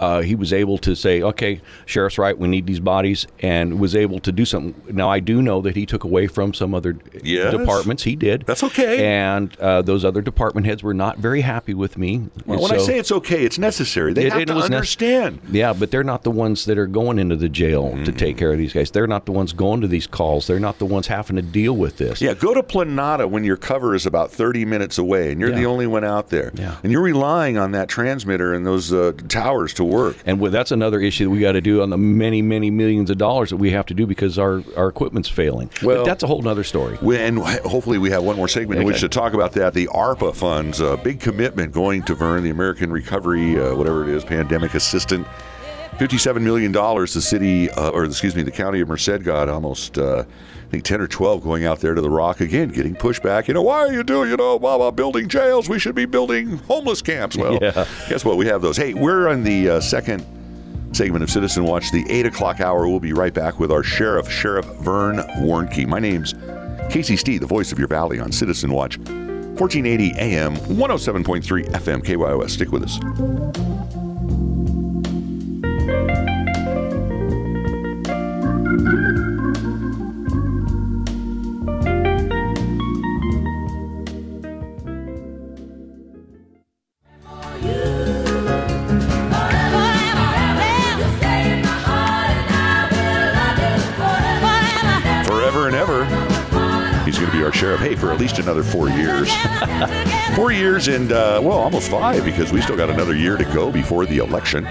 Uh, 0.00 0.22
he 0.22 0.34
was 0.34 0.52
able 0.52 0.78
to 0.78 0.96
say, 0.96 1.22
"Okay, 1.22 1.60
sheriff's 1.86 2.18
right. 2.18 2.36
We 2.36 2.48
need 2.48 2.66
these 2.66 2.80
bodies," 2.80 3.26
and 3.40 3.78
was 3.78 3.94
able 3.94 4.18
to 4.20 4.32
do 4.32 4.44
something. 4.44 4.74
Now 4.96 5.10
I 5.10 5.20
do 5.20 5.42
know 5.42 5.60
that 5.60 5.76
he 5.76 5.84
took 5.86 6.02
away 6.04 6.26
from 6.26 6.54
some 6.54 6.74
other 6.74 6.96
Yes. 7.22 7.52
departments. 7.52 8.02
He 8.04 8.16
did. 8.16 8.44
That's 8.46 8.64
okay. 8.64 9.04
And 9.06 9.54
uh, 9.60 9.82
those 9.82 10.04
other 10.04 10.22
department 10.22 10.66
heads 10.66 10.82
were 10.82 10.94
not 10.94 11.18
very 11.18 11.42
happy 11.42 11.74
with 11.74 11.98
me. 11.98 12.22
Well, 12.46 12.62
when 12.62 12.72
I 12.72 12.78
say 12.78 12.98
it's 12.98 13.12
okay, 13.12 13.44
it's 13.44 13.58
necessary. 13.58 14.12
They 14.14 14.26
it- 14.26 14.32
have 14.32 14.42
it 14.42 14.46
to 14.46 14.54
understand. 14.54 15.40
yeah, 15.52 15.72
but 15.72 15.90
they're 15.90 16.02
not 16.04 16.22
the 16.22 16.30
ones 16.30 16.64
that 16.64 16.78
are 16.78 16.86
going 16.86 17.18
into 17.18 17.36
the 17.36 17.48
jail 17.48 17.96
to 18.04 18.12
take 18.12 18.36
care 18.38 18.52
of 18.52 18.58
these 18.58 18.72
guys. 18.72 18.90
They're 18.90 19.06
not 19.06 19.26
the 19.26 19.32
ones 19.32 19.52
going 19.52 19.80
to 19.82 19.88
these 19.88 20.06
calls. 20.06 20.46
They're 20.46 20.58
not 20.60 20.78
the 20.78 20.86
ones 20.86 21.06
having 21.08 21.36
to 21.36 21.42
deal 21.42 21.76
with 21.76 21.98
this. 21.98 22.22
Yeah, 22.22 22.34
go 22.34 22.54
to 22.54 22.62
Planada 22.62 23.28
when 23.28 23.44
your 23.44 23.56
cover 23.58 23.94
is 23.94 24.06
about 24.06 24.30
30 24.32 24.64
minutes 24.64 24.96
away 24.98 25.30
and 25.32 25.40
you're 25.40 25.52
the 25.52 25.66
only 25.66 25.86
one 25.86 26.04
out 26.04 26.30
there. 26.30 26.52
Yeah. 26.54 26.76
And 26.82 26.90
you're 26.90 27.02
relying 27.02 27.58
on 27.58 27.72
that 27.72 27.88
transmitter 27.88 28.54
and 28.54 28.66
those 28.66 28.92
uh, 28.92 29.12
towers 29.28 29.74
to 29.74 29.84
work. 29.90 30.16
And 30.24 30.40
that's 30.40 30.70
another 30.72 31.00
issue 31.00 31.24
that 31.24 31.30
we 31.30 31.40
got 31.40 31.52
to 31.52 31.60
do 31.60 31.82
on 31.82 31.90
the 31.90 31.98
many, 31.98 32.42
many 32.42 32.70
millions 32.70 33.10
of 33.10 33.18
dollars 33.18 33.50
that 33.50 33.56
we 33.56 33.70
have 33.70 33.86
to 33.86 33.94
do 33.94 34.06
because 34.06 34.38
our, 34.38 34.62
our 34.76 34.88
equipment's 34.88 35.28
failing. 35.28 35.70
Well- 35.82 35.98
but 35.98 36.04
that's 36.06 36.22
a 36.22 36.26
whole 36.26 36.46
other 36.46 36.64
story. 36.64 36.96
And 37.02 37.38
hopefully 37.38 37.98
we 37.98 38.10
have 38.10 38.22
one 38.22 38.36
more 38.36 38.48
segment 38.48 38.80
in 38.80 38.86
which 38.86 39.00
to 39.00 39.08
talk 39.08 39.34
about 39.34 39.52
that. 39.52 39.74
The 39.74 39.88
ARPA 39.88 40.34
funds, 40.34 40.80
a 40.80 40.96
big 40.96 41.20
commitment 41.20 41.72
going 41.72 42.02
to 42.04 42.14
Vern, 42.14 42.42
the 42.42 42.50
American 42.50 42.90
Recovery, 42.90 43.60
uh, 43.60 43.74
whatever 43.74 44.02
it 44.04 44.08
is, 44.10 44.24
pandemic 44.24 44.74
assistant. 44.74 45.26
$57 45.96 46.40
million. 46.40 46.72
The 46.72 47.06
city, 47.06 47.70
uh, 47.70 47.90
or 47.90 48.04
excuse 48.04 48.34
me, 48.34 48.42
the 48.42 48.50
county 48.50 48.80
of 48.80 48.88
Merced 48.88 49.22
got 49.22 49.48
almost, 49.48 49.98
uh, 49.98 50.24
think, 50.70 50.84
10 50.84 51.00
or 51.00 51.06
12 51.06 51.42
going 51.42 51.64
out 51.64 51.80
there 51.80 51.94
to 51.94 52.00
the 52.00 52.10
rock 52.10 52.40
again, 52.40 52.68
getting 52.68 52.94
pushback. 52.94 53.48
You 53.48 53.54
know, 53.54 53.62
why 53.62 53.78
are 53.78 53.92
you 53.92 54.02
doing, 54.04 54.30
you 54.30 54.36
know, 54.36 54.58
blah, 54.58 54.76
blah, 54.78 54.90
building 54.90 55.28
jails? 55.28 55.68
We 55.68 55.78
should 55.78 55.94
be 55.94 56.04
building 56.06 56.58
homeless 56.68 57.02
camps. 57.02 57.36
Well, 57.36 57.58
Yeah. 57.62 57.86
guess 58.08 58.24
what? 58.24 58.36
We 58.36 58.46
have 58.46 58.62
those. 58.62 58.76
Hey, 58.76 58.94
we're 58.94 59.28
on 59.28 59.42
the 59.42 59.68
uh, 59.70 59.80
second 59.80 60.24
segment 60.92 61.22
of 61.22 61.30
Citizen 61.30 61.64
Watch, 61.64 61.90
the 61.92 62.04
8 62.08 62.26
o'clock 62.26 62.60
hour. 62.60 62.88
We'll 62.88 63.00
be 63.00 63.12
right 63.12 63.34
back 63.34 63.58
with 63.60 63.70
our 63.72 63.82
sheriff, 63.82 64.30
Sheriff 64.30 64.66
Vern 64.82 65.18
Warnke. 65.40 65.86
My 65.86 65.98
name's 65.98 66.34
Casey 66.90 67.16
Steed, 67.16 67.42
the 67.42 67.46
voice 67.46 67.70
of 67.72 67.78
your 67.78 67.88
valley 67.88 68.18
on 68.20 68.32
Citizen 68.32 68.72
Watch. 68.72 68.98
1480 68.98 70.14
AM, 70.18 70.56
107.3 70.56 71.68
FM, 71.72 72.02
KYOS. 72.02 72.50
Stick 72.50 72.72
with 72.72 72.82
us. 72.84 74.09
Another 98.40 98.62
four 98.62 98.88
years. 98.88 99.30
Four 100.36 100.52
years 100.52 100.86
and, 100.88 101.10
uh, 101.12 101.40
well, 101.42 101.58
almost 101.58 101.90
five 101.90 102.24
because 102.24 102.52
we 102.52 102.60
still 102.60 102.76
got 102.76 102.88
another 102.88 103.16
year 103.16 103.36
to 103.36 103.44
go 103.46 103.70
before 103.72 104.06
the 104.06 104.18
election. 104.18 104.64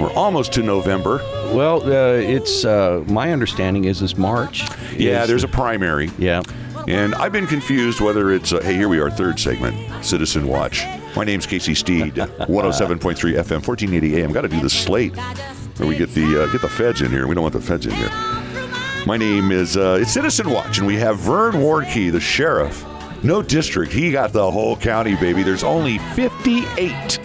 We're 0.00 0.12
almost 0.14 0.52
to 0.54 0.62
November. 0.62 1.18
Well, 1.54 1.82
uh, 1.82 2.14
it's 2.16 2.64
uh, 2.64 3.04
my 3.06 3.30
understanding 3.32 3.84
is 3.84 4.00
this 4.00 4.16
March. 4.16 4.64
Yeah, 4.96 5.22
is- 5.22 5.28
there's 5.28 5.44
a 5.44 5.48
primary. 5.48 6.10
yeah. 6.18 6.42
And 6.88 7.14
I've 7.14 7.32
been 7.32 7.46
confused 7.46 8.00
whether 8.00 8.30
it's, 8.32 8.52
uh, 8.52 8.60
hey, 8.60 8.74
here 8.74 8.88
we 8.90 8.98
are, 9.00 9.10
third 9.10 9.38
segment, 9.40 10.04
Citizen 10.04 10.46
Watch. 10.46 10.84
My 11.16 11.24
name's 11.24 11.46
Casey 11.46 11.74
Steed, 11.74 12.14
107.3 12.14 12.98
FM, 12.98 13.66
1480 13.66 14.22
AM. 14.22 14.32
Got 14.32 14.42
to 14.42 14.48
do 14.48 14.60
the 14.60 14.68
slate 14.68 15.16
where 15.78 15.88
we 15.88 15.96
get 15.96 16.10
the 16.10 16.42
uh, 16.42 16.52
get 16.52 16.60
the 16.60 16.68
feds 16.68 17.00
in 17.00 17.10
here. 17.10 17.26
We 17.26 17.34
don't 17.34 17.42
want 17.42 17.54
the 17.54 17.60
feds 17.60 17.86
in 17.86 17.92
here. 17.92 18.10
My 19.06 19.18
name 19.18 19.52
is 19.52 19.76
uh, 19.76 19.98
it's 20.00 20.12
Citizen 20.12 20.48
Watch, 20.48 20.78
and 20.78 20.86
we 20.86 20.96
have 20.96 21.18
Vern 21.18 21.56
Warnke, 21.56 22.10
the 22.10 22.20
sheriff. 22.20 22.86
No 23.22 23.42
district. 23.42 23.92
He 23.92 24.10
got 24.10 24.32
the 24.32 24.50
whole 24.50 24.78
county, 24.78 25.14
baby. 25.16 25.42
There's 25.42 25.62
only 25.62 25.98
58 25.98 27.18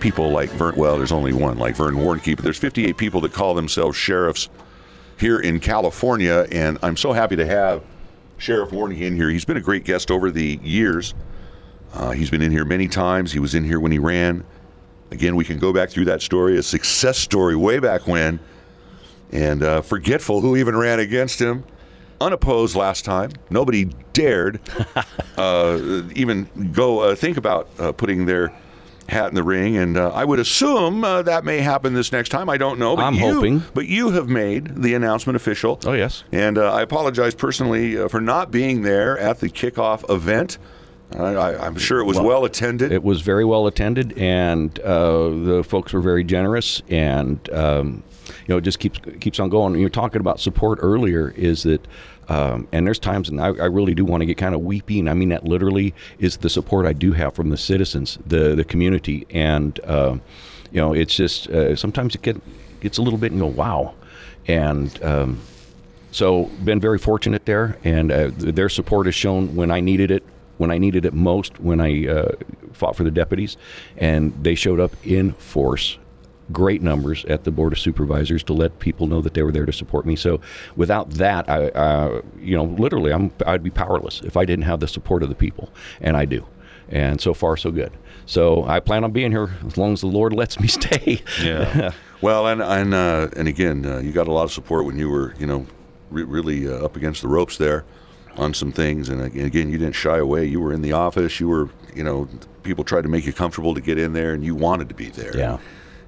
people 0.00 0.30
like 0.30 0.50
Vern. 0.50 0.74
Well, 0.74 0.98
there's 0.98 1.12
only 1.12 1.32
one 1.32 1.56
like 1.56 1.76
Vern 1.76 1.94
Warnke, 1.94 2.34
but 2.34 2.42
there's 2.42 2.58
58 2.58 2.96
people 2.96 3.20
that 3.20 3.32
call 3.32 3.54
themselves 3.54 3.96
sheriffs 3.96 4.48
here 5.20 5.38
in 5.38 5.60
California, 5.60 6.48
and 6.50 6.78
I'm 6.82 6.96
so 6.96 7.12
happy 7.12 7.36
to 7.36 7.46
have 7.46 7.84
Sheriff 8.36 8.70
Warnke 8.70 9.00
in 9.00 9.14
here. 9.14 9.30
He's 9.30 9.44
been 9.44 9.56
a 9.56 9.60
great 9.60 9.84
guest 9.84 10.10
over 10.10 10.32
the 10.32 10.58
years. 10.64 11.14
Uh, 11.92 12.10
he's 12.10 12.28
been 12.28 12.42
in 12.42 12.50
here 12.50 12.64
many 12.64 12.88
times. 12.88 13.30
He 13.30 13.38
was 13.38 13.54
in 13.54 13.62
here 13.62 13.78
when 13.78 13.92
he 13.92 14.00
ran. 14.00 14.44
Again, 15.12 15.36
we 15.36 15.44
can 15.44 15.60
go 15.60 15.72
back 15.72 15.90
through 15.90 16.06
that 16.06 16.22
story, 16.22 16.58
a 16.58 16.62
success 16.62 17.18
story 17.18 17.54
way 17.54 17.78
back 17.78 18.08
when, 18.08 18.40
and 19.32 19.62
uh, 19.62 19.82
forgetful 19.82 20.40
who 20.40 20.56
even 20.56 20.76
ran 20.76 21.00
against 21.00 21.40
him. 21.40 21.64
Unopposed 22.20 22.74
last 22.74 23.04
time. 23.04 23.30
Nobody 23.48 23.84
dared 24.12 24.60
uh, 25.36 26.02
even 26.14 26.72
go 26.72 27.00
uh, 27.00 27.14
think 27.14 27.36
about 27.36 27.68
uh, 27.78 27.92
putting 27.92 28.26
their 28.26 28.52
hat 29.08 29.28
in 29.28 29.34
the 29.34 29.42
ring. 29.42 29.76
And 29.76 29.96
uh, 29.96 30.10
I 30.10 30.24
would 30.24 30.38
assume 30.38 31.02
uh, 31.02 31.22
that 31.22 31.44
may 31.44 31.58
happen 31.58 31.94
this 31.94 32.12
next 32.12 32.28
time. 32.28 32.48
I 32.48 32.56
don't 32.56 32.78
know. 32.78 32.96
But 32.96 33.02
I'm 33.02 33.14
you, 33.14 33.20
hoping. 33.20 33.62
But 33.74 33.86
you 33.86 34.10
have 34.10 34.28
made 34.28 34.82
the 34.82 34.94
announcement 34.94 35.36
official. 35.36 35.80
Oh, 35.84 35.92
yes. 35.92 36.24
And 36.32 36.58
uh, 36.58 36.72
I 36.72 36.82
apologize 36.82 37.34
personally 37.34 37.98
uh, 37.98 38.08
for 38.08 38.20
not 38.20 38.50
being 38.50 38.82
there 38.82 39.18
at 39.18 39.40
the 39.40 39.48
kickoff 39.48 40.08
event. 40.10 40.58
I, 41.10 41.56
I'm 41.56 41.78
sure 41.78 42.00
it 42.00 42.04
was 42.04 42.20
well, 42.20 42.44
attended. 42.44 42.92
It 42.92 43.02
was 43.02 43.22
very 43.22 43.44
well 43.44 43.66
attended, 43.66 44.12
and 44.18 44.78
uh, 44.80 45.30
the 45.30 45.64
folks 45.66 45.94
were 45.94 46.02
very 46.02 46.22
generous, 46.22 46.82
and 46.90 47.48
um, 47.48 48.02
you 48.48 48.54
know, 48.54 48.58
it 48.58 48.62
just 48.62 48.78
keeps 48.78 48.98
keeps 49.20 49.38
on 49.38 49.50
going. 49.50 49.74
You're 49.78 49.90
talking 49.90 50.20
about 50.20 50.40
support 50.40 50.78
earlier, 50.80 51.28
is 51.36 51.64
that, 51.64 51.86
um, 52.28 52.66
and 52.72 52.86
there's 52.86 52.98
times, 52.98 53.28
and 53.28 53.40
I, 53.40 53.48
I 53.48 53.66
really 53.66 53.94
do 53.94 54.06
want 54.06 54.22
to 54.22 54.26
get 54.26 54.38
kind 54.38 54.54
of 54.54 54.62
weepy, 54.62 54.98
and 54.98 55.08
I 55.08 55.12
mean 55.12 55.28
that 55.28 55.44
literally 55.44 55.94
is 56.18 56.38
the 56.38 56.48
support 56.48 56.86
I 56.86 56.94
do 56.94 57.12
have 57.12 57.34
from 57.34 57.50
the 57.50 57.58
citizens, 57.58 58.18
the 58.26 58.54
the 58.54 58.64
community, 58.64 59.26
and 59.30 59.78
um, 59.84 60.22
you 60.72 60.80
know, 60.80 60.94
it's 60.94 61.14
just 61.14 61.48
uh, 61.50 61.76
sometimes 61.76 62.14
it 62.14 62.22
get, 62.22 62.40
gets 62.80 62.96
a 62.96 63.02
little 63.02 63.18
bit, 63.18 63.32
and 63.32 63.40
go, 63.40 63.46
wow, 63.46 63.94
and. 64.48 65.00
Um, 65.04 65.40
so 66.10 66.44
been 66.64 66.80
very 66.80 66.98
fortunate 66.98 67.44
there, 67.44 67.76
and 67.84 68.10
uh, 68.10 68.30
their 68.34 68.70
support 68.70 69.04
has 69.04 69.14
shown 69.14 69.54
when 69.54 69.70
I 69.70 69.80
needed 69.80 70.10
it, 70.10 70.24
when 70.56 70.70
I 70.70 70.78
needed 70.78 71.04
it 71.04 71.12
most, 71.12 71.60
when 71.60 71.82
I 71.82 72.08
uh, 72.08 72.32
fought 72.72 72.96
for 72.96 73.04
the 73.04 73.10
deputies, 73.10 73.58
and 73.98 74.32
they 74.42 74.54
showed 74.54 74.80
up 74.80 74.92
in 75.04 75.34
force, 75.34 75.98
great 76.52 76.82
numbers 76.82 77.24
at 77.26 77.44
the 77.44 77.50
board 77.50 77.72
of 77.72 77.78
supervisors 77.78 78.42
to 78.44 78.52
let 78.52 78.78
people 78.78 79.06
know 79.06 79.20
that 79.20 79.34
they 79.34 79.42
were 79.42 79.52
there 79.52 79.66
to 79.66 79.72
support 79.72 80.06
me. 80.06 80.16
So 80.16 80.40
without 80.76 81.10
that, 81.10 81.48
I, 81.48 81.68
uh, 81.68 82.22
you 82.38 82.56
know, 82.56 82.64
literally, 82.64 83.12
I'm 83.12 83.32
I'd 83.46 83.62
be 83.62 83.70
powerless 83.70 84.22
if 84.22 84.36
I 84.36 84.44
didn't 84.44 84.64
have 84.64 84.80
the 84.80 84.88
support 84.88 85.22
of 85.22 85.28
the 85.28 85.34
people, 85.34 85.70
and 86.00 86.16
I 86.16 86.24
do. 86.24 86.46
And 86.90 87.20
so 87.20 87.34
far, 87.34 87.56
so 87.56 87.70
good. 87.70 87.92
So 88.24 88.64
I 88.64 88.80
plan 88.80 89.04
on 89.04 89.12
being 89.12 89.30
here 89.30 89.50
as 89.66 89.76
long 89.76 89.92
as 89.92 90.00
the 90.00 90.06
Lord 90.06 90.32
lets 90.32 90.58
me 90.58 90.68
stay. 90.68 91.22
Yeah. 91.42 91.92
well, 92.22 92.46
and 92.46 92.62
and 92.62 92.94
uh, 92.94 93.28
and 93.36 93.48
again, 93.48 93.84
uh, 93.84 93.98
you 93.98 94.12
got 94.12 94.28
a 94.28 94.32
lot 94.32 94.44
of 94.44 94.52
support 94.52 94.86
when 94.86 94.98
you 94.98 95.08
were, 95.08 95.34
you 95.38 95.46
know, 95.46 95.66
re- 96.10 96.24
really 96.24 96.68
uh, 96.68 96.84
up 96.84 96.96
against 96.96 97.22
the 97.22 97.28
ropes 97.28 97.58
there 97.58 97.84
on 98.36 98.54
some 98.54 98.72
things. 98.72 99.08
And 99.08 99.20
again, 99.22 99.70
you 99.70 99.78
didn't 99.78 99.94
shy 99.94 100.18
away. 100.18 100.46
You 100.46 100.60
were 100.60 100.72
in 100.72 100.82
the 100.82 100.92
office. 100.92 101.40
You 101.40 101.48
were, 101.48 101.68
you 101.94 102.04
know, 102.04 102.28
people 102.62 102.84
tried 102.84 103.02
to 103.02 103.08
make 103.08 103.26
you 103.26 103.32
comfortable 103.32 103.74
to 103.74 103.80
get 103.80 103.98
in 103.98 104.12
there, 104.12 104.32
and 104.32 104.44
you 104.44 104.54
wanted 104.54 104.88
to 104.88 104.94
be 104.94 105.10
there. 105.10 105.36
Yeah. 105.36 105.58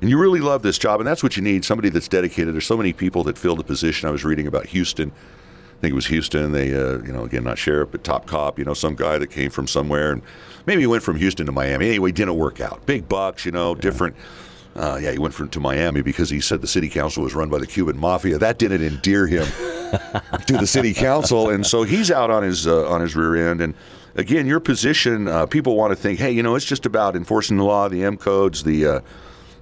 And 0.01 0.09
you 0.09 0.19
really 0.19 0.41
love 0.41 0.63
this 0.63 0.79
job, 0.79 1.01
and 1.01 1.07
that's 1.07 1.23
what 1.23 1.37
you 1.37 1.43
need. 1.43 1.65
Somebody 1.65 1.91
that's 1.91 2.09
dedicated. 2.09 2.55
There's 2.55 2.67
so 2.67 2.77
many 2.77 2.93
people 2.93 3.23
that 3.25 3.37
fill 3.37 3.57
the 3.57 3.65
position. 3.65 4.09
I 4.09 4.13
was 4.13 4.25
reading 4.25 4.47
about 4.47 4.67
Houston. 4.67 5.11
I 5.11 5.81
think 5.81 5.93
it 5.93 5.95
was 5.95 6.07
Houston. 6.07 6.53
They, 6.53 6.75
uh, 6.75 6.99
you 7.03 7.13
know, 7.13 7.25
again, 7.25 7.45
not 7.45 7.59
sheriff, 7.59 7.91
but 7.91 8.03
top 8.03 8.27
cop. 8.27 8.59
You 8.59 8.65
know, 8.65 8.75
some 8.75 8.95
guy 8.95 9.19
that 9.19 9.29
came 9.29 9.51
from 9.51 9.67
somewhere, 9.67 10.13
and 10.13 10.23
maybe 10.67 10.81
he 10.83 10.87
went 10.87 11.03
from 11.03 11.17
Houston 11.17 11.47
to 11.47 11.53
Miami. 11.53 11.89
Anyway, 11.89 12.13
didn't 12.13 12.37
work 12.37 12.61
out. 12.61 12.85
Big 12.87 13.09
bucks, 13.09 13.45
you 13.45 13.53
know, 13.53 13.75
different. 13.75 14.17
Uh, 14.75 14.99
yeah, 15.03 15.11
he 15.11 15.19
went 15.19 15.35
from 15.35 15.49
to 15.49 15.61
Miami 15.61 16.01
because 16.01 16.31
he 16.31 16.41
said 16.41 16.61
the 16.61 16.67
city 16.67 16.89
council 16.89 17.23
was 17.23 17.35
run 17.35 17.51
by 17.51 17.59
the 17.59 17.67
Cuban 17.67 17.99
mafia. 17.99 18.39
That 18.39 18.59
didn't 18.59 18.83
endear 18.83 19.27
him 19.27 19.45
to 20.47 20.57
the 20.57 20.67
city 20.67 20.95
council, 20.95 21.51
and 21.51 21.67
so 21.67 21.83
he's 21.83 22.11
out 22.11 22.31
on 22.31 22.43
his 22.43 22.67
uh, 22.67 22.89
on 22.89 23.01
his 23.01 23.17
rear 23.17 23.51
end. 23.51 23.61
And 23.61 23.75
again, 24.15 24.47
your 24.47 24.61
position, 24.61 25.29
uh, 25.29 25.47
people 25.47 25.77
want 25.77 25.91
to 25.91 25.97
think, 25.97 26.19
hey, 26.21 26.31
you 26.31 26.43
know, 26.43 26.55
it's 26.55 26.65
just 26.65 26.87
about 26.87 27.17
enforcing 27.17 27.57
the 27.57 27.65
law, 27.65 27.89
the 27.89 28.05
M 28.05 28.17
codes, 28.17 28.63
the 28.63 28.87
uh, 28.87 29.01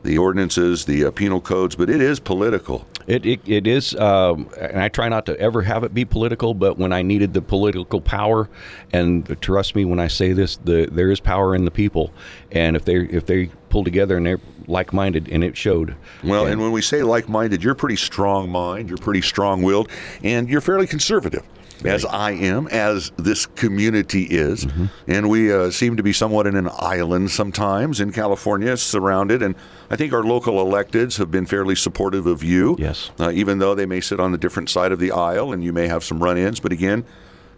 the 0.02 0.18
ordinances, 0.18 0.84
the 0.84 1.04
uh, 1.04 1.11
penal 1.11 1.40
codes, 1.40 1.76
but 1.76 1.90
it 1.90 2.00
is 2.00 2.20
political. 2.20 2.87
It, 3.06 3.24
it, 3.24 3.40
it 3.46 3.66
is, 3.66 3.94
um, 3.96 4.50
and 4.61 4.80
I 4.80 4.88
try 4.88 5.08
not 5.08 5.24
to 5.26 5.40
ever 5.40 5.62
have 5.62 5.82
it 5.82 5.94
be 5.94 6.04
political. 6.04 6.52
But 6.52 6.76
when 6.76 6.92
I 6.92 7.02
needed 7.02 7.32
the 7.32 7.40
political 7.40 8.00
power, 8.00 8.48
and 8.92 9.40
trust 9.40 9.74
me 9.74 9.84
when 9.84 9.98
I 9.98 10.08
say 10.08 10.32
this, 10.32 10.56
the 10.56 10.88
there 10.92 11.11
is 11.11 11.20
power 11.20 11.54
in 11.54 11.64
the 11.64 11.70
people, 11.70 12.12
and 12.52 12.76
if 12.76 12.84
they 12.84 12.96
if 12.96 13.24
they 13.24 13.46
pull 13.70 13.84
together 13.84 14.16
and 14.16 14.26
they're 14.26 14.40
like 14.66 14.92
minded, 14.92 15.28
and 15.30 15.42
it 15.42 15.56
showed. 15.56 15.96
Well, 16.22 16.46
and 16.46 16.61
when 16.61 16.72
we 16.72 16.82
say 16.82 17.02
like-minded, 17.02 17.64
you're 17.64 17.74
pretty 17.74 17.96
strong 17.96 18.50
mind, 18.50 18.90
you're 18.90 18.98
pretty 18.98 19.22
strong-willed, 19.22 19.88
and 20.22 20.48
you're 20.48 20.61
fairly 20.61 20.87
conservative. 20.87 21.42
As 21.84 22.04
I 22.04 22.32
am, 22.32 22.66
as 22.68 23.12
this 23.16 23.46
community 23.46 24.24
is, 24.24 24.66
and 25.06 25.28
we 25.28 25.52
uh, 25.52 25.70
seem 25.70 25.96
to 25.96 26.02
be 26.02 26.12
somewhat 26.12 26.46
in 26.46 26.56
an 26.56 26.68
island 26.78 27.30
sometimes 27.30 28.00
in 28.00 28.10
California, 28.12 28.76
surrounded. 28.76 29.42
And 29.42 29.54
I 29.90 29.96
think 29.96 30.12
our 30.12 30.24
local 30.24 30.54
electeds 30.54 31.18
have 31.18 31.30
been 31.30 31.46
fairly 31.46 31.74
supportive 31.76 32.26
of 32.26 32.42
you. 32.42 32.76
Yes. 32.78 33.10
uh, 33.20 33.30
even 33.32 33.58
though 33.58 33.74
they 33.74 33.86
may 33.86 34.00
sit 34.00 34.18
on 34.18 34.34
a 34.34 34.38
different 34.38 34.70
side 34.70 34.90
of 34.90 34.98
the 34.98 35.12
aisle, 35.12 35.52
and 35.52 35.62
you 35.62 35.72
may 35.72 35.86
have 35.86 36.02
some 36.02 36.22
run-ins. 36.22 36.60
But 36.60 36.72
again, 36.72 37.04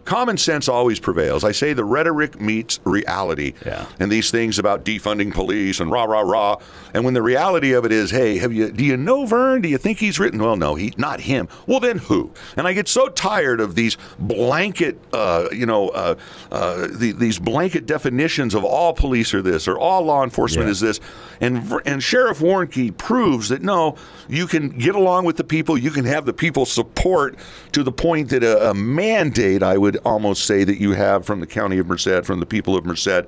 common 0.05 0.37
sense 0.37 0.67
always 0.67 0.99
prevails. 0.99 1.43
I 1.43 1.51
say 1.51 1.73
the 1.73 1.85
rhetoric 1.85 2.39
meets 2.41 2.79
reality. 2.83 3.53
Yeah. 3.65 3.85
And 3.99 4.11
these 4.11 4.31
things 4.31 4.59
about 4.59 4.83
defunding 4.83 5.33
police 5.33 5.79
and 5.79 5.91
rah 5.91 6.03
rah 6.05 6.21
rah. 6.21 6.57
And 6.93 7.05
when 7.05 7.13
the 7.13 7.21
reality 7.21 7.71
of 7.73 7.85
it 7.85 7.91
is, 7.91 8.11
hey, 8.11 8.37
have 8.39 8.51
you 8.53 8.71
do 8.71 8.83
you 8.83 8.97
know 8.97 9.25
Vern? 9.25 9.61
Do 9.61 9.69
you 9.69 9.77
think 9.77 9.99
he's 9.99 10.19
written? 10.19 10.41
Well, 10.41 10.55
no, 10.57 10.75
he 10.75 10.93
not 10.97 11.21
him. 11.21 11.47
Well, 11.67 11.79
then 11.79 11.99
who? 11.99 12.31
And 12.57 12.67
I 12.67 12.73
get 12.73 12.87
so 12.87 13.07
tired 13.09 13.59
of 13.61 13.75
these 13.75 13.97
blanket, 14.19 14.99
uh, 15.13 15.47
you 15.51 15.65
know, 15.65 15.89
uh, 15.89 16.15
uh, 16.51 16.87
the, 16.91 17.11
these 17.11 17.39
blanket 17.39 17.85
definitions 17.85 18.53
of 18.55 18.63
all 18.63 18.93
police 18.93 19.33
are 19.33 19.41
this 19.41 19.67
or 19.67 19.77
all 19.77 20.03
law 20.03 20.23
enforcement 20.23 20.67
Yeah. 20.67 20.71
is 20.71 20.79
this. 20.79 20.99
And 21.39 21.71
and 21.85 22.03
Sheriff 22.03 22.39
Warnke 22.39 22.95
proves 22.97 23.49
that 23.49 23.61
no, 23.61 23.95
you 24.27 24.47
can 24.47 24.69
get 24.69 24.95
along 24.95 25.25
with 25.25 25.37
the 25.37 25.43
people. 25.43 25.77
You 25.77 25.91
can 25.91 26.05
have 26.05 26.25
the 26.25 26.33
people 26.33 26.65
support 26.65 27.35
to 27.71 27.83
the 27.83 27.91
point 27.91 28.29
that 28.29 28.43
a, 28.43 28.69
a 28.71 28.73
mandate, 28.73 29.63
I 29.63 29.77
would 29.77 29.90
almost 29.97 30.45
say, 30.45 30.63
that 30.63 30.79
you 30.79 30.91
have 30.91 31.25
from 31.25 31.39
the 31.39 31.47
county 31.47 31.77
of 31.77 31.87
Merced, 31.87 32.25
from 32.25 32.39
the 32.39 32.45
people 32.45 32.75
of 32.75 32.85
Merced. 32.85 33.25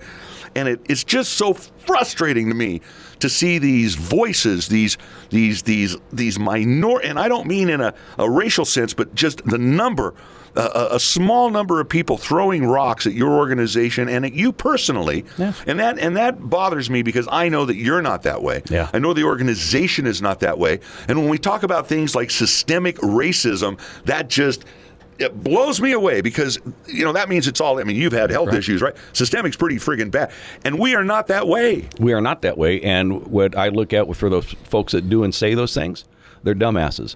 And 0.56 0.68
it, 0.68 0.82
it's 0.88 1.04
just 1.04 1.34
so 1.34 1.54
frustrating 1.54 2.48
to 2.50 2.54
me 2.54 2.82
to 3.20 3.30
see 3.30 3.58
these 3.58 3.96
voices, 3.96 4.68
these 4.68 4.98
these 5.30 5.64
these 5.64 5.96
these 6.12 6.38
minor, 6.38 7.00
and 7.02 7.18
I 7.20 7.28
don't 7.28 7.48
mean 7.48 7.70
in 7.70 7.82
a, 7.82 7.94
a 8.20 8.30
racial 8.30 8.66
sense, 8.66 8.94
but 8.94 9.16
just 9.16 9.44
the 9.46 9.58
number, 9.58 10.14
uh, 10.56 10.88
a, 10.92 10.96
a 10.96 11.00
small 11.00 11.50
number 11.50 11.80
of 11.80 11.88
people 11.90 12.18
throwing 12.18 12.66
rocks 12.66 13.08
at 13.08 13.14
your 13.14 13.32
organization 13.32 14.10
and 14.10 14.26
at 14.26 14.34
you 14.34 14.52
personally, 14.52 15.26
Yeah. 15.40 15.54
and 15.66 15.80
that 15.80 15.98
and 15.98 16.18
that 16.18 16.50
bothers 16.50 16.90
me 16.90 17.02
because 17.02 17.28
I 17.32 17.50
know 17.50 17.66
that 17.66 17.78
you're 17.78 18.02
not 18.04 18.24
that 18.24 18.44
way. 18.44 18.62
Yeah. 18.70 18.90
I 18.94 19.00
know 19.00 19.14
the 19.14 19.24
organization 19.24 20.06
is 20.06 20.22
not 20.22 20.42
that 20.42 20.60
way. 20.60 20.82
And 21.08 21.18
when 21.18 21.30
we 21.30 21.38
talk 21.40 21.64
about 21.64 21.88
things 21.88 22.14
like 22.14 22.30
systemic 22.30 22.98
racism, 22.98 23.80
that 24.06 24.30
just 24.30 24.66
it 25.20 25.44
blows 25.44 25.80
me 25.82 25.92
away 25.92 26.22
because 26.22 26.60
you 26.88 27.04
know 27.06 27.14
that 27.14 27.30
means 27.30 27.48
it's 27.48 27.62
all. 27.62 27.80
I 27.80 27.84
mean, 27.84 27.96
you've 27.96 28.14
had 28.14 28.30
health 28.30 28.54
issues, 28.54 28.82
right? 28.82 28.96
Systemic's 29.14 29.58
pretty 29.58 29.78
friggin' 29.78 30.12
bad, 30.12 30.32
and 30.66 30.80
we 30.80 30.96
are 30.96 31.04
not 31.04 31.28
that 31.28 31.48
way. 31.48 31.88
We 32.00 32.14
are 32.14 32.22
not 32.22 32.42
that 32.44 32.58
way. 32.58 32.82
And 32.82 33.26
what 33.28 33.58
I 33.58 33.70
look 33.70 33.94
at 33.94 34.14
for 34.16 34.30
those 34.30 34.46
folks 34.66 34.94
that 34.94 35.10
do 35.10 35.24
and 35.24 35.34
say 35.34 35.54
those 35.56 35.74
things, 35.74 36.06
they're 36.44 36.56
dumbasses. 36.56 37.16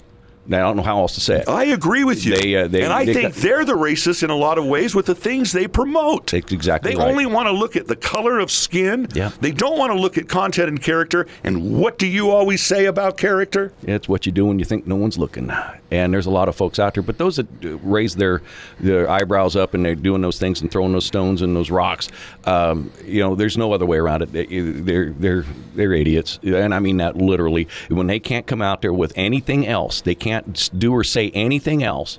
Now, 0.49 0.59
I 0.59 0.61
don't 0.61 0.77
know 0.77 0.83
how 0.83 0.99
else 0.99 1.13
to 1.15 1.19
say 1.19 1.39
it. 1.41 1.49
I 1.49 1.65
agree 1.65 2.05
with 2.05 2.25
you. 2.25 2.33
They, 2.37 2.55
uh, 2.55 2.67
they- 2.69 2.83
and 2.83 2.93
I 2.93 3.03
they 3.03 3.13
think 3.13 3.35
they're 3.35 3.65
the 3.65 3.73
racists 3.73 4.23
in 4.23 4.29
a 4.29 4.35
lot 4.35 4.57
of 4.57 4.65
ways 4.65 4.95
with 4.95 5.05
the 5.05 5.13
things 5.13 5.51
they 5.51 5.67
promote. 5.67 6.33
Exactly 6.33 6.91
They 6.91 6.97
right. 6.97 7.09
only 7.09 7.25
want 7.25 7.47
to 7.47 7.51
look 7.51 7.75
at 7.75 7.87
the 7.87 7.97
color 7.97 8.39
of 8.39 8.49
skin. 8.49 9.09
Yeah. 9.13 9.31
They 9.41 9.51
don't 9.51 9.77
want 9.77 9.91
to 9.91 9.99
look 9.99 10.17
at 10.17 10.29
content 10.29 10.69
and 10.69 10.81
character. 10.81 11.27
And 11.43 11.77
what 11.77 11.97
do 11.97 12.07
you 12.07 12.29
always 12.31 12.63
say 12.63 12.85
about 12.85 13.17
character? 13.17 13.73
It's 13.83 14.07
what 14.07 14.25
you 14.25 14.31
do 14.31 14.45
when 14.45 14.57
you 14.57 14.63
think 14.63 14.87
no 14.87 14.95
one's 14.95 15.17
looking. 15.17 15.51
And 15.89 16.13
there's 16.13 16.25
a 16.25 16.29
lot 16.31 16.49
of 16.49 16.55
folks 16.55 16.79
out 16.79 16.95
there, 16.95 17.03
but 17.03 17.17
those 17.17 17.37
that 17.37 17.47
raise 17.61 18.15
their 18.17 18.41
their 18.79 19.09
eyebrows 19.09 19.55
up 19.55 19.73
and 19.73 19.85
they're 19.85 19.95
doing 19.95 20.21
those 20.21 20.37
things 20.37 20.59
and 20.61 20.69
throwing 20.69 20.91
those 20.91 21.05
stones 21.05 21.41
and 21.41 21.55
those 21.55 21.71
rocks, 21.71 22.09
um, 22.43 22.91
you 23.05 23.21
know, 23.21 23.35
there's 23.35 23.57
no 23.57 23.71
other 23.71 23.85
way 23.85 23.97
around 23.97 24.21
it. 24.21 24.33
They- 24.33 24.45
They're 24.47 25.11
they're 25.11 25.45
they're 25.75 25.93
idiots, 25.93 26.39
and 26.43 26.73
I 26.73 26.79
mean 26.79 26.97
that 26.97 27.15
literally. 27.15 27.67
When 27.89 28.07
they 28.07 28.19
can't 28.19 28.45
come 28.45 28.61
out 28.61 28.81
there 28.81 28.91
with 28.93 29.13
anything 29.15 29.65
else, 29.65 30.01
they 30.01 30.15
can't 30.15 30.69
do 30.77 30.93
or 30.93 31.03
say 31.05 31.29
anything 31.33 31.83
else, 31.83 32.17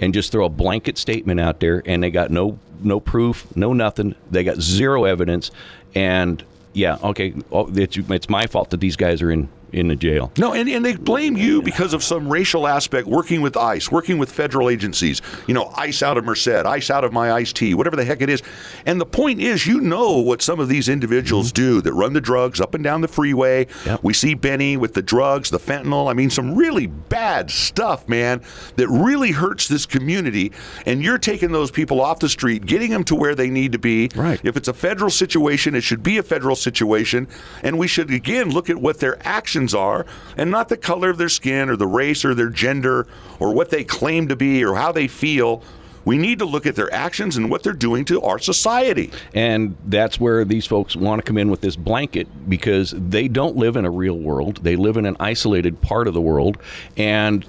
and 0.00 0.12
just 0.12 0.32
throw 0.32 0.44
a 0.46 0.48
blanket 0.48 0.98
statement 0.98 1.38
out 1.38 1.60
there, 1.60 1.82
and 1.86 2.02
they 2.02 2.10
got 2.10 2.32
no 2.32 2.58
no 2.82 2.98
proof, 2.98 3.46
no 3.56 3.72
nothing. 3.72 4.16
They 4.30 4.42
got 4.42 4.60
zero 4.60 5.04
evidence, 5.04 5.52
and 5.94 6.42
yeah, 6.72 6.98
okay, 7.02 7.32
oh, 7.52 7.70
it's, 7.72 7.96
it's 7.96 8.28
my 8.28 8.46
fault 8.48 8.70
that 8.70 8.80
these 8.80 8.96
guys 8.96 9.22
are 9.22 9.30
in 9.30 9.48
in 9.74 9.88
the 9.88 9.96
jail. 9.96 10.32
No, 10.38 10.54
and, 10.54 10.68
and 10.68 10.84
they 10.84 10.94
blame 10.94 11.36
you 11.36 11.60
because 11.60 11.92
of 11.92 12.02
some 12.02 12.28
racial 12.28 12.66
aspect 12.66 13.06
working 13.06 13.42
with 13.42 13.56
ICE, 13.56 13.90
working 13.90 14.18
with 14.18 14.30
federal 14.30 14.70
agencies. 14.70 15.20
You 15.46 15.54
know, 15.54 15.72
ICE 15.76 16.02
out 16.02 16.16
of 16.16 16.24
Merced, 16.24 16.48
ICE 16.48 16.90
out 16.90 17.04
of 17.04 17.12
my 17.12 17.32
ICE 17.32 17.52
tea, 17.52 17.74
whatever 17.74 17.96
the 17.96 18.04
heck 18.04 18.22
it 18.22 18.30
is. 18.30 18.42
And 18.86 19.00
the 19.00 19.06
point 19.06 19.40
is, 19.40 19.66
you 19.66 19.80
know 19.80 20.18
what 20.18 20.42
some 20.42 20.60
of 20.60 20.68
these 20.68 20.88
individuals 20.88 21.52
mm-hmm. 21.52 21.62
do 21.62 21.80
that 21.82 21.92
run 21.92 22.12
the 22.12 22.20
drugs 22.20 22.60
up 22.60 22.74
and 22.74 22.84
down 22.84 23.00
the 23.00 23.08
freeway. 23.08 23.66
Yep. 23.86 24.00
We 24.02 24.14
see 24.14 24.34
Benny 24.34 24.76
with 24.76 24.94
the 24.94 25.02
drugs, 25.02 25.50
the 25.50 25.58
fentanyl. 25.58 26.10
I 26.10 26.14
mean, 26.14 26.30
some 26.30 26.54
really 26.54 26.86
bad 26.86 27.50
stuff, 27.50 28.08
man, 28.08 28.42
that 28.76 28.88
really 28.88 29.32
hurts 29.32 29.68
this 29.68 29.86
community. 29.86 30.52
And 30.86 31.02
you're 31.02 31.18
taking 31.18 31.52
those 31.52 31.70
people 31.70 32.00
off 32.00 32.20
the 32.20 32.28
street, 32.28 32.66
getting 32.66 32.90
them 32.90 33.04
to 33.04 33.14
where 33.14 33.34
they 33.34 33.50
need 33.50 33.72
to 33.72 33.78
be. 33.78 34.10
Right. 34.14 34.40
If 34.44 34.56
it's 34.56 34.68
a 34.68 34.74
federal 34.74 35.10
situation, 35.10 35.74
it 35.74 35.82
should 35.82 36.02
be 36.02 36.18
a 36.18 36.22
federal 36.22 36.56
situation. 36.56 37.28
And 37.62 37.78
we 37.78 37.88
should, 37.88 38.10
again, 38.10 38.50
look 38.50 38.70
at 38.70 38.76
what 38.76 39.00
their 39.00 39.18
actions 39.26 39.63
are 39.72 40.04
and 40.36 40.50
not 40.50 40.68
the 40.68 40.76
color 40.76 41.10
of 41.10 41.18
their 41.18 41.28
skin 41.28 41.70
or 41.70 41.76
the 41.76 41.86
race 41.86 42.24
or 42.24 42.34
their 42.34 42.50
gender 42.50 43.06
or 43.38 43.54
what 43.54 43.70
they 43.70 43.84
claim 43.84 44.28
to 44.28 44.36
be 44.36 44.64
or 44.64 44.74
how 44.74 44.92
they 44.92 45.06
feel. 45.06 45.62
We 46.04 46.18
need 46.18 46.40
to 46.40 46.44
look 46.44 46.66
at 46.66 46.76
their 46.76 46.92
actions 46.92 47.36
and 47.36 47.50
what 47.50 47.62
they're 47.62 47.72
doing 47.72 48.04
to 48.06 48.20
our 48.20 48.38
society. 48.38 49.10
And 49.32 49.76
that's 49.86 50.20
where 50.20 50.44
these 50.44 50.66
folks 50.66 50.94
want 50.94 51.20
to 51.20 51.26
come 51.26 51.38
in 51.38 51.50
with 51.50 51.62
this 51.62 51.76
blanket 51.76 52.28
because 52.48 52.94
they 52.96 53.26
don't 53.26 53.56
live 53.56 53.76
in 53.76 53.86
a 53.86 53.90
real 53.90 54.18
world. 54.18 54.62
They 54.62 54.76
live 54.76 54.96
in 54.96 55.06
an 55.06 55.16
isolated 55.18 55.80
part 55.80 56.06
of 56.06 56.14
the 56.14 56.20
world 56.20 56.58
and 56.96 57.42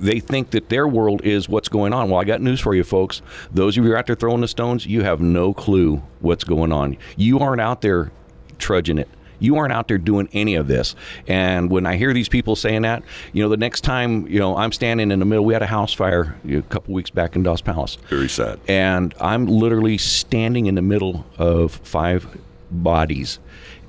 they 0.00 0.20
think 0.20 0.50
that 0.52 0.70
their 0.70 0.88
world 0.88 1.20
is 1.22 1.48
what's 1.48 1.68
going 1.68 1.92
on. 1.92 2.08
Well, 2.08 2.20
I 2.20 2.24
got 2.24 2.40
news 2.40 2.60
for 2.60 2.74
you 2.74 2.84
folks. 2.84 3.20
Those 3.52 3.76
of 3.76 3.84
you 3.84 3.94
out 3.94 4.06
there 4.06 4.16
throwing 4.16 4.40
the 4.40 4.48
stones, 4.48 4.86
you 4.86 5.02
have 5.02 5.20
no 5.20 5.52
clue 5.52 6.02
what's 6.20 6.44
going 6.44 6.72
on. 6.72 6.96
You 7.16 7.40
aren't 7.40 7.60
out 7.60 7.82
there 7.82 8.10
trudging 8.58 8.98
it. 8.98 9.08
You 9.38 9.56
aren't 9.56 9.72
out 9.72 9.88
there 9.88 9.98
doing 9.98 10.28
any 10.32 10.54
of 10.54 10.66
this. 10.66 10.94
And 11.26 11.70
when 11.70 11.86
I 11.86 11.96
hear 11.96 12.12
these 12.12 12.28
people 12.28 12.56
saying 12.56 12.82
that, 12.82 13.02
you 13.32 13.42
know, 13.42 13.48
the 13.48 13.56
next 13.56 13.82
time, 13.82 14.26
you 14.26 14.38
know, 14.38 14.56
I'm 14.56 14.72
standing 14.72 15.10
in 15.10 15.18
the 15.18 15.24
middle, 15.24 15.44
we 15.44 15.52
had 15.52 15.62
a 15.62 15.66
house 15.66 15.92
fire 15.92 16.36
a 16.48 16.62
couple 16.62 16.94
weeks 16.94 17.10
back 17.10 17.36
in 17.36 17.42
Dos 17.42 17.60
Palos 17.60 17.96
Very 18.08 18.28
sad. 18.28 18.58
and 18.68 19.14
I'm 19.20 19.46
literally 19.46 19.98
standing 19.98 20.66
in 20.66 20.74
the 20.74 20.82
middle 20.82 21.24
of 21.38 21.72
five 21.72 22.26
bodies. 22.70 23.38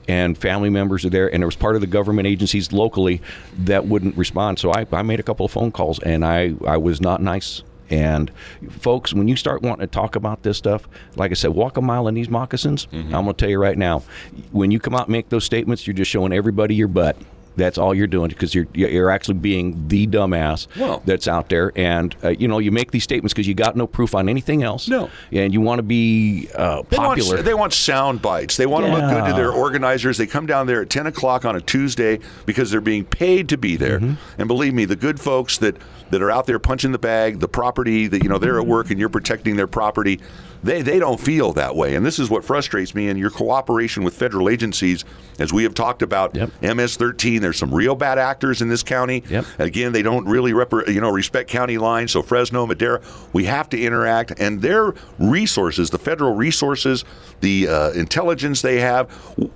And 0.08 0.36
family 0.36 0.72
members 0.72 1.06
are 1.06 1.12
there, 1.12 1.32
and 1.32 1.43
there 1.43 1.47
was 1.47 1.56
part 1.56 1.76
of 1.76 1.82
the 1.82 1.88
government 1.88 2.28
agencies 2.28 2.74
locally 2.74 3.22
that 3.60 3.86
wouldn't 3.86 4.18
respond. 4.18 4.58
So 4.58 4.72
I, 4.72 4.88
I 4.91 5.04
made 5.04 5.20
a 5.20 5.24
couple 5.24 5.45
of 5.45 5.52
phone 5.52 5.72
calls, 5.72 6.00
and 6.00 6.26
I, 6.26 6.56
I 6.66 6.78
was 6.78 7.00
not 7.00 7.22
nice. 7.22 7.62
And 7.90 8.32
folks, 8.70 9.14
when 9.14 9.28
you 9.28 9.36
start 9.36 9.62
wanting 9.62 9.88
to 9.88 9.92
talk 9.92 10.16
about 10.16 10.44
this 10.44 10.58
stuff, 10.58 10.88
like 11.16 11.32
I 11.32 11.34
said, 11.34 11.52
walk 11.52 11.78
a 11.78 11.82
mile 11.82 12.08
in 12.08 12.16
these 12.16 12.30
moccasins. 12.30 12.86
Mm-hmm. 12.88 13.16
I'm 13.16 13.24
going 13.24 13.36
to 13.36 13.40
tell 13.40 13.50
you 13.50 13.60
right 13.60 13.78
now, 13.78 14.04
when 14.52 14.72
you 14.72 14.80
come 14.80 14.96
out 14.96 15.08
and 15.08 15.12
make 15.12 15.30
those 15.30 15.44
statements, 15.44 15.88
you're 15.88 15.96
just 15.96 16.12
showing 16.12 16.34
everybody 16.34 16.76
your 16.76 16.88
butt. 16.88 17.18
That's 17.60 17.78
all 17.78 17.93
you're 17.93 18.07
doing 18.07 18.30
because 18.30 18.55
you're 18.55 18.68
you're 18.74 19.12
actually 19.12 19.36
being 19.36 19.88
the 19.88 20.07
dumbass 20.07 20.68
Well- 20.78 21.01
that's 21.05 21.28
out 21.28 21.49
there, 21.49 21.72
and 21.76 22.16
uh, 22.24 22.30
you 22.30 22.47
know 22.47 22.60
you 22.60 22.72
make 22.72 22.91
these 22.91 23.03
statements 23.03 23.34
because 23.34 23.47
you 23.47 23.53
got 23.53 23.76
no 23.76 23.86
proof 23.88 24.16
on 24.16 24.30
anything 24.30 24.64
else. 24.64 24.88
No. 24.88 25.10
and 25.32 25.53
you 25.53 25.62
want 25.62 25.80
to 25.80 25.84
be 25.84 26.49
uh, 26.55 26.82
They 26.89 26.97
popular. 26.97 27.36
Want, 27.36 27.45
they 27.45 27.53
want 27.53 27.74
sound 27.74 28.22
bites. 28.22 28.57
They 28.57 28.66
want 28.66 28.86
to 28.86 28.91
look 28.91 29.01
good 29.01 29.28
to 29.28 29.34
their 29.34 29.51
organizers. 29.51 30.18
They 30.18 30.28
come 30.28 30.45
down 30.45 30.68
there 30.68 30.82
at 30.82 30.89
10 30.89 31.07
o'clock 31.07 31.45
on 31.45 31.55
a 31.55 31.62
Tuesday 31.62 32.20
because 32.45 32.72
they're 32.72 32.82
being 32.82 33.05
paid 33.05 33.49
to 33.49 33.57
be 33.57 33.76
there. 33.76 33.99
Mm-hmm. 33.99 34.41
And 34.41 34.47
believe 34.47 34.74
me, 34.74 34.86
the 34.86 34.95
good 34.95 35.20
folks 35.20 35.57
that, 35.60 35.78
that 36.12 36.22
are 36.22 36.32
out 36.32 36.45
there 36.45 36.60
punching 36.60 36.91
the 36.91 36.99
bag, 36.99 37.39
the 37.39 37.47
property 37.47 38.07
that, 38.07 38.24
you 38.24 38.30
know, 38.30 38.38
they're 38.38 38.60
at 38.60 38.66
work 38.68 38.89
and 38.89 38.99
you're 38.99 39.10
protecting 39.10 39.55
their 39.55 39.68
property, 39.68 40.20
they, 40.64 40.82
they 40.82 40.99
don't 40.99 41.20
feel 41.20 41.53
that 41.53 41.76
way. 41.76 41.95
And 41.95 42.05
this 42.05 42.20
is 42.20 42.30
what 42.30 42.43
frustrates 42.43 42.93
me. 42.93 43.07
And 43.10 43.18
your 43.20 43.30
cooperation 43.30 44.03
with 44.03 44.14
federal 44.14 44.49
agencies, 44.49 45.05
as 45.39 45.53
we 45.53 45.64
have 45.64 45.74
talked 45.74 46.01
about, 46.01 46.36
Yep. 46.36 46.49
MS-13, 46.62 47.39
there's 47.41 47.57
some 47.57 47.74
real 47.74 47.95
bad 47.95 48.18
actors 48.20 48.62
in 48.62 48.70
this 48.70 48.84
county. 48.84 49.24
Yep. 49.30 49.45
Again, 49.57 49.91
they 49.91 50.01
don't 50.01 50.26
really 50.28 50.53
rep- 50.53 50.88
you 50.88 51.01
know 51.01 51.10
respect 51.12 51.49
county 51.49 51.78
lines. 51.78 52.12
So 52.12 52.22
Fresno, 52.22 52.66
Madera, 52.66 53.01
we 53.34 53.45
have 53.45 53.70
to 53.70 53.82
interact, 53.82 54.39
and 54.39 54.62
their 54.62 54.93
resources, 55.18 55.89
the 55.89 55.99
federal 55.99 56.36
resources, 56.36 57.05
the 57.41 57.68
uh, 57.68 57.91
intelligence 57.91 58.62
they 58.62 58.80
have, 58.80 59.10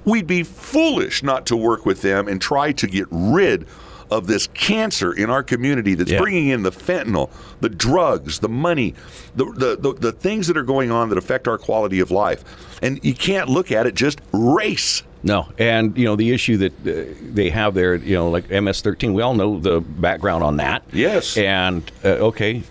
we'd 0.05 0.27
be 0.27 0.43
foolish 0.43 1.23
not 1.23 1.45
to 1.47 1.55
work 1.57 1.85
with 1.85 2.01
them 2.01 2.27
and 2.27 2.41
try 2.41 2.71
to 2.71 2.87
get 2.87 3.07
rid 3.11 3.67
of 4.13 4.27
this 4.27 4.47
cancer 4.53 5.11
in 5.11 5.29
our 5.29 5.43
community 5.43 5.95
that's 5.95 6.11
Yeah. 6.11 6.19
bringing 6.19 6.47
in 6.49 6.63
the 6.63 6.71
fentanyl, 6.71 7.29
the 7.61 7.69
drugs, 7.69 8.39
the 8.39 8.49
money, 8.49 8.93
the, 9.35 9.45
the, 9.45 9.75
the, 9.75 9.93
the 9.93 10.11
things 10.11 10.47
that 10.47 10.55
are 10.57 10.63
going 10.63 10.91
on 10.91 11.09
that 11.09 11.17
affect 11.17 11.47
our 11.47 11.57
quality 11.57 11.99
of 11.99 12.11
life. 12.11 12.43
And 12.81 12.99
you 13.03 13.13
can't 13.13 13.49
look 13.49 13.71
at 13.71 13.87
it 13.87 13.95
just 13.95 14.19
race. 14.31 15.03
no, 15.23 15.47
and 15.57 15.97
you 15.97 16.05
know 16.05 16.15
the 16.15 16.31
issue 16.31 16.57
that 16.57 16.73
uh, 16.87 17.13
they 17.21 17.49
have 17.49 17.73
there, 17.73 17.95
you 17.95 18.13
know, 18.15 18.29
like 18.29 18.49
MS-13. 18.51 19.13
We 19.13 19.21
all 19.21 19.33
know 19.33 19.57
the 19.59 19.79
background 19.81 20.43
on 20.43 20.57
that. 20.57 20.83
Yes. 20.91 21.37
and 21.37 21.89
uh, 22.03 22.09
okay. 22.29 22.63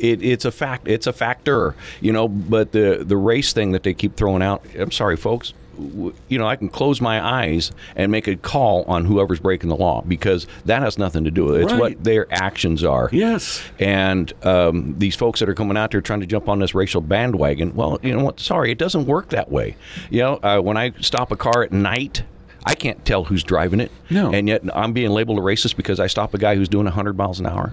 It, 0.00 0.22
it's 0.22 0.44
a 0.44 0.52
fact. 0.52 0.86
It's 0.88 1.06
a 1.08 1.12
factor, 1.12 1.74
you 2.00 2.12
know. 2.12 2.28
But 2.28 2.70
the 2.72 3.02
the 3.04 3.16
race 3.16 3.52
thing 3.52 3.72
that 3.72 3.82
they 3.82 3.94
keep 3.94 4.14
throwing 4.16 4.42
out. 4.42 4.64
I'm 4.78 4.92
sorry, 4.92 5.16
folks. 5.16 5.52
You 5.78 6.38
know, 6.38 6.46
I 6.46 6.56
can 6.56 6.68
close 6.68 7.00
my 7.00 7.24
eyes 7.24 7.70
and 7.96 8.10
make 8.10 8.26
a 8.26 8.36
call 8.36 8.82
on 8.84 9.04
whoever's 9.04 9.40
breaking 9.40 9.68
the 9.68 9.76
law 9.76 10.02
because 10.06 10.46
that 10.64 10.82
has 10.82 10.98
nothing 10.98 11.24
to 11.24 11.30
do 11.30 11.44
with 11.44 11.56
it. 11.56 11.62
It's 11.62 11.72
Right. 11.72 11.80
what 11.80 12.04
their 12.04 12.26
actions 12.32 12.82
are. 12.84 13.08
Yes. 13.12 13.62
And 13.78 14.32
um, 14.44 14.94
these 14.98 15.14
folks 15.14 15.40
that 15.40 15.48
are 15.48 15.54
coming 15.54 15.76
out 15.76 15.90
there 15.92 16.00
trying 16.00 16.20
to 16.20 16.26
jump 16.26 16.48
on 16.48 16.58
this 16.58 16.74
racial 16.74 17.00
bandwagon, 17.00 17.74
well, 17.74 17.98
you 18.02 18.12
know 18.16 18.24
what? 18.24 18.40
Sorry, 18.40 18.70
it 18.72 18.78
doesn't 18.78 19.06
work 19.06 19.28
that 19.30 19.50
way. 19.50 19.76
You 20.10 20.20
know, 20.22 20.34
uh, 20.42 20.60
when 20.60 20.76
I 20.76 20.92
stop 21.00 21.30
a 21.32 21.36
car 21.36 21.62
at 21.62 21.72
night, 21.72 22.22
I 22.66 22.74
can't 22.74 23.04
tell 23.04 23.24
who's 23.24 23.42
driving 23.44 23.80
it. 23.80 23.90
No. 24.10 24.32
And 24.32 24.48
yet 24.48 24.62
I'm 24.74 24.92
being 24.92 25.10
labeled 25.10 25.38
a 25.38 25.42
racist 25.42 25.76
because 25.76 26.00
I 26.00 26.06
stop 26.08 26.34
a 26.34 26.38
guy 26.38 26.54
who's 26.56 26.68
doing 26.68 26.84
100 26.84 27.16
miles 27.16 27.40
an 27.40 27.46
hour. 27.46 27.70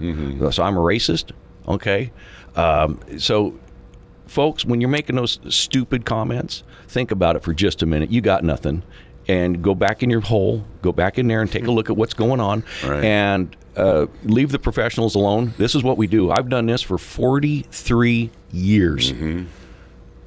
So 0.52 0.62
I'm 0.62 0.76
a 0.76 0.80
racist. 0.80 1.32
Okay. 1.68 2.12
Um, 2.54 3.00
so 3.18 3.58
folks, 4.26 4.64
when 4.64 4.80
you're 4.80 4.90
making 4.90 5.16
those 5.16 5.38
stupid 5.48 6.04
comments, 6.04 6.62
think 6.88 7.10
about 7.10 7.36
it 7.36 7.42
for 7.42 7.52
just 7.54 7.82
a 7.82 7.86
minute. 7.86 8.10
You 8.10 8.20
got 8.20 8.44
nothing. 8.44 8.82
And 9.28 9.60
go 9.62 9.74
back 9.74 10.02
in 10.04 10.10
your 10.10 10.20
hole, 10.20 10.64
go 10.82 10.92
back 10.92 11.18
in 11.18 11.26
there 11.26 11.40
and 11.42 11.50
take 11.50 11.66
a 11.66 11.70
look 11.72 11.90
at 11.90 11.96
what's 11.96 12.14
going 12.14 12.38
on, 12.38 12.62
Right. 12.84 13.04
and 13.04 13.56
uh, 13.76 14.06
leave 14.22 14.52
the 14.52 14.58
professionals 14.60 15.16
alone. 15.16 15.52
This 15.58 15.74
is 15.74 15.82
what 15.82 15.96
we 15.98 16.06
do. 16.06 16.30
I've 16.30 16.48
done 16.48 16.66
this 16.66 16.80
for 16.80 16.96
43 16.96 18.30
years. 18.52 19.12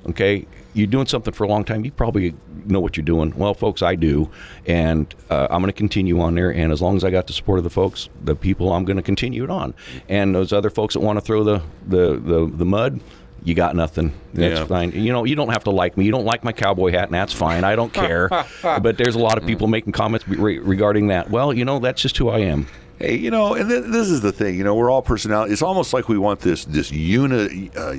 Okay, 0.08 0.46
you're 0.74 0.88
doing 0.88 1.06
something 1.08 1.34
for 1.34 1.44
a 1.44 1.48
long 1.48 1.64
time. 1.66 1.84
You 1.84 1.92
probably 1.92 2.34
know 2.66 2.80
what 2.80 2.96
you're 2.98 3.06
doing. 3.06 3.34
Well, 3.38 3.54
folks, 3.54 3.82
I 3.82 3.96
do, 3.96 4.30
and 4.66 5.14
uh, 5.30 5.48
I'm 5.50 5.62
going 5.62 5.72
to 5.72 5.78
continue 5.78 6.20
on 6.22 6.36
there. 6.36 6.54
And 6.54 6.72
as 6.72 6.82
long 6.82 6.96
as 6.96 7.04
I 7.04 7.10
got 7.10 7.28
the 7.28 7.34
support 7.34 7.58
of 7.58 7.64
the 7.64 7.70
folks, 7.70 8.10
the 8.24 8.36
people, 8.36 8.72
I'm 8.72 8.86
going 8.86 8.98
to 8.98 9.04
continue 9.04 9.44
it 9.44 9.50
on. 9.50 9.74
And 10.08 10.34
those 10.34 10.54
other 10.54 10.70
folks 10.70 10.94
that 10.94 11.02
want 11.02 11.18
to 11.20 11.22
throw 11.22 11.44
the 11.44 11.62
the 11.88 12.18
the, 12.20 12.52
the 12.54 12.66
mud. 12.66 13.00
You 13.44 13.54
got 13.54 13.76
nothing. 13.76 14.12
That's 14.34 14.60
Yeah. 14.60 14.66
fine. 14.66 14.92
You 14.92 15.12
know, 15.14 15.24
you 15.24 15.36
don't 15.36 15.50
have 15.50 15.64
to 15.66 15.72
like 15.72 15.98
me. 15.98 16.06
You 16.06 16.12
don't 16.12 16.26
like 16.26 16.44
my 16.44 16.52
cowboy 16.52 16.92
hat, 16.92 17.06
and 17.06 17.14
that's 17.14 17.34
fine. 17.34 17.64
I 17.64 17.76
don't 17.76 17.94
care. 18.04 18.30
but 18.62 18.98
there's 18.98 19.16
a 19.16 19.20
lot 19.20 19.38
of 19.38 19.46
people 19.46 19.68
making 19.68 19.94
comments 19.94 20.28
re- 20.28 20.60
regarding 20.60 21.08
that. 21.08 21.30
Well, 21.30 21.54
you 21.54 21.66
know, 21.66 21.80
that's 21.80 22.02
just 22.02 22.18
who 22.18 22.30
I 22.30 22.40
am. 22.40 22.68
Hey, 23.00 23.16
you 23.16 23.32
know, 23.32 23.54
and 23.54 23.70
th- 23.70 23.86
this 23.86 24.10
is 24.10 24.20
the 24.20 24.34
thing. 24.34 24.58
You 24.58 24.66
know, 24.66 24.76
we're 24.76 24.92
all 24.92 25.02
personality. 25.02 25.54
It's 25.54 25.62
almost 25.62 25.94
like 25.94 26.10
we 26.10 26.18
want 26.18 26.42
this 26.42 26.66
this 26.66 26.92
unity. 26.92 27.72
Uh, 27.76 27.94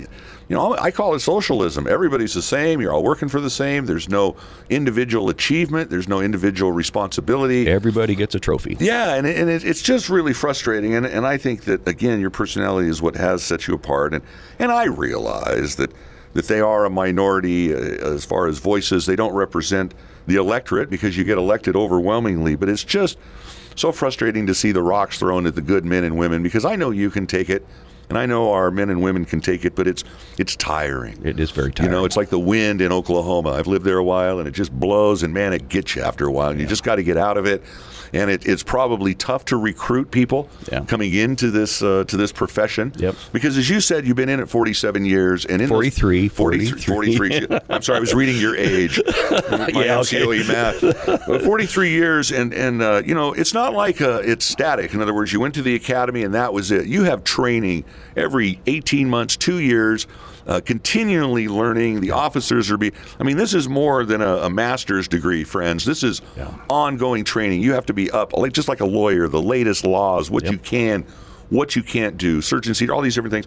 you 0.50 0.56
know, 0.56 0.76
I 0.76 0.90
call 0.90 1.14
it 1.14 1.20
socialism. 1.20 1.86
Everybody's 1.86 2.34
the 2.34 2.42
same. 2.42 2.80
You're 2.80 2.92
all 2.92 3.04
working 3.04 3.28
for 3.28 3.40
the 3.40 3.48
same. 3.48 3.86
There's 3.86 4.08
no 4.08 4.36
individual 4.68 5.30
achievement. 5.30 5.90
There's 5.90 6.08
no 6.08 6.20
individual 6.20 6.72
responsibility. 6.72 7.68
Everybody 7.68 8.16
gets 8.16 8.34
a 8.34 8.40
trophy. 8.40 8.76
Yeah, 8.80 9.14
and, 9.14 9.28
and 9.28 9.48
it, 9.48 9.64
it's 9.64 9.80
just 9.80 10.10
really 10.10 10.32
frustrating. 10.32 10.94
And, 10.94 11.06
and 11.06 11.24
I 11.24 11.36
think 11.36 11.64
that, 11.66 11.86
again, 11.86 12.20
your 12.20 12.30
personality 12.30 12.88
is 12.88 13.00
what 13.00 13.14
has 13.14 13.44
set 13.44 13.68
you 13.68 13.74
apart. 13.74 14.12
And, 14.12 14.24
and 14.58 14.72
I 14.72 14.86
realize 14.86 15.76
that, 15.76 15.92
that 16.32 16.48
they 16.48 16.60
are 16.60 16.84
a 16.84 16.90
minority 16.90 17.72
uh, 17.72 17.78
as 17.78 18.24
far 18.24 18.48
as 18.48 18.58
voices. 18.58 19.06
They 19.06 19.16
don't 19.16 19.34
represent 19.34 19.94
the 20.26 20.34
electorate 20.34 20.90
because 20.90 21.16
you 21.16 21.22
get 21.22 21.38
elected 21.38 21.76
overwhelmingly. 21.76 22.56
But 22.56 22.68
it's 22.68 22.82
just 22.82 23.18
so 23.80 23.92
frustrating 23.92 24.46
to 24.46 24.54
see 24.54 24.72
the 24.72 24.82
rocks 24.82 25.18
thrown 25.18 25.46
at 25.46 25.54
the 25.54 25.62
good 25.62 25.84
men 25.84 26.04
and 26.04 26.18
women 26.18 26.42
because 26.42 26.64
I 26.64 26.76
know 26.76 26.90
you 26.90 27.10
can 27.10 27.26
take 27.26 27.50
it. 27.50 27.66
And 28.08 28.18
I 28.18 28.26
know 28.26 28.50
our 28.50 28.72
men 28.72 28.90
and 28.90 29.00
women 29.00 29.24
can 29.24 29.40
take 29.40 29.64
it, 29.64 29.76
but 29.76 29.86
it's 29.86 30.02
it's 30.36 30.56
tiring. 30.56 31.24
It 31.24 31.38
is 31.38 31.52
very 31.52 31.70
tiring. 31.70 31.92
You 31.92 31.96
know, 31.96 32.04
it's 32.04 32.16
like 32.16 32.28
the 32.28 32.40
wind 32.40 32.80
in 32.80 32.90
Oklahoma. 32.90 33.50
I've 33.50 33.68
lived 33.68 33.84
there 33.84 33.98
a 33.98 34.04
while, 34.04 34.40
and 34.40 34.48
it 34.48 34.50
just 34.50 34.72
blows, 34.72 35.22
and 35.22 35.32
man, 35.32 35.52
it 35.52 35.68
gets 35.68 35.94
you 35.94 36.02
after 36.02 36.26
a 36.26 36.32
while. 36.32 36.50
And 36.50 36.60
you 36.60 36.66
just 36.66 36.82
got 36.82 36.96
to 36.96 37.04
get 37.04 37.16
out 37.16 37.36
of 37.36 37.46
it. 37.46 37.62
And 38.12 38.30
it, 38.30 38.46
it's 38.46 38.62
probably 38.62 39.14
tough 39.14 39.44
to 39.46 39.56
recruit 39.56 40.10
people 40.10 40.48
Yeah. 40.70 40.80
coming 40.84 41.14
into 41.14 41.50
this 41.50 41.82
uh, 41.82 42.04
to 42.08 42.16
this 42.16 42.32
profession. 42.32 42.92
Yep. 42.96 43.14
Because 43.32 43.56
as 43.56 43.70
you 43.70 43.80
said, 43.80 44.06
you've 44.06 44.16
been 44.16 44.28
in 44.28 44.40
it 44.40 44.48
47 44.48 45.04
years, 45.04 45.44
and 45.44 45.62
in 45.62 45.68
those- 45.68 45.76
43, 45.76 46.28
43, 46.28 46.80
43. 46.80 47.46
I'm 47.70 47.82
sorry, 47.82 47.98
I 47.98 48.00
was 48.00 48.14
reading 48.14 48.36
your 48.40 48.56
age. 48.56 49.00
My 49.50 49.68
Yeah, 49.68 49.98
okay. 50.00 50.22
MCOE 50.22 50.48
math. 50.48 51.26
But 51.26 51.42
43 51.42 51.90
years, 51.90 52.32
and 52.32 52.52
and 52.52 52.82
uh, 52.82 53.02
you 53.04 53.14
know, 53.14 53.32
it's 53.32 53.54
not 53.54 53.74
like 53.74 54.00
uh, 54.00 54.20
it's 54.24 54.44
static. 54.44 54.92
In 54.94 55.00
other 55.00 55.14
words, 55.14 55.32
you 55.32 55.40
went 55.40 55.54
to 55.54 55.62
the 55.62 55.74
academy, 55.74 56.22
and 56.24 56.34
that 56.34 56.52
was 56.52 56.70
it. 56.70 56.86
You 56.86 57.04
have 57.04 57.22
training 57.24 57.84
every 58.16 58.60
18 58.66 59.08
months, 59.08 59.36
two 59.36 59.58
years. 59.60 60.06
Uh, 60.50 60.60
continually 60.60 61.46
learning. 61.46 62.00
The 62.00 62.10
officers 62.10 62.72
are 62.72 62.76
be. 62.76 62.90
I 63.20 63.22
mean, 63.22 63.36
this 63.36 63.54
is 63.54 63.68
more 63.68 64.04
than 64.04 64.20
a, 64.20 64.38
a 64.38 64.50
master's 64.50 65.06
degree, 65.06 65.44
friends. 65.44 65.84
This 65.84 66.02
is 66.02 66.20
Yeah. 66.36 66.52
ongoing 66.68 67.22
training. 67.22 67.62
You 67.62 67.72
have 67.74 67.86
to 67.86 67.92
be 67.92 68.10
up, 68.10 68.32
like 68.36 68.52
just 68.52 68.66
like 68.66 68.80
a 68.80 68.84
lawyer. 68.86 69.28
The 69.28 69.40
latest 69.40 69.84
laws, 69.86 70.28
what 70.28 70.42
Yep. 70.42 70.52
you 70.52 70.58
can, 70.58 71.04
what 71.50 71.76
you 71.76 71.84
can't 71.84 72.16
do, 72.16 72.40
search 72.42 72.66
and 72.66 72.76
seizure, 72.76 72.92
all 72.92 73.00
these 73.00 73.14
different 73.14 73.32
things. 73.32 73.46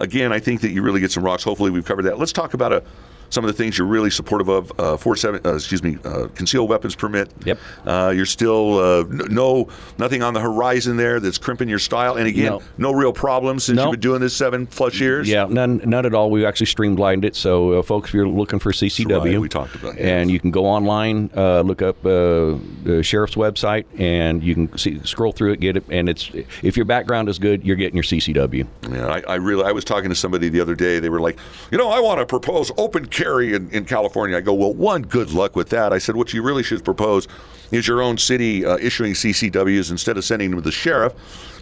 Again, 0.00 0.32
I 0.32 0.38
think 0.38 0.62
that 0.62 0.70
you 0.70 0.80
really 0.80 1.00
get 1.00 1.12
some 1.12 1.22
rocks. 1.22 1.42
Hopefully, 1.44 1.70
we've 1.70 1.84
covered 1.84 2.04
that. 2.06 2.18
Let's 2.18 2.32
talk 2.32 2.54
about 2.54 2.72
a, 2.72 2.82
some 3.30 3.44
of 3.44 3.48
the 3.48 3.56
things 3.56 3.76
you're 3.78 3.86
really 3.86 4.10
supportive 4.10 4.48
of. 4.48 4.72
Uh, 4.78 4.96
four 4.96 5.16
seven, 5.16 5.40
uh, 5.44 5.54
excuse 5.54 5.82
me, 5.82 5.98
uh, 6.04 6.28
concealed 6.34 6.68
weapons 6.68 6.94
permit. 6.94 7.30
Yep. 7.44 7.58
Uh, 7.86 8.12
you're 8.14 8.26
still 8.26 8.78
uh, 8.78 9.00
n- 9.00 9.20
no 9.30 9.68
nothing 9.98 10.22
on 10.22 10.34
the 10.34 10.40
horizon 10.40 10.96
there 10.96 11.20
that's 11.20 11.38
crimping 11.38 11.68
your 11.68 11.78
style. 11.78 12.14
And 12.16 12.26
again, 12.26 12.52
No. 12.52 12.62
no, 12.78 12.92
real 12.92 13.12
problems 13.12 13.64
since 13.64 13.76
No. 13.76 13.84
you've 13.84 13.92
been 13.92 14.00
doing 14.00 14.20
this 14.20 14.34
seven 14.36 14.66
plus 14.66 14.98
years. 15.00 15.28
Yeah, 15.28 15.46
none, 15.48 15.80
none 15.84 16.06
at 16.06 16.14
all. 16.14 16.30
We 16.30 16.44
actually 16.46 16.66
streamlined 16.66 17.24
it. 17.24 17.36
So, 17.36 17.72
uh, 17.72 17.82
folks, 17.82 18.08
if 18.08 18.14
you're 18.14 18.28
looking 18.28 18.58
for 18.58 18.72
CCW, 18.72 19.24
right, 19.32 19.40
we 19.40 19.48
talked 19.48 19.74
about, 19.74 19.96
yes. 19.96 20.04
and 20.04 20.30
you 20.30 20.40
can 20.40 20.50
go 20.50 20.64
online, 20.66 21.30
uh, 21.36 21.60
look 21.62 21.82
up 21.82 22.04
uh, 22.06 22.56
the 22.84 23.00
sheriff's 23.02 23.34
website, 23.34 23.84
and 23.98 24.42
you 24.42 24.54
can 24.54 24.76
see 24.78 25.00
scroll 25.04 25.32
through 25.32 25.52
it, 25.52 25.60
get 25.60 25.76
it. 25.76 25.84
And 25.90 26.08
it's 26.08 26.30
if 26.62 26.76
your 26.76 26.86
background 26.86 27.28
is 27.28 27.38
good, 27.38 27.64
you're 27.64 27.76
getting 27.76 27.96
your 27.96 28.04
CCW. 28.04 28.66
Yeah, 28.90 29.06
I, 29.06 29.22
I 29.28 29.34
really. 29.36 29.64
I 29.64 29.72
was 29.72 29.84
talking 29.84 30.08
to 30.08 30.14
somebody 30.14 30.48
the 30.48 30.60
other 30.60 30.74
day. 30.74 30.98
They 30.98 31.08
were 31.10 31.20
like, 31.20 31.38
you 31.70 31.78
know, 31.78 31.90
I 31.90 32.00
want 32.00 32.20
to 32.20 32.26
propose 32.26 32.70
open 32.76 33.06
carry 33.18 33.54
in, 33.54 33.70
in 33.70 33.84
California. 33.84 34.36
I 34.36 34.40
go, 34.40 34.54
well, 34.54 34.72
one, 34.72 35.02
good 35.02 35.32
luck 35.32 35.56
with 35.56 35.70
that. 35.70 35.92
I 35.92 35.98
said, 35.98 36.14
what 36.14 36.32
you 36.32 36.42
really 36.42 36.62
should 36.62 36.84
propose 36.84 37.26
is 37.70 37.86
your 37.86 38.00
own 38.00 38.16
city 38.16 38.64
uh, 38.64 38.78
issuing 38.78 39.12
CCWs 39.12 39.90
instead 39.90 40.16
of 40.16 40.24
sending 40.24 40.50
them 40.50 40.60
to 40.60 40.64
the 40.64 40.72
sheriff, 40.72 41.12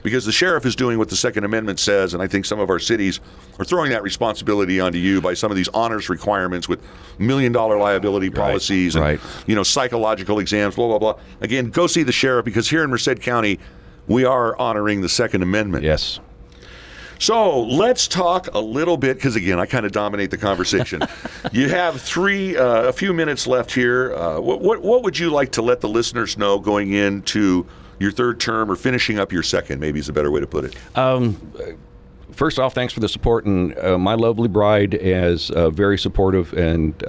because 0.02 0.24
the 0.24 0.32
sheriff 0.32 0.64
is 0.66 0.76
doing 0.76 0.98
what 0.98 1.08
the 1.08 1.16
Second 1.16 1.44
Amendment 1.44 1.80
says, 1.80 2.14
and 2.14 2.22
I 2.22 2.26
think 2.26 2.44
some 2.44 2.60
of 2.60 2.70
our 2.70 2.78
cities 2.78 3.20
are 3.58 3.64
throwing 3.64 3.90
that 3.90 4.02
responsibility 4.02 4.78
onto 4.78 4.98
you 4.98 5.20
by 5.20 5.34
some 5.34 5.50
of 5.50 5.56
these 5.56 5.68
honors 5.68 6.08
requirements 6.08 6.68
with 6.68 6.80
million 7.18 7.50
dollar 7.50 7.76
liability 7.78 8.30
policies 8.30 8.94
and 8.94 9.02
right. 9.02 9.20
you 9.46 9.56
know 9.56 9.64
psychological 9.64 10.38
exams, 10.38 10.76
blah 10.76 10.86
blah 10.86 10.98
blah. 10.98 11.18
Again, 11.40 11.70
go 11.70 11.86
see 11.86 12.04
the 12.04 12.12
sheriff 12.12 12.44
because 12.44 12.70
here 12.70 12.84
in 12.84 12.90
Merced 12.90 13.20
County. 13.20 13.58
We 14.08 14.24
are 14.24 14.56
honoring 14.56 15.00
the 15.00 15.08
Second 15.08 15.42
Amendment. 15.42 15.82
Yes. 15.82 16.20
So 17.18 17.62
let's 17.62 18.08
talk 18.08 18.48
a 18.54 18.58
little 18.58 18.96
bit 18.96 19.16
because 19.16 19.36
again, 19.36 19.58
I 19.58 19.66
kind 19.66 19.86
of 19.86 19.92
dominate 19.92 20.30
the 20.30 20.36
conversation. 20.36 21.02
you 21.52 21.68
have 21.68 22.00
three, 22.00 22.56
uh, 22.56 22.84
a 22.84 22.92
few 22.92 23.12
minutes 23.12 23.46
left 23.46 23.72
here. 23.72 24.14
Uh, 24.14 24.40
what, 24.40 24.60
what 24.60 24.82
what 24.82 25.02
would 25.02 25.18
you 25.18 25.30
like 25.30 25.52
to 25.52 25.62
let 25.62 25.80
the 25.80 25.88
listeners 25.88 26.36
know 26.36 26.58
going 26.58 26.92
into 26.92 27.66
your 27.98 28.12
third 28.12 28.38
term 28.38 28.70
or 28.70 28.76
finishing 28.76 29.18
up 29.18 29.32
your 29.32 29.42
second? 29.42 29.80
Maybe 29.80 29.98
is 29.98 30.08
a 30.08 30.12
better 30.12 30.30
way 30.30 30.40
to 30.40 30.46
put 30.46 30.64
it. 30.64 30.76
First 32.32 32.58
off, 32.58 32.74
thanks 32.74 32.92
for 32.92 33.00
the 33.00 33.08
support, 33.08 33.46
and 33.46 33.78
uh, 33.78 33.96
my 33.96 34.14
lovely 34.14 34.48
bride 34.48 34.92
is 34.92 35.50
uh, 35.50 35.70
very 35.70 35.98
supportive 35.98 36.52
and. 36.52 37.02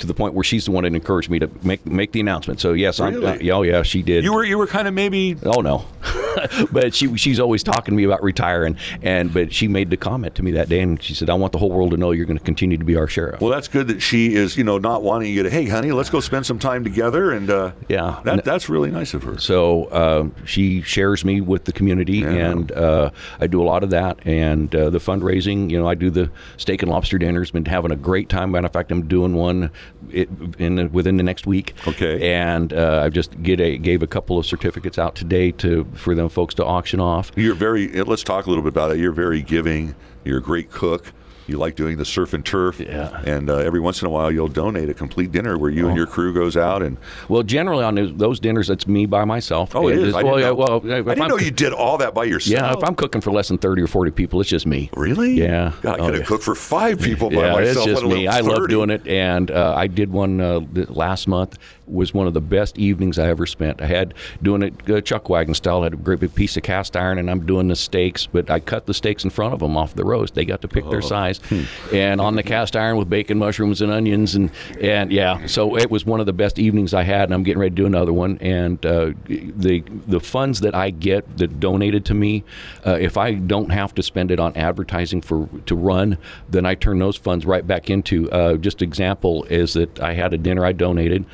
To 0.00 0.06
the 0.06 0.14
point 0.14 0.34
where 0.34 0.44
she's 0.44 0.64
the 0.64 0.70
one 0.70 0.84
that 0.84 0.94
encouraged 0.94 1.28
me 1.30 1.38
to 1.40 1.50
make 1.62 1.84
make 1.86 2.12
the 2.12 2.20
announcement. 2.20 2.58
So 2.60 2.72
yes, 2.72 3.00
I'm. 3.00 3.22
Uh, 3.24 3.36
oh 3.52 3.62
yeah, 3.62 3.82
she 3.82 4.02
did. 4.02 4.24
you 4.24 4.32
were 4.32 4.44
you 4.44 4.56
were 4.58 4.66
kind 4.66 4.88
of 4.88 4.94
maybe 4.94 5.36
Oh 5.44 5.60
no, 5.60 5.84
but 6.72 6.94
she 6.94 7.14
she's 7.16 7.38
always 7.38 7.62
talking 7.62 7.92
to 7.92 7.96
me 7.96 8.04
about 8.04 8.22
retiring, 8.22 8.76
and 9.02 9.32
but 9.32 9.52
she 9.52 9.68
made 9.68 9.90
the 9.90 9.96
comment 9.96 10.34
to 10.36 10.42
me 10.42 10.52
that 10.52 10.68
day, 10.68 10.80
and 10.80 11.02
she 11.02 11.12
said, 11.14 11.28
"I 11.28 11.34
want 11.34 11.52
the 11.52 11.58
whole 11.58 11.70
world 11.70 11.90
to 11.90 11.96
know 11.96 12.12
you're 12.12 12.24
going 12.26 12.38
to 12.38 12.44
continue 12.44 12.78
to 12.78 12.84
be 12.84 12.96
our 12.96 13.06
sheriff." 13.06 13.40
well. 13.40 13.50
That's 13.50 13.68
good 13.68 13.88
that 13.88 14.00
she 14.00 14.34
is 14.34 14.56
you 14.56 14.64
know 14.64 14.78
not 14.78 15.02
wanting 15.02 15.32
you 15.34 15.42
to. 15.42 15.50
Hey, 15.50 15.66
honey, 15.66 15.92
let's 15.92 16.08
go 16.10 16.20
spend 16.20 16.46
some 16.46 16.58
time 16.58 16.82
together, 16.84 17.32
and 17.32 17.50
uh, 17.50 17.72
Yeah. 17.88 18.20
that, 18.24 18.44
that's 18.44 18.68
really 18.70 18.90
nice 18.90 19.12
of 19.12 19.22
her. 19.24 19.38
so 19.38 19.84
uh, 19.86 20.28
she 20.46 20.80
shares 20.82 21.24
me 21.26 21.40
with 21.42 21.64
the 21.66 21.72
community, 21.72 22.22
and 22.24 22.72
uh, 22.72 23.10
I 23.40 23.46
do 23.48 23.60
a 23.60 23.64
lot 23.64 23.82
of 23.82 23.90
that, 23.90 24.26
and 24.26 24.74
uh, 24.74 24.88
the 24.90 24.98
fundraising. 24.98 25.68
You 25.70 25.78
know, 25.78 25.86
I 25.88 25.94
do 25.94 26.08
the 26.10 26.30
steak 26.56 26.82
and 26.82 26.90
lobster 26.90 27.18
dinners. 27.18 27.50
Been 27.50 27.64
having 27.66 27.90
a 27.90 27.96
great 27.96 28.28
time. 28.30 28.52
Matter 28.52 28.66
of 28.66 28.72
fact, 28.72 28.90
I'm 28.92 29.06
doing 29.08 29.34
one 29.34 29.70
it, 30.10 30.28
in 30.58 30.76
the, 30.76 30.88
within 30.88 31.16
the 31.16 31.22
next 31.22 31.46
week. 31.46 31.74
Okay. 31.86 32.32
and 32.32 32.72
uh, 32.72 33.02
I 33.04 33.08
just 33.08 33.42
get 33.42 33.60
a, 33.60 33.78
gave 33.78 34.02
a 34.02 34.06
couple 34.06 34.38
of 34.38 34.46
certificates 34.46 34.98
out 34.98 35.14
today 35.14 35.52
to 35.52 35.86
for 35.94 36.14
them 36.14 36.28
folks 36.28 36.54
to 36.54 36.64
auction 36.64 37.00
off. 37.00 37.32
You're 37.36 37.54
very. 37.54 37.88
Let's 38.02 38.22
talk 38.22 38.46
a 38.46 38.48
little 38.48 38.62
bit 38.62 38.70
about 38.70 38.92
it. 38.92 38.98
You're 38.98 39.12
very 39.12 39.42
giving. 39.42 39.94
You're 40.24 40.38
a 40.38 40.42
great 40.42 40.70
cook. 40.70 41.12
You 41.46 41.58
like 41.58 41.74
doing 41.74 41.96
the 41.96 42.04
surf 42.04 42.32
and 42.32 42.44
turf. 42.44 42.78
Yeah. 42.80 43.20
And 43.24 43.50
uh, 43.50 43.56
every 43.56 43.80
once 43.80 44.00
in 44.02 44.06
a 44.06 44.10
while, 44.10 44.30
you'll 44.30 44.48
donate 44.48 44.88
a 44.88 44.94
complete 44.94 45.32
dinner 45.32 45.58
where 45.58 45.70
you 45.70 45.88
and 45.88 45.96
your 45.96 46.06
crew 46.06 46.32
goes 46.32 46.56
out 46.56 46.82
and. 46.82 46.96
Well, 47.28 47.42
generally 47.42 47.82
on 47.84 48.16
those- 48.16 48.38
dinners, 48.40 48.70
it's 48.70 48.86
me 48.86 49.06
by 49.06 49.24
myself. 49.24 49.74
Oh, 49.74 49.88
it 49.88 49.96
And 49.98 50.06
is. 50.06 50.14
I 50.14 50.22
didn't, 50.22 50.38
yeah, 50.38 50.44
know. 50.46 50.54
well, 50.54 50.76
I 50.76 50.80
didn't 51.02 51.20
I'm 51.22 51.28
know 51.28 51.38
you 51.38 51.50
did 51.50 51.72
all 51.72 51.98
that 51.98 52.14
by 52.14 52.24
yourself. 52.24 52.60
Yeah, 52.60 52.72
if 52.78 52.82
I'm 52.84 52.94
cooking 52.94 53.20
for 53.20 53.32
less 53.32 53.48
than 53.48 53.58
thirty 53.58 53.82
or 53.82 53.86
forty 53.86 54.10
people, 54.10 54.40
it's 54.40 54.48
just 54.48 54.66
me. 54.66 54.90
Really? 54.96 55.32
Yeah. 55.32 55.72
God, 55.82 55.98
I 55.98 56.02
Oh, 56.02 56.04
could 56.06 56.14
have 56.14 56.22
yeah. 56.22 56.26
cooked 56.26 56.44
for 56.44 56.54
five 56.54 57.00
people 57.00 57.28
by 57.30 57.36
yeah, 57.46 57.52
myself. 57.54 57.88
it's 57.88 58.00
just 58.00 58.04
me. 58.04 58.28
I 58.28 58.40
love 58.40 58.68
doing 58.68 58.90
it, 58.90 59.06
and 59.06 59.50
uh, 59.50 59.74
I 59.76 59.86
did 59.88 60.10
one 60.12 60.40
uh, 60.40 60.60
last 60.88 61.26
month. 61.28 61.58
Was 61.90 62.14
one 62.14 62.26
of 62.26 62.34
the 62.34 62.40
best 62.40 62.78
evenings 62.78 63.18
I 63.18 63.28
ever 63.28 63.46
spent. 63.46 63.80
I 63.82 63.86
had 63.86 64.14
doing 64.42 64.62
it 64.62 64.90
uh, 64.90 65.00
chuck 65.00 65.28
wagon 65.28 65.54
style. 65.54 65.80
I 65.80 65.84
had 65.84 65.94
a 65.94 65.96
great 65.96 66.20
big 66.20 66.34
piece 66.34 66.56
of 66.56 66.62
cast 66.62 66.96
iron, 66.96 67.18
and 67.18 67.30
I'm 67.30 67.44
doing 67.46 67.68
the 67.68 67.76
steaks. 67.76 68.26
But 68.26 68.50
I 68.50 68.60
cut 68.60 68.86
the 68.86 68.94
steaks 68.94 69.24
in 69.24 69.30
front 69.30 69.54
of 69.54 69.60
them 69.60 69.76
off 69.76 69.94
the 69.94 70.04
roast. 70.04 70.34
They 70.34 70.44
got 70.44 70.60
to 70.62 70.68
pick 70.68 70.84
Oh. 70.86 70.90
their 70.90 71.02
size, 71.02 71.38
Hmm. 71.48 71.62
and 71.92 72.20
on 72.20 72.36
the 72.36 72.42
cast 72.42 72.76
iron 72.76 72.96
with 72.96 73.08
bacon, 73.10 73.38
mushrooms, 73.38 73.80
and 73.82 73.90
onions, 73.92 74.34
and 74.34 74.50
and 74.80 75.10
yeah. 75.12 75.46
So 75.46 75.76
it 75.76 75.90
was 75.90 76.06
one 76.06 76.20
of 76.20 76.26
the 76.26 76.32
best 76.32 76.58
evenings 76.58 76.94
I 76.94 77.02
had, 77.02 77.24
and 77.24 77.34
I'm 77.34 77.42
getting 77.42 77.60
ready 77.60 77.70
to 77.70 77.76
do 77.76 77.86
another 77.86 78.12
one. 78.12 78.38
And 78.40 78.84
uh, 78.86 79.12
the 79.26 79.82
the 80.06 80.20
funds 80.20 80.60
that 80.60 80.74
I 80.74 80.90
get 80.90 81.38
that 81.38 81.60
donated 81.60 82.04
to 82.06 82.14
me, 82.14 82.44
uh, 82.86 82.98
if 83.00 83.16
I 83.16 83.34
don't 83.34 83.70
have 83.70 83.94
to 83.96 84.02
spend 84.02 84.30
it 84.30 84.38
on 84.40 84.56
advertising 84.56 85.22
for 85.22 85.48
to 85.66 85.74
run, 85.74 86.18
then 86.48 86.64
I 86.66 86.74
turn 86.74 86.98
those 86.98 87.16
funds 87.16 87.44
right 87.46 87.66
back 87.66 87.90
into. 87.90 88.30
Uh, 88.30 88.56
just 88.56 88.82
example 88.82 89.44
is 89.44 89.72
that 89.74 90.00
I 90.00 90.14
had 90.14 90.32
a 90.32 90.38
dinner 90.38 90.64
I 90.64 90.72
donated, 90.72 91.24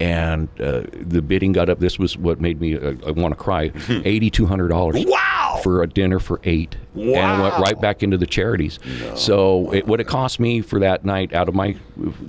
and 0.00 0.48
uh, 0.60 0.82
the 0.92 1.22
bidding 1.22 1.52
got 1.52 1.68
up. 1.68 1.78
This 1.80 1.98
was 1.98 2.16
what 2.18 2.40
made 2.40 2.60
me 2.60 2.76
uh, 2.76 2.94
I 3.06 3.10
want 3.12 3.32
to 3.32 3.36
cry. 3.42 3.72
Eighty 3.88 4.30
two 4.30 4.46
hundred 4.46 4.68
dollars. 4.68 5.04
Wow! 5.06 5.60
For 5.62 5.82
a 5.82 5.86
dinner 5.86 6.18
for 6.18 6.40
eight, 6.44 6.76
and 6.94 7.04
it 7.06 7.42
went 7.42 7.54
right 7.58 7.80
back 7.80 8.02
into 8.02 8.18
the 8.18 8.26
charities. 8.26 8.78
So 9.14 9.72
it, 9.72 9.86
what 9.86 10.00
it 10.00 10.04
cost 10.06 10.38
me 10.38 10.60
for 10.60 10.78
that 10.80 11.04
night 11.04 11.32
out 11.32 11.48
of 11.48 11.54
my 11.54 11.76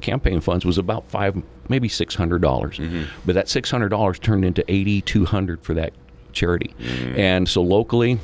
campaign 0.01 0.39
funds 0.39 0.65
was 0.65 0.78
about 0.78 1.05
five, 1.09 1.41
maybe 1.68 1.89
six 1.89 2.15
hundred 2.15 2.41
dollars. 2.41 2.80
But 3.26 3.36
that 3.36 3.49
six 3.49 3.70
hundred 3.70 3.89
dollars 3.89 4.18
turned 4.20 4.45
into 4.45 4.63
eighty 4.72 5.01
two 5.01 5.26
hundred 5.26 5.61
for 5.61 5.74
that 5.74 5.93
charity, 6.32 6.74
and 7.15 7.47
so 7.49 7.61
locally. 7.61 8.20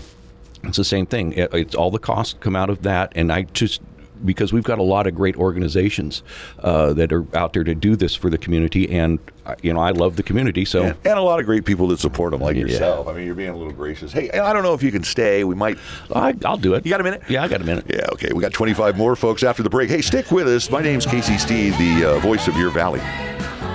It's 0.66 0.78
the 0.78 0.86
same 0.86 1.06
thing. 1.06 1.34
It, 1.34 1.54
it's 1.54 1.76
all 1.76 1.91
the 1.91 2.00
costs 2.00 2.38
come 2.39 2.56
out 2.56 2.70
of 2.70 2.84
that, 2.84 3.12
and 3.18 3.34
I 3.34 3.41
just 3.41 3.82
because 4.26 4.54
we've 4.54 4.64
got 4.64 4.80
a 4.80 4.84
lot 4.84 5.08
of 5.08 5.16
great 5.16 5.36
organizations 5.36 6.24
uh, 6.60 6.94
that 6.94 7.12
are 7.12 7.26
out 7.36 7.54
there 7.54 7.64
to 7.64 7.76
do 7.76 7.96
this 7.96 8.16
for 8.16 8.30
the 8.30 8.38
community, 8.38 8.90
and 8.90 9.20
uh, 9.46 9.56
you 9.62 9.74
know 9.74 9.80
I 9.80 9.92
love 9.92 10.16
the 10.16 10.24
community, 10.24 10.66
so 10.66 10.84
And, 10.84 10.98
and 11.06 11.20
a 11.20 11.22
lot 11.22 11.40
of 11.40 11.46
great 11.46 11.66
people 11.66 11.88
that 11.88 12.00
support 12.00 12.32
them, 12.32 12.42
like 12.42 12.56
yourself. 12.56 13.08
I 13.08 13.14
mean, 13.14 13.26
you're 13.26 13.36
being 13.36 13.50
a 13.50 13.58
little 13.58 13.74
gracious. 13.74 14.12
Hey, 14.12 14.30
I 14.32 14.54
don't 14.54 14.64
know 14.64 14.74
if 14.74 14.84
you 14.84 14.92
can 14.92 15.04
stay. 15.04 15.44
We 15.44 15.56
might. 15.56 15.78
I, 16.14 16.36
I'll 16.46 16.58
do 16.58 16.74
it. 16.74 16.86
You 16.86 16.90
got 16.90 17.02
a 17.02 17.04
minute? 17.04 17.24
Yeah, 17.30 17.44
I 17.44 17.48
got 17.48 17.62
a 17.62 17.66
minute. 17.66 17.86
Yeah, 17.90 18.08
okay. 18.14 18.32
We 18.34 18.42
got 18.42 18.54
25 18.54 18.98
more 18.98 19.16
folks 19.16 19.44
after 19.44 19.64
the 19.64 19.70
break. 19.70 19.90
Hey, 19.90 20.02
stick 20.02 20.32
with 20.32 20.48
us. 20.48 20.70
My 20.70 20.82
name's 20.82 21.06
Casey 21.06 21.38
Steed, 21.38 21.74
the 21.74 22.16
uh, 22.16 22.20
voice 22.20 22.48
of 22.48 22.56
your 22.58 22.70
valley. 22.70 23.02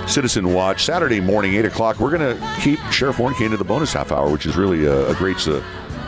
Citizen 0.07 0.53
Watch, 0.53 0.85
Saturday 0.85 1.19
morning, 1.19 1.53
8 1.53 1.65
o'clock. 1.65 1.99
We're 1.99 2.17
going 2.17 2.35
to 2.35 2.55
keep 2.61 2.79
Sheriff 2.91 3.17
Warnke 3.17 3.45
into 3.45 3.57
the 3.57 3.63
bonus 3.63 3.93
half 3.93 4.11
hour, 4.11 4.27
which 4.31 4.47
is 4.47 4.57
really 4.57 4.85
a, 4.85 5.09
a 5.09 5.13
great 5.13 5.37
uh, 5.47 5.61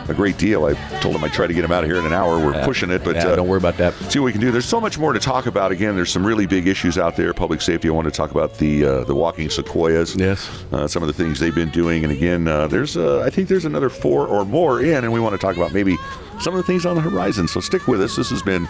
a 0.08 0.14
great 0.14 0.36
deal. 0.38 0.64
I 0.66 0.74
told 1.00 1.14
him 1.16 1.24
I'd 1.24 1.32
try 1.32 1.46
to 1.46 1.54
get 1.54 1.64
him 1.64 1.72
out 1.72 1.84
of 1.84 1.90
here 1.90 1.98
in 1.98 2.04
an 2.06 2.12
hour. 2.12 2.38
We're 2.38 2.54
Yeah. 2.54 2.64
pushing 2.64 2.90
it, 2.90 3.02
but 3.04 3.14
Yeah, 3.16 3.28
uh, 3.28 3.36
don't 3.36 3.48
worry 3.48 3.58
about 3.58 3.76
that. 3.78 3.94
see 4.10 4.18
what 4.18 4.26
we 4.26 4.32
can 4.32 4.40
do. 4.40 4.50
There's 4.50 4.64
so 4.64 4.80
much 4.80 4.98
more 4.98 5.12
to 5.12 5.20
talk 5.20 5.46
about. 5.46 5.72
Again, 5.72 5.94
there's 5.96 6.10
some 6.10 6.26
really 6.26 6.46
big 6.46 6.66
issues 6.66 6.98
out 6.98 7.16
there. 7.16 7.32
Public 7.32 7.60
safety. 7.60 7.88
I 7.88 7.92
want 7.92 8.06
to 8.06 8.10
talk 8.10 8.30
about 8.30 8.58
the 8.58 8.84
uh, 8.84 9.04
the 9.04 9.14
walking 9.14 9.48
sequoias. 9.50 10.16
Yes. 10.16 10.48
Uh, 10.72 10.86
some 10.86 11.02
of 11.02 11.06
the 11.06 11.12
things 11.12 11.38
they've 11.38 11.54
been 11.54 11.70
doing, 11.70 12.04
and 12.04 12.12
again, 12.12 12.48
uh, 12.48 12.66
there's 12.66 12.96
uh, 12.96 13.20
I 13.24 13.30
think 13.30 13.48
there's 13.48 13.64
another 13.64 13.88
four 13.88 14.26
or 14.26 14.44
more 14.44 14.80
in, 14.82 15.04
and 15.04 15.12
we 15.12 15.20
want 15.20 15.32
to 15.34 15.38
talk 15.38 15.56
about 15.56 15.72
maybe 15.72 15.96
some 16.40 16.54
of 16.54 16.58
the 16.58 16.66
things 16.66 16.84
on 16.86 16.94
the 16.96 17.00
horizon. 17.02 17.46
So 17.48 17.60
stick 17.60 17.86
with 17.86 18.00
us. 18.02 18.16
This 18.16 18.30
has 18.30 18.42
been 18.42 18.68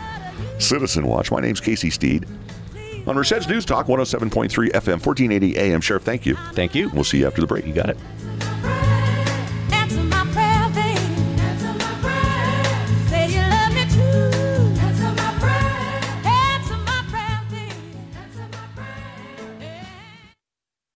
Citizen 0.59 1.07
Watch. 1.07 1.31
My 1.31 1.41
name's 1.41 1.61
Casey 1.61 1.91
Steed. 1.91 2.27
On 3.07 3.17
Merced's 3.17 3.49
News 3.49 3.65
Talk 3.65 3.87
107.3 3.89 4.71
FM, 4.71 5.01
1480 5.05 5.57
AM. 5.59 5.81
Sheriff, 5.81 6.05
thank 6.05 6.25
you. 6.25 6.37
Thank 6.53 6.75
you. 6.77 6.89
We'll 6.91 7.03
see 7.03 7.19
you 7.19 7.27
after 7.27 7.41
the 7.41 7.49
break. 7.49 7.67
You 7.67 7.73
got 7.73 7.91
it. 7.91 7.97